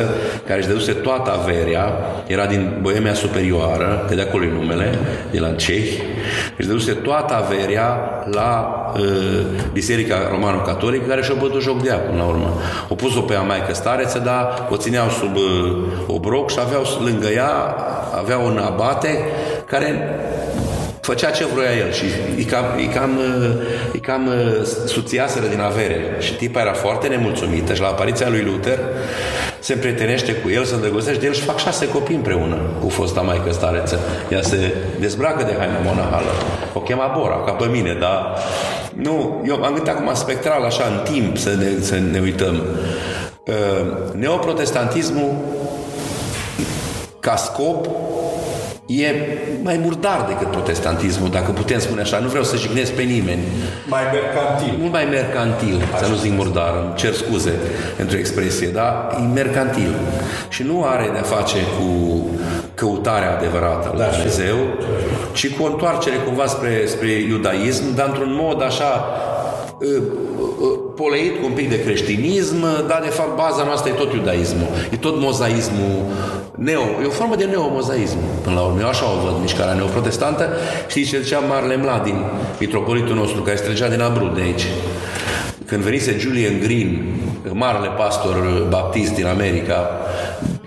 care 0.48 0.60
își 0.60 0.68
deduse 0.68 0.92
toată 0.92 1.32
averea, 1.42 1.94
era 2.28 2.46
din 2.46 2.78
Boemia 2.82 3.14
Superioară, 3.14 4.06
că 4.08 4.16
de 4.16 4.22
acolo 4.22 4.44
e 4.44 4.52
numele, 4.52 5.00
de 5.32 5.40
la 5.40 5.52
Cehi, 5.52 6.02
își 6.58 6.68
deduse 6.68 6.92
toată 6.92 7.34
averea 7.34 8.00
la 8.32 8.76
uh, 8.98 9.42
Biserica 9.74 10.28
Romano-Catolică, 10.30 11.06
care 11.08 11.22
și-a 11.22 11.36
bătut 11.40 11.62
joc 11.62 11.82
de 11.82 11.90
ea 11.90 11.98
până 11.98 12.18
la 12.22 12.28
urmă. 12.28 12.54
O 12.90 12.96
pus-o 12.96 13.22
pe 13.22 13.34
a 13.34 13.42
maică 13.42 13.74
stareță, 13.74 14.20
dar 14.20 14.68
o 14.70 14.78
țineau 14.78 15.10
sub 15.10 15.36
uh, 15.36 15.78
obroc 16.08 16.52
și 16.52 16.58
aveau 16.60 16.84
lângă 17.04 17.28
ea, 17.28 17.76
aveau 18.16 18.46
un 18.46 18.58
abate 18.58 19.20
care 19.66 20.10
făcea 21.06 21.30
ce 21.30 21.46
vroia 21.46 21.72
el 21.72 21.92
și 21.92 22.06
e 22.38 22.44
cam, 22.44 22.66
e 22.78 22.86
cam, 22.86 23.20
e 23.92 23.98
cam 23.98 24.30
suțiaseră 24.86 25.46
din 25.48 25.60
avere. 25.60 26.16
Și 26.20 26.34
tipa 26.34 26.60
era 26.60 26.74
foarte 26.74 27.08
nemulțumită 27.08 27.74
și 27.74 27.82
la 27.82 27.88
apariția 27.88 28.30
lui 28.30 28.42
Luther 28.42 28.80
se 29.60 29.74
prietenește 29.74 30.34
cu 30.34 30.50
el, 30.50 30.64
se 30.64 30.74
îndrăgostește 30.74 31.20
de 31.20 31.26
el 31.26 31.34
și 31.34 31.42
fac 31.42 31.58
șase 31.58 31.88
copii 31.88 32.16
împreună 32.16 32.58
cu 32.82 32.90
fosta 32.90 33.22
maică 33.22 33.52
stareță. 33.52 34.00
Ea 34.32 34.42
se 34.42 34.74
dezbracă 35.00 35.44
de 35.44 35.56
haina 35.58 35.80
monahală. 35.84 36.32
O 36.74 36.80
chema 36.80 37.16
Bora, 37.18 37.44
ca 37.46 37.52
pe 37.52 37.66
mine, 37.66 37.98
dar 38.00 38.38
nu, 38.96 39.44
eu 39.48 39.56
am 39.56 39.74
gândit 39.74 39.88
acum 39.88 40.14
spectral, 40.14 40.64
așa, 40.64 40.84
în 40.84 41.14
timp, 41.14 41.38
să 41.38 41.50
ne, 41.50 41.68
să 41.82 41.96
ne 42.12 42.20
uităm. 42.20 42.64
Neoprotestantismul 44.12 45.34
ca 47.20 47.36
scop 47.36 47.88
e 48.86 49.16
mai 49.62 49.80
murdar 49.84 50.26
decât 50.28 50.52
protestantismul, 50.52 51.30
dacă 51.30 51.52
putem 51.52 51.80
spune 51.80 52.02
așa. 52.02 52.20
Nu 52.20 52.28
vreau 52.28 52.44
să 52.44 52.58
jignesc 52.58 52.92
pe 52.92 53.02
nimeni. 53.02 53.42
Mai 53.88 54.04
mercantil. 54.14 54.78
Mult 54.80 54.92
mai 54.92 55.06
mercantil, 55.10 55.82
așa 55.94 56.04
să 56.04 56.10
nu 56.10 56.16
zic 56.16 56.32
murdar, 56.32 56.74
îmi 56.84 56.94
cer 56.96 57.14
scuze 57.14 57.54
pentru 57.96 58.18
expresie, 58.18 58.68
dar 58.68 59.18
e 59.20 59.34
mercantil. 59.34 59.96
Și 60.50 60.64
nu 60.64 60.84
are 60.84 61.10
de-a 61.14 61.22
face 61.22 61.58
cu 61.78 61.90
căutarea 62.74 63.36
adevărată 63.38 63.94
la 63.98 64.04
da, 64.04 64.10
Dumnezeu, 64.10 64.56
ci 65.34 65.56
cu 65.56 65.64
o 65.64 65.66
întoarcere 65.66 66.16
cumva 66.16 66.46
spre, 66.46 66.84
spre 66.86 67.12
iudaism, 67.12 67.96
dar 67.96 68.08
într-un 68.08 68.38
mod 68.42 68.64
așa 68.64 69.06
ă, 69.82 69.98
ă, 69.98 70.02
poleit 70.96 71.40
cu 71.40 71.46
un 71.46 71.52
pic 71.52 71.70
de 71.70 71.84
creștinism, 71.84 72.62
dar 72.88 73.00
de 73.04 73.10
fapt 73.10 73.36
baza 73.36 73.64
noastră 73.64 73.90
e 73.90 73.94
tot 73.94 74.14
iudaismul. 74.14 74.68
E 74.92 74.96
tot 74.96 75.20
mozaismul 75.20 76.04
neo. 76.56 76.82
E 76.82 77.06
o 77.06 77.10
formă 77.10 77.36
de 77.36 77.44
neomozaism, 77.44 78.18
până 78.44 78.56
la 78.56 78.62
urmă. 78.62 78.80
Eu 78.82 78.88
așa 78.88 79.06
o 79.06 79.26
văd 79.26 79.42
mișcarea 79.42 79.74
neoprotestantă. 79.74 80.50
Știți 80.88 81.10
ce 81.10 81.22
zicea 81.22 81.40
Marle 81.40 81.76
Mladin, 81.76 82.26
mitropolitul 82.60 83.16
nostru, 83.16 83.42
care 83.42 83.58
străgea 83.58 83.88
din 83.90 84.02
Abrud 84.02 84.36
de 84.36 84.42
aici. 84.42 84.66
Când 85.66 85.82
venise 85.82 86.16
Julian 86.20 86.60
Green, 86.60 87.06
marele 87.52 87.88
pastor 87.88 88.36
baptist 88.70 89.14
din 89.14 89.26
America, 89.26 89.90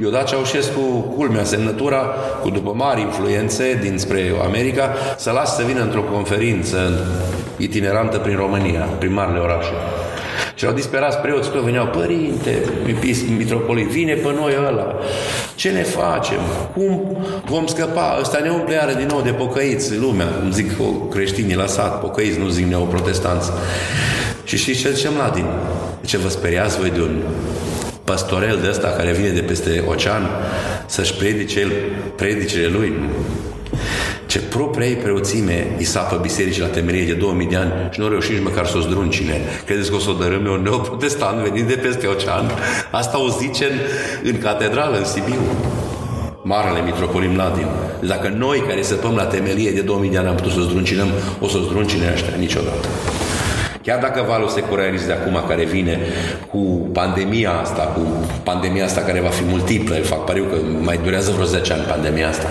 i-a 0.03 0.11
dat 0.11 0.27
Ceaușescu 0.27 0.81
culmea 1.17 1.45
semnătura 1.45 1.99
cu 2.43 2.51
după 2.51 2.73
mari 2.75 3.01
influențe 3.01 3.79
dinspre 3.83 4.33
America 4.45 4.95
să 5.17 5.31
lasă 5.31 5.55
să 5.61 5.67
vină 5.67 5.83
într-o 5.83 6.03
conferință 6.03 6.79
itinerantă 7.57 8.19
prin 8.19 8.37
România, 8.37 8.81
prin 8.99 9.13
marile 9.13 9.39
orașe. 9.39 9.73
Și 10.55 10.65
erau 10.65 10.77
disperați 10.77 11.17
preoți, 11.17 11.51
tot 11.51 11.63
veneau, 11.63 11.87
părinte, 11.87 12.63
mitropolit, 13.37 13.87
vine 13.87 14.15
pe 14.15 14.33
noi 14.41 14.55
ăla. 14.67 14.95
Ce 15.55 15.71
ne 15.71 15.83
facem? 15.83 16.41
Cum 16.75 17.17
vom 17.45 17.67
scăpa? 17.67 18.19
Ăsta 18.21 18.39
ne 18.43 18.51
umple 18.51 18.83
are 18.83 18.95
din 18.95 19.07
nou 19.07 19.21
de 19.21 19.31
pocăiți 19.31 19.97
lumea, 19.97 20.27
cum 20.27 20.51
zic 20.51 20.71
creștinii 21.11 21.55
la 21.55 21.67
sat, 21.67 22.01
pocăiți, 22.01 22.39
nu 22.39 22.49
zic 22.49 22.67
neoprotestanți. 22.67 23.51
Și 24.45 24.57
știți 24.57 24.81
ce 24.81 24.91
zicem 24.91 25.13
Ladin? 25.19 25.47
Ce 26.05 26.17
vă 26.17 26.29
speriați 26.29 26.79
voi 26.79 26.91
de 26.91 27.01
un 27.01 27.17
pastorel 28.09 28.59
de 28.63 28.69
ăsta 28.69 28.89
care 28.89 29.13
vine 29.13 29.29
de 29.29 29.41
peste 29.41 29.85
ocean 29.87 30.29
să-și 30.87 31.15
predice 31.15 31.61
el 31.61 31.73
predicile 32.17 32.67
lui? 32.67 32.93
Ce 34.27 34.39
propria 34.39 34.87
ei 34.87 34.95
preoțime 34.95 35.75
îi 35.79 35.85
sapă 35.85 36.19
bisericii 36.23 36.61
la 36.61 36.67
temerie 36.67 37.05
de 37.05 37.13
2000 37.13 37.47
de 37.47 37.57
ani 37.57 37.73
și 37.91 37.99
nu 37.99 38.05
au 38.05 38.11
reușit 38.11 38.33
nici 38.33 38.43
măcar 38.43 38.67
să 38.67 38.77
o 38.77 38.81
zdruncine. 38.81 39.41
Credeți 39.65 39.91
că 39.91 39.97
o 39.97 39.99
să 39.99 40.11
o 40.11 40.13
dărâme 40.13 40.51
un 40.51 40.63
neoprotestant 40.63 41.39
venit 41.39 41.67
de 41.67 41.75
peste 41.75 42.07
ocean? 42.07 42.51
Asta 42.91 43.23
o 43.23 43.29
zice 43.29 43.65
în, 43.65 43.79
în 44.33 44.39
catedrală, 44.39 44.97
în 44.99 45.05
Sibiu. 45.05 45.41
Marele 46.43 46.85
Mitropolim 46.85 47.33
Mladin. 47.33 47.67
Deci 48.01 48.09
dacă 48.09 48.29
noi 48.29 48.65
care 48.69 48.83
săpăm 48.83 49.15
la 49.15 49.25
temelie 49.25 49.71
de 49.71 49.81
2000 49.81 50.11
de 50.11 50.19
ani 50.19 50.29
am 50.29 50.35
putut 50.35 50.53
să 50.53 50.59
o 50.59 50.63
zdruncinăm, 50.63 51.09
o 51.41 51.49
să 51.49 51.57
o 51.57 51.61
zdruncine 51.61 52.11
ăștia 52.15 52.37
niciodată. 52.39 52.89
Chiar 53.83 53.99
dacă 53.99 54.25
valul 54.29 54.49
secularism 54.49 55.07
de 55.07 55.13
acum 55.13 55.45
care 55.49 55.65
vine 55.65 55.99
cu 56.51 56.59
pandemia 56.93 57.51
asta, 57.51 57.83
cu 57.83 58.01
pandemia 58.43 58.85
asta 58.85 59.01
care 59.01 59.21
va 59.21 59.29
fi 59.29 59.45
multiplă, 59.45 59.95
fac 59.95 60.25
pariu 60.25 60.45
că 60.45 60.57
mai 60.81 61.01
durează 61.03 61.31
vreo 61.31 61.45
10 61.45 61.73
ani 61.73 61.83
pandemia 61.83 62.29
asta, 62.29 62.47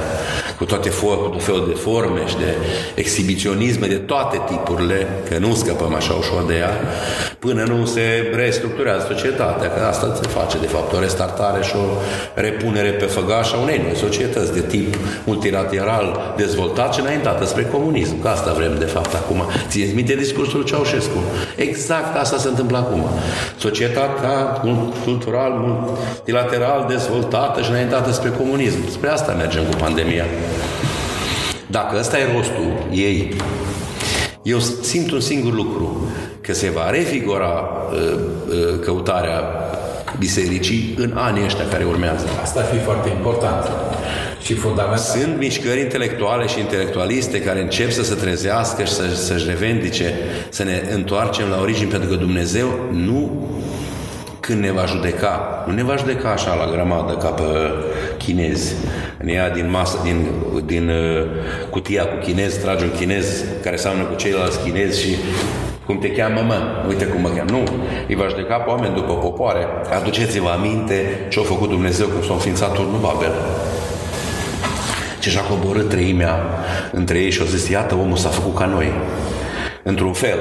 cu 0.57 0.65
toate 0.65 0.89
for, 0.89 1.23
cu 1.23 1.29
tot 1.29 1.43
felul 1.43 1.65
de 1.67 1.73
forme 1.73 2.19
și 2.27 2.37
de 2.37 2.55
exhibiționisme 2.95 3.87
de 3.87 3.95
toate 3.95 4.41
tipurile, 4.47 5.07
că 5.29 5.37
nu 5.37 5.53
scăpăm 5.53 5.93
așa 5.93 6.13
ușor 6.13 6.45
de 6.47 6.55
ea, 6.55 6.71
până 7.39 7.63
nu 7.63 7.85
se 7.85 8.31
restructurează 8.35 9.05
societatea, 9.09 9.71
că 9.71 9.85
asta 9.85 10.19
se 10.21 10.27
face, 10.27 10.57
de 10.57 10.67
fapt, 10.67 10.93
o 10.93 10.99
restartare 10.99 11.63
și 11.63 11.75
o 11.75 11.85
repunere 12.33 12.89
pe 12.89 13.05
făgaș 13.05 13.53
a 13.53 13.57
unei 13.57 13.81
noi 13.83 13.95
societăți 13.95 14.53
de 14.53 14.61
tip 14.61 14.95
multilateral 15.25 16.33
dezvoltat 16.37 16.93
și 16.93 16.99
înaintată 16.99 17.45
spre 17.45 17.63
comunism. 17.63 18.21
Că 18.21 18.27
asta 18.27 18.53
vrem, 18.53 18.75
de 18.79 18.85
fapt, 18.85 19.13
acum. 19.13 19.43
Țineți 19.67 19.93
minte 19.93 20.15
discursul 20.15 20.63
Ceaușescu. 20.63 21.19
Exact 21.55 22.17
asta 22.17 22.37
se 22.37 22.47
întâmplă 22.47 22.77
acum. 22.77 23.03
Societatea 23.57 24.61
cultural, 25.03 25.51
multilateral 25.51 26.85
dezvoltată 26.89 27.61
și 27.61 27.69
înaintată 27.69 28.11
spre 28.11 28.29
comunism. 28.29 28.89
Spre 28.89 29.09
asta 29.09 29.31
mergem 29.31 29.63
cu 29.63 29.75
pandemia. 29.75 30.25
Dacă 31.67 31.97
ăsta 31.99 32.17
e 32.17 32.31
rostul 32.35 32.87
ei, 32.91 33.35
eu 34.41 34.59
simt 34.81 35.11
un 35.11 35.19
singur 35.19 35.53
lucru, 35.53 36.07
că 36.47 36.53
se 36.53 36.69
va 36.69 36.89
revigora 36.89 37.69
uh, 37.91 37.99
uh, 38.49 38.79
căutarea 38.85 39.41
bisericii 40.17 40.93
în 40.97 41.11
anii 41.15 41.43
ăștia 41.45 41.67
care 41.67 41.83
urmează. 41.83 42.25
Asta 42.41 42.59
ar 42.59 42.65
fi 42.65 42.83
foarte 42.83 43.09
important 43.09 43.71
și 44.41 44.53
fundamental. 44.53 44.97
Sunt 44.97 45.37
mișcări 45.37 45.79
intelectuale 45.79 46.47
și 46.47 46.59
intelectualiste 46.59 47.41
care 47.41 47.61
încep 47.61 47.91
să 47.91 48.03
se 48.03 48.15
trezească 48.15 48.83
și 48.83 48.91
să, 48.91 49.15
să-și 49.15 49.45
revendice, 49.47 50.13
să 50.49 50.63
ne 50.63 50.81
întoarcem 50.93 51.49
la 51.49 51.59
origini, 51.61 51.89
pentru 51.89 52.09
că 52.09 52.15
Dumnezeu 52.15 52.67
nu 52.91 53.49
când 54.39 54.59
ne 54.59 54.71
va 54.71 54.85
judeca, 54.85 55.63
nu 55.67 55.73
ne 55.73 55.83
va 55.83 55.95
judeca 55.95 56.29
așa 56.29 56.53
la 56.55 56.71
grămadă 56.71 57.13
ca 57.13 57.27
pe 57.27 57.43
chinezi. 58.17 58.73
Ne 59.21 59.31
ia 59.31 59.49
din 59.49 59.69
masă, 59.69 59.97
din, 60.03 60.25
din 60.65 60.89
uh, 60.89 61.25
cutia 61.69 62.05
cu 62.05 62.15
chinez, 62.23 62.55
trage 62.55 62.83
un 62.83 62.91
chinez 62.91 63.43
care 63.63 63.75
seamănă 63.75 64.03
cu 64.03 64.15
ceilalți 64.15 64.59
chinezi 64.59 65.01
și 65.01 65.15
cum 65.87 65.99
te 65.99 66.11
cheamă, 66.11 66.41
mă? 66.41 66.85
Uite 66.87 67.05
cum 67.05 67.21
mă 67.21 67.27
cheamă. 67.27 67.49
Nu. 67.51 67.63
Îi 68.07 68.15
va 68.15 68.27
judeca 68.29 68.55
pe 68.55 68.69
oameni 68.69 68.95
după 68.95 69.13
popoare. 69.13 69.65
Aduceți-vă 69.99 70.49
aminte 70.49 71.27
ce 71.29 71.39
a 71.39 71.43
făcut 71.43 71.69
Dumnezeu 71.69 72.07
cum 72.07 72.23
s-a 72.23 72.33
înființat 72.33 72.73
turnul 72.73 72.99
Babel. 72.99 73.33
Ce 75.19 75.29
și-a 75.29 75.41
coborât 75.41 75.89
treimea 75.89 76.39
între 76.91 77.17
ei 77.17 77.31
și 77.31 77.41
a 77.41 77.45
zis, 77.45 77.69
iată, 77.69 77.95
omul 77.95 78.17
s-a 78.17 78.29
făcut 78.29 78.55
ca 78.55 78.65
noi. 78.65 78.91
Într-un 79.83 80.13
fel, 80.13 80.37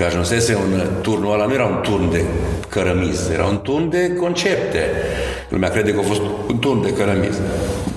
Că 0.00 0.06
ajunsese 0.06 0.54
un 0.54 0.80
turnul 1.02 1.32
ăla, 1.32 1.46
nu 1.46 1.52
era 1.52 1.64
un 1.64 1.80
turn 1.82 2.10
de 2.10 2.24
cărămiz, 2.68 3.30
era 3.32 3.44
un 3.44 3.60
turn 3.62 3.90
de 3.90 4.14
concepte. 4.20 4.78
Lumea 5.48 5.68
crede 5.68 5.92
că 5.92 5.98
a 5.98 6.02
fost 6.02 6.20
un 6.48 6.58
turn 6.58 6.82
de 6.82 6.92
cărămiz. 6.92 7.40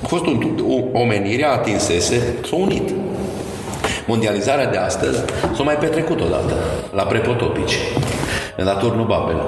A 0.03 0.07
fost 0.07 0.25
un, 0.25 0.63
o, 0.67 0.99
omenirea 0.99 1.51
atinsese, 1.51 2.21
s-a 2.49 2.55
unit. 2.55 2.89
Mondializarea 4.07 4.67
de 4.67 4.77
astăzi 4.77 5.19
s-a 5.55 5.63
mai 5.63 5.75
petrecut 5.75 6.21
odată, 6.21 6.55
la 6.93 7.03
prepotopici, 7.03 7.77
la 8.55 8.73
turnul 8.73 9.05
Babel. 9.05 9.41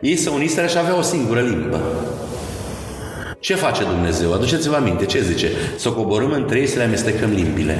Ei 0.00 0.16
se 0.16 0.28
uniseră 0.28 0.66
și 0.66 0.78
aveau 0.78 0.98
o 0.98 1.02
singură 1.02 1.40
limbă. 1.40 1.80
Ce 3.40 3.54
face 3.54 3.84
Dumnezeu? 3.84 4.32
Aduceți-vă 4.32 4.76
aminte, 4.76 5.06
ce 5.06 5.20
zice? 5.20 5.48
Să 5.76 5.88
coborâm 5.88 6.32
între 6.32 6.58
ei 6.58 6.66
să 6.66 6.78
le 6.78 6.84
amestecăm 6.84 7.30
limbile. 7.30 7.78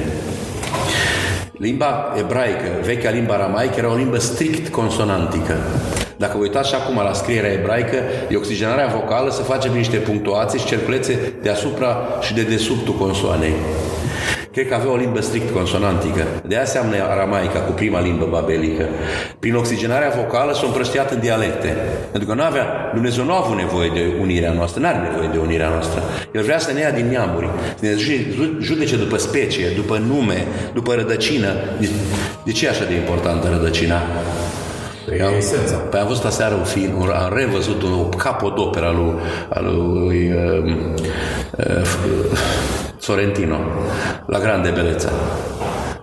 Limba 1.51 2.13
ebraică, 2.17 2.69
vechea 2.83 3.09
limba 3.09 3.33
aramaică, 3.33 3.73
era 3.77 3.91
o 3.91 3.95
limbă 3.95 4.17
strict 4.17 4.71
consonantică. 4.71 5.57
Dacă 6.17 6.37
vă 6.37 6.41
uitați 6.43 6.69
și 6.69 6.75
acum 6.75 6.95
la 6.95 7.13
scrierea 7.13 7.51
ebraică, 7.51 7.97
e 8.29 8.35
oxigenarea 8.35 8.87
vocală 8.87 9.31
se 9.31 9.41
face 9.41 9.67
prin 9.67 9.79
niște 9.79 9.97
punctuații 9.97 10.59
și 10.59 10.65
cerculețe 10.65 11.33
deasupra 11.41 11.97
și 12.21 12.33
de 12.33 12.41
desubtul 12.41 12.93
consoanei. 12.93 13.53
Cred 14.51 14.67
că 14.67 14.73
avea 14.73 14.91
o 14.91 14.95
limbă 14.95 15.21
strict 15.21 15.53
consonantică. 15.53 16.25
De 16.47 16.55
aia 16.55 16.65
seamnă 16.65 16.95
aramaica 17.09 17.59
cu 17.59 17.71
prima 17.71 17.99
limbă 18.01 18.27
babelică. 18.31 18.85
Prin 19.39 19.55
oxigenarea 19.55 20.09
vocală 20.09 20.53
s-a 20.53 20.65
împrăștiat 20.65 21.11
în 21.11 21.19
dialecte. 21.19 21.75
Pentru 22.11 22.29
că 22.29 22.35
nu 22.35 22.43
avea, 22.43 22.91
Dumnezeu 22.93 23.23
nu 23.23 23.33
a 23.33 23.41
avut 23.43 23.57
nevoie 23.57 23.89
de 23.93 24.13
unirea 24.21 24.51
noastră, 24.51 24.81
nu 24.81 24.87
are 24.87 24.97
nevoie 24.97 25.29
de 25.31 25.37
unirea 25.37 25.69
noastră. 25.69 26.01
El 26.33 26.43
vrea 26.43 26.59
să 26.59 26.71
ne 26.73 26.79
ia 26.79 26.91
din 26.91 27.07
neamuri, 27.07 27.49
să 27.79 27.85
ne 27.85 27.95
judece 28.59 28.95
după 28.95 29.17
specie, 29.17 29.67
după 29.75 29.97
nume, 29.97 30.45
după 30.73 30.93
rădăcină. 30.93 31.53
De, 31.79 31.89
de 32.45 32.51
ce 32.51 32.65
e 32.65 32.69
așa 32.69 32.85
de 32.85 32.93
importantă 32.93 33.47
rădăcina? 33.51 34.01
E 35.17 35.23
am, 35.23 35.33
esența. 35.37 35.75
Păi 35.75 35.99
am 35.99 36.07
văzut 36.07 36.25
aseară 36.25 36.55
un 36.55 36.63
film, 36.63 37.01
am 37.01 37.33
revăzut 37.33 37.81
un 37.81 38.09
capodopera 38.09 38.87
al 38.87 38.95
lui, 38.95 39.13
al 39.49 39.63
lui 39.63 40.31
uh, 40.31 40.75
uh, 41.57 41.87
Sorrentino, 42.97 43.57
la 44.25 44.39
Grande 44.39 44.69
Beleța. 44.69 45.09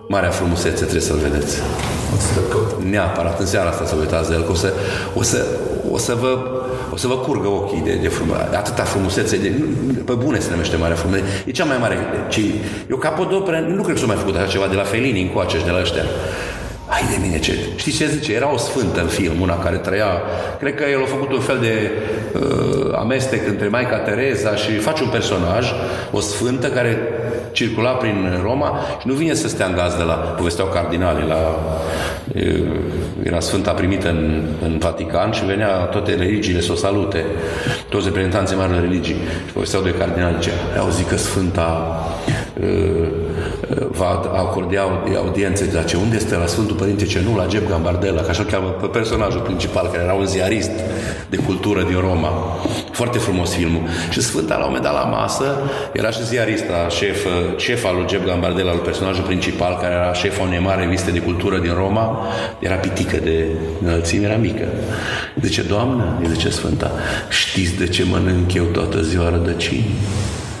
Marea 0.07 0.29
frumusețe, 0.29 0.81
trebuie 0.81 1.01
să-l 1.01 1.17
vedeți. 1.17 1.57
Neapărat, 2.89 3.39
în 3.39 3.45
seara 3.45 3.69
asta 3.69 3.85
să 3.85 3.95
vă 3.95 4.01
uitați 4.01 4.29
de 4.29 4.35
el, 4.35 4.43
că 4.43 4.51
o 4.51 4.55
să, 4.55 4.73
o 5.15 5.21
să, 5.21 5.45
o 5.91 5.97
să 5.97 6.13
vă 6.19 6.37
o 6.91 6.97
să 6.97 7.07
vă 7.07 7.17
curgă 7.17 7.47
ochii 7.47 7.81
de, 7.81 7.97
de 8.01 8.07
frumusețe. 8.07 8.55
Atâta 8.55 8.83
frumusețe, 8.83 9.37
de, 9.37 9.53
pe 10.05 10.13
bune 10.13 10.39
se 10.39 10.49
numește 10.51 10.75
mare 10.75 10.93
frumusețe. 10.93 11.25
E 11.45 11.51
cea 11.51 11.65
mai 11.65 11.77
mare. 11.79 11.97
Ci, 12.29 12.41
eu 12.89 12.97
capodoperă, 12.97 13.59
nu 13.59 13.81
cred 13.81 13.93
că 13.93 14.01
s-a 14.01 14.07
mai 14.07 14.15
făcut 14.15 14.35
așa 14.35 14.47
ceva 14.47 14.67
de 14.67 14.75
la 14.75 14.83
Felini 14.83 15.21
încoace 15.21 15.57
și 15.57 15.63
de 15.63 15.71
la 15.71 15.79
ăștia. 15.79 16.03
Hai 16.99 17.07
de 17.11 17.17
mine 17.21 17.39
ce... 17.39 17.53
Știți 17.75 17.97
ce 17.97 18.07
zice? 18.07 18.33
Era 18.33 18.53
o 18.53 18.57
sfântă 18.57 19.01
în 19.01 19.07
film, 19.07 19.41
una 19.41 19.59
care 19.59 19.77
trăia... 19.77 20.21
Cred 20.59 20.75
că 20.75 20.83
el 20.91 21.01
a 21.01 21.05
făcut 21.05 21.31
un 21.31 21.39
fel 21.39 21.57
de 21.59 21.91
uh, 22.33 22.93
amestec 22.95 23.47
între 23.47 23.67
Maica 23.67 23.97
Tereza 23.97 24.55
și 24.55 24.71
face 24.71 25.03
un 25.03 25.09
personaj, 25.09 25.73
o 26.11 26.19
sfântă 26.19 26.67
care 26.67 26.97
circula 27.51 27.89
prin 27.89 28.39
Roma 28.41 28.79
și 28.99 29.07
nu 29.07 29.13
vine 29.13 29.33
să 29.33 29.47
stea 29.47 29.65
în 29.65 29.75
gazdă 29.75 30.03
la... 30.03 30.13
Povesteau 30.13 30.67
cardinale 30.67 31.23
la... 31.27 31.59
Uh, 32.35 32.75
era 33.23 33.39
sfânta 33.39 33.71
primită 33.71 34.09
în, 34.09 34.43
în 34.63 34.77
Vatican 34.77 35.31
și 35.31 35.45
venea 35.45 35.69
toate 35.69 36.15
religiile 36.15 36.61
să 36.61 36.71
o 36.71 36.75
salute. 36.75 37.25
Toți 37.89 38.05
reprezentanții 38.05 38.55
marilor 38.55 38.81
religii. 38.81 39.15
Și 39.45 39.53
povesteau 39.53 39.81
de 39.81 39.93
cardinali, 39.93 40.39
ce 40.39 40.51
au 40.79 40.89
zic 40.89 41.07
că 41.07 41.17
sfânta 41.17 41.99
uh, 42.61 43.07
va 43.91 44.21
acorda 44.33 44.81
audiențe 45.17 45.69
la 45.73 45.83
ce 45.83 45.97
unde 45.97 46.15
este 46.15 46.35
la 46.35 46.45
Sfântul 46.45 46.75
Părinte 46.75 47.05
ce 47.05 47.21
nu 47.29 47.37
la 47.37 47.45
Geb 47.47 47.67
Gambardella, 47.67 48.21
că 48.21 48.29
așa 48.29 48.43
cheamă 48.43 48.67
pe 48.67 48.85
personajul 48.85 49.41
principal, 49.41 49.89
care 49.91 50.03
era 50.03 50.13
un 50.13 50.25
ziarist 50.25 50.71
de 51.29 51.37
cultură 51.37 51.83
din 51.83 51.99
Roma. 51.99 52.57
Foarte 52.91 53.17
frumos 53.17 53.53
filmul. 53.53 53.81
Și 54.09 54.21
Sfânta, 54.21 54.53
la 54.53 54.59
un 54.59 54.65
moment 54.65 54.83
dat, 54.83 54.93
la 54.93 55.03
masă, 55.03 55.57
era 55.91 56.09
și 56.09 56.25
ziarista, 56.25 56.87
șef, 56.89 57.25
șef 57.57 57.85
al 57.85 57.95
lui 57.95 58.05
Geb 58.07 58.25
Gambardella, 58.25 58.71
al 58.71 58.77
personajul 58.77 59.23
principal, 59.23 59.77
care 59.81 59.93
era 59.93 60.13
șefa 60.13 60.43
unei 60.43 60.59
mari 60.59 60.81
reviste 60.81 61.11
de 61.11 61.19
cultură 61.19 61.57
din 61.57 61.73
Roma, 61.73 62.25
era 62.59 62.75
pitică 62.75 63.17
de 63.23 63.45
înălțime, 63.83 64.25
era 64.25 64.35
mică. 64.35 64.67
Zice, 65.41 65.61
Doamnă, 65.61 66.17
îi 66.21 66.27
zice 66.27 66.49
Sfânta, 66.49 66.91
știți 67.29 67.75
de 67.77 67.87
ce 67.87 68.03
mănânc 68.09 68.53
eu 68.53 68.63
toată 68.63 69.01
ziua 69.01 69.29
rădăcini? 69.29 69.95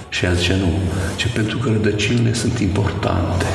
Și 0.09 0.25
el 0.25 0.35
zice 0.35 0.55
nu, 0.59 0.71
ce 1.15 1.27
pentru 1.33 1.57
că 1.57 1.69
rădăcinile 1.69 2.33
sunt 2.33 2.59
importante. 2.59 3.45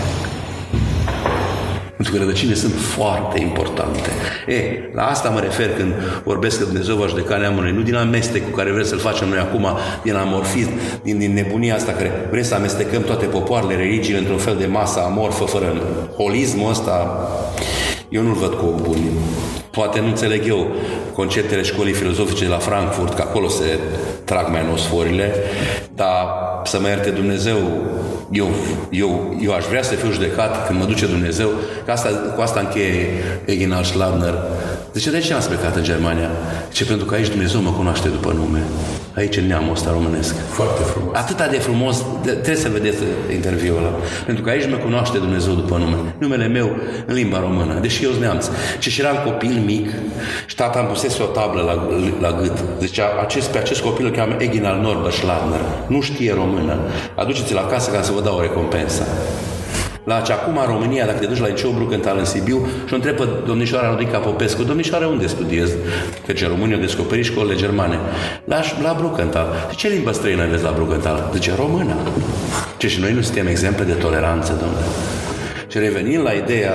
Pentru 1.96 2.14
că 2.14 2.18
rădăcinile 2.18 2.56
sunt 2.56 2.72
foarte 2.74 3.40
importante. 3.40 4.10
E, 4.46 4.90
la 4.94 5.02
asta 5.06 5.28
mă 5.28 5.40
refer 5.40 5.70
când 5.76 5.92
vorbesc 6.24 6.58
că 6.58 6.64
Dumnezeu 6.64 6.96
va 6.96 7.06
judeca 7.06 7.36
neamurile, 7.36 7.72
nu 7.72 7.82
din 7.82 7.94
amestec 7.94 8.44
cu 8.44 8.56
care 8.56 8.72
vrem 8.72 8.84
să-l 8.84 8.98
facem 8.98 9.28
noi 9.28 9.38
acum, 9.38 9.66
din 10.02 10.14
amorfism, 10.14 10.70
din, 11.02 11.18
din 11.18 11.32
nebunia 11.32 11.74
asta 11.74 11.92
care 11.92 12.26
vrem 12.30 12.42
să 12.42 12.54
amestecăm 12.54 13.02
toate 13.02 13.24
popoarele, 13.24 13.76
religiile 13.76 14.18
într-un 14.18 14.38
fel 14.38 14.56
de 14.56 14.66
masă 14.66 15.00
amorfă, 15.00 15.44
fără 15.44 15.82
holismul 16.16 16.70
ăsta. 16.70 17.28
Eu 18.08 18.22
nu-l 18.22 18.34
văd 18.34 18.54
cu 18.54 18.80
bun. 18.82 18.98
Poate 19.74 20.00
nu 20.00 20.06
înțeleg 20.06 20.46
eu 20.46 20.66
conceptele 21.14 21.62
școlii 21.62 21.92
filozofice 21.92 22.44
de 22.44 22.50
la 22.50 22.58
Frankfurt, 22.58 23.14
că 23.14 23.22
acolo 23.22 23.48
se 23.48 23.78
trag 24.24 24.48
mai 24.48 24.66
nosforile, 24.70 25.34
dar 25.94 26.26
să 26.64 26.80
mă 26.80 26.88
ierte 26.88 27.10
Dumnezeu, 27.10 27.56
eu, 28.30 28.48
eu, 28.90 29.36
eu 29.40 29.52
aș 29.52 29.64
vrea 29.64 29.82
să 29.82 29.94
fiu 29.94 30.10
judecat 30.10 30.66
când 30.66 30.78
mă 30.78 30.84
duce 30.84 31.06
Dumnezeu, 31.06 31.48
că 31.84 31.90
asta, 31.90 32.08
cu 32.34 32.40
asta 32.40 32.60
încheie 32.60 33.08
Eginal 33.44 33.82
Schladner. 33.82 34.34
Zice, 34.94 35.10
de 35.10 35.18
ce 35.18 35.34
am 35.34 35.42
plecat 35.48 35.76
în 35.76 35.82
Germania? 35.82 36.30
Ce 36.72 36.84
pentru 36.84 37.06
că 37.06 37.14
aici 37.14 37.28
Dumnezeu 37.28 37.60
mă 37.60 37.70
cunoaște 37.70 38.08
după 38.08 38.32
nume. 38.32 38.62
Aici 39.16 39.36
în 39.36 39.46
neamul 39.46 39.72
ăsta 39.72 39.90
românesc. 39.90 40.34
Foarte 40.48 40.82
frumos. 40.82 41.16
Atâta 41.16 41.46
de 41.46 41.56
frumos, 41.56 42.04
de, 42.22 42.30
trebuie 42.30 42.62
să 42.62 42.68
vedeți 42.68 43.02
interviul 43.32 43.76
ăla. 43.76 43.92
Pentru 44.26 44.44
că 44.44 44.50
aici 44.50 44.68
mă 44.70 44.76
cunoaște 44.76 45.18
Dumnezeu 45.18 45.54
după 45.54 45.76
nume. 45.76 46.14
Numele 46.18 46.46
meu 46.46 46.76
în 47.06 47.14
limba 47.14 47.40
română, 47.40 47.78
deși 47.80 48.04
eu 48.04 48.10
sunt 48.10 48.22
neamț. 48.22 48.48
Ce 48.78 48.90
și 48.90 49.00
eram 49.00 49.16
copil 49.24 49.62
mic 49.64 49.90
și 50.46 50.54
tata 50.54 50.78
îmi 50.78 50.88
pusese 50.88 51.22
o 51.22 51.26
tablă 51.26 51.62
la, 51.62 51.88
la 52.28 52.40
gât. 52.40 52.64
Zicea, 52.80 53.06
acest, 53.20 53.48
pe 53.48 53.58
acest 53.58 53.80
copil 53.80 54.04
îl 54.04 54.10
cheamă 54.10 54.36
Eginal 54.38 54.80
Norbert 54.80 55.14
Schladner. 55.14 55.60
Nu 55.86 56.00
știe 56.00 56.34
română. 56.34 56.78
Aduceți-l 57.14 57.56
acasă 57.56 57.90
ca 57.90 58.02
să 58.02 58.12
vă 58.12 58.20
dau 58.20 58.36
o 58.36 58.40
recompensă 58.40 59.02
la 60.04 60.20
ce 60.20 60.32
acum 60.32 60.56
în 60.56 60.66
România, 60.66 61.06
dacă 61.06 61.18
te 61.18 61.26
duci 61.26 61.40
la 61.40 61.46
liceu 61.46 61.70
Bruckenthal 61.70 62.18
în 62.18 62.24
Sibiu 62.24 62.66
și 62.86 62.92
o 62.92 62.96
întrebă 62.96 63.42
domnișoara 63.46 63.90
Rodica 63.90 64.18
Popescu, 64.18 64.62
domnișoara 64.62 65.06
unde 65.06 65.26
studiez? 65.26 65.70
Căci 66.26 66.42
în 66.42 66.48
România 66.48 66.74
au 66.74 66.80
descoperit 66.80 67.24
școlile 67.24 67.54
germane. 67.54 67.98
La, 68.44 68.60
la 68.82 68.94
Bruckenthal. 68.98 69.46
De 69.68 69.74
ce 69.74 69.88
limbă 69.88 70.12
străină 70.12 70.42
aveți 70.42 70.62
la 70.62 70.72
Bruckenthal? 70.74 71.30
Zice 71.32 71.52
română. 71.56 71.94
Ce 72.76 72.88
și 72.88 73.00
noi 73.00 73.12
nu 73.12 73.20
suntem 73.20 73.46
exemple 73.46 73.84
de 73.84 73.92
toleranță, 73.92 74.52
domnule. 74.52 74.84
Și 75.74 75.80
revenind 75.80 76.22
la 76.22 76.32
ideea 76.32 76.72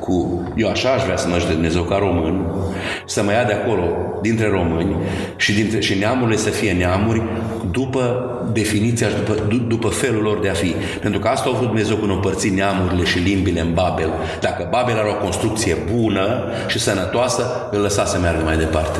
cu 0.00 0.42
eu 0.56 0.68
așa 0.68 0.90
aș 0.90 1.02
vrea 1.02 1.16
să 1.16 1.28
mă 1.28 1.44
de 1.46 1.52
Dumnezeu 1.52 1.82
ca 1.82 1.96
român, 1.96 2.46
să 3.06 3.22
mă 3.22 3.32
ia 3.32 3.44
de 3.44 3.52
acolo 3.52 3.82
dintre 4.22 4.48
români 4.48 4.96
și, 5.36 5.52
dintre, 5.52 5.80
și 5.80 5.98
neamurile 5.98 6.36
să 6.36 6.50
fie 6.50 6.72
neamuri 6.72 7.22
după 7.70 8.30
definiția 8.52 9.08
și 9.08 9.14
după, 9.14 9.34
după 9.68 9.88
felul 9.88 10.22
lor 10.22 10.38
de 10.40 10.48
a 10.48 10.52
fi. 10.52 10.74
Pentru 11.00 11.20
că 11.20 11.28
asta 11.28 11.48
a 11.48 11.52
vrut 11.52 11.66
Dumnezeu 11.66 11.96
când 11.96 12.10
a 12.10 12.14
împărțit 12.14 12.52
neamurile 12.52 13.04
și 13.04 13.18
limbile 13.18 13.60
în 13.60 13.74
Babel. 13.74 14.10
Dacă 14.40 14.68
Babel 14.70 14.98
are 14.98 15.08
o 15.08 15.22
construcție 15.22 15.76
bună 15.94 16.44
și 16.66 16.78
sănătoasă, 16.78 17.68
îl 17.70 17.80
lăsa 17.80 18.04
să 18.04 18.18
meargă 18.18 18.42
mai 18.44 18.56
departe. 18.56 18.98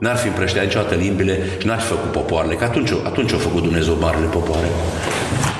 N-ar 0.00 0.16
fi 0.16 0.26
împrăștea 0.26 0.62
niciodată 0.62 0.94
limbile 0.94 1.38
și 1.58 1.66
n-ar 1.66 1.80
fi 1.80 1.86
făcut 1.86 2.10
popoarele, 2.10 2.54
că 2.54 2.64
atunci, 2.64 2.90
atunci 3.04 3.32
au 3.32 3.38
făcut 3.38 3.62
Dumnezeu 3.62 3.96
marile 4.00 4.26
popoare. 4.26 4.66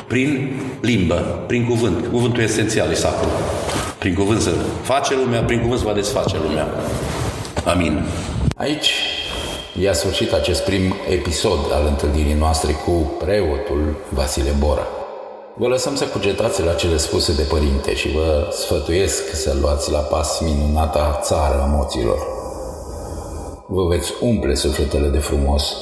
Prin 0.09 0.61
limbă, 0.81 1.45
prin 1.47 1.67
cuvânt. 1.67 2.07
Cuvântul 2.07 2.43
esențial 2.43 2.91
e 2.91 2.95
sacru. 2.95 3.29
Prin 3.99 4.15
cuvânt 4.15 4.41
să 4.41 4.51
face 4.83 5.15
lumea, 5.15 5.43
prin 5.43 5.61
cuvânt 5.61 5.81
să 5.81 5.87
va 5.87 5.93
desface 5.93 6.37
lumea. 6.47 6.69
Amin. 7.65 8.05
Aici 8.57 8.93
i-a 9.81 9.93
sfârșit 9.93 10.33
acest 10.33 10.65
prim 10.65 10.95
episod 11.11 11.59
al 11.73 11.87
întâlnirii 11.87 12.35
noastre 12.39 12.73
cu 12.73 12.91
preotul 13.25 13.97
Vasile 14.09 14.51
Bora. 14.59 14.87
Vă 15.57 15.67
lăsăm 15.67 15.97
să 15.97 16.05
cugetați 16.05 16.63
la 16.63 16.73
cele 16.73 16.97
spuse 16.97 17.35
de 17.35 17.43
părinte 17.43 17.95
și 17.95 18.09
vă 18.09 18.49
sfătuiesc 18.51 19.35
să 19.35 19.57
luați 19.61 19.91
la 19.91 19.99
pas 19.99 20.41
minunata 20.41 21.19
țară 21.23 21.61
a 21.63 21.67
moților. 21.67 22.19
Vă 23.67 23.87
veți 23.87 24.13
umple 24.21 24.55
sufletele 24.55 25.09
de 25.09 25.19
frumos 25.19 25.75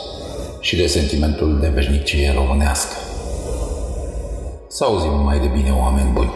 și 0.61 0.77
de 0.77 0.87
sentimentul 0.87 1.59
de 1.61 1.69
veșnicie 1.69 2.33
românească. 2.37 3.06
Să 4.77 4.85
auzim 4.85 5.13
mai 5.13 5.39
de 5.39 5.47
bine, 5.47 5.73
oameni 5.73 6.13
buni. 6.13 6.33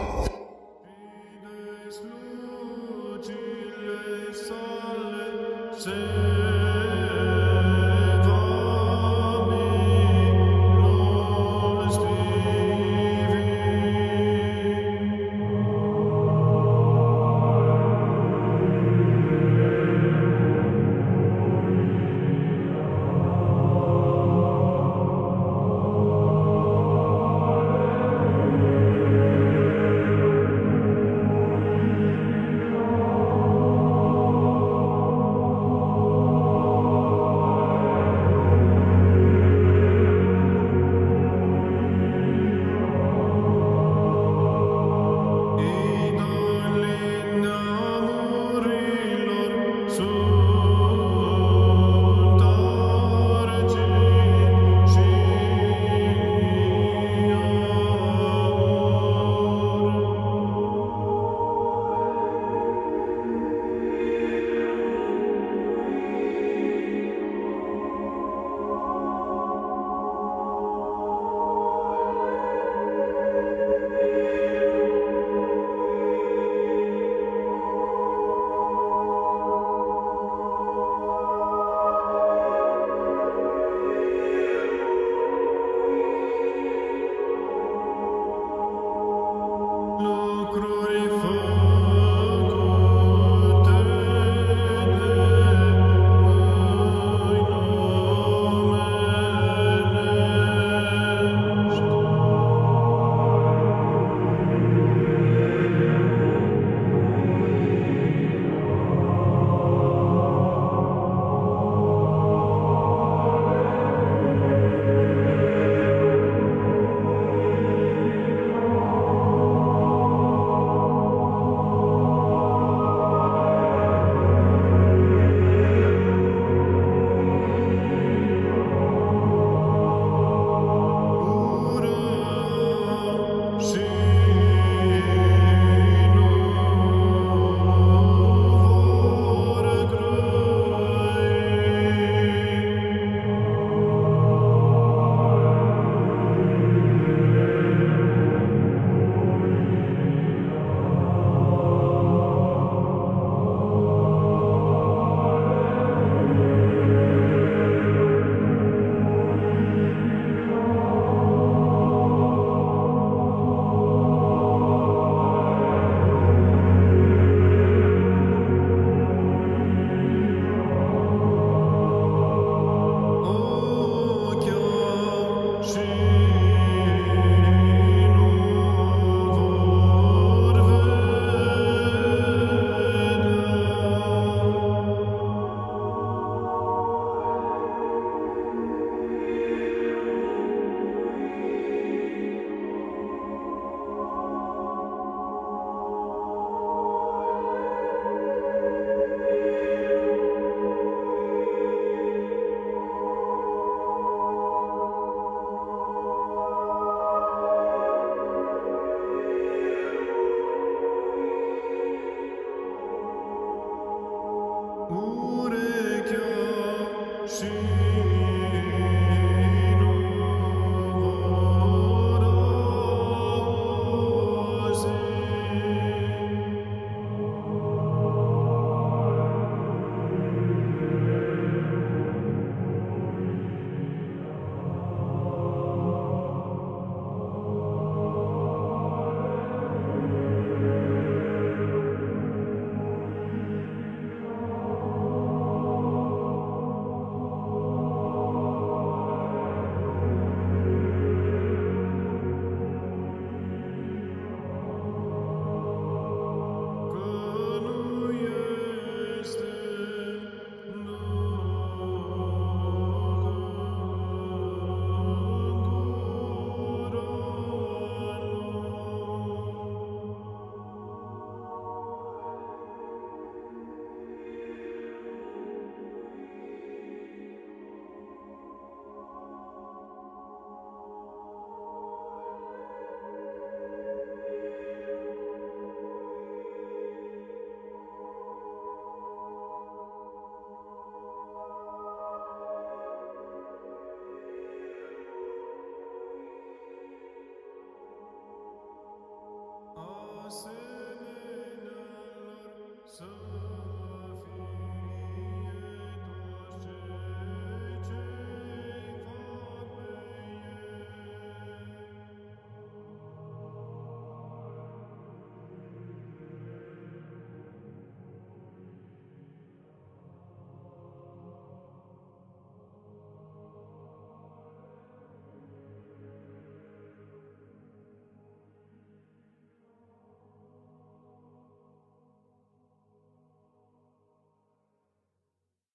Say 5.77 6.20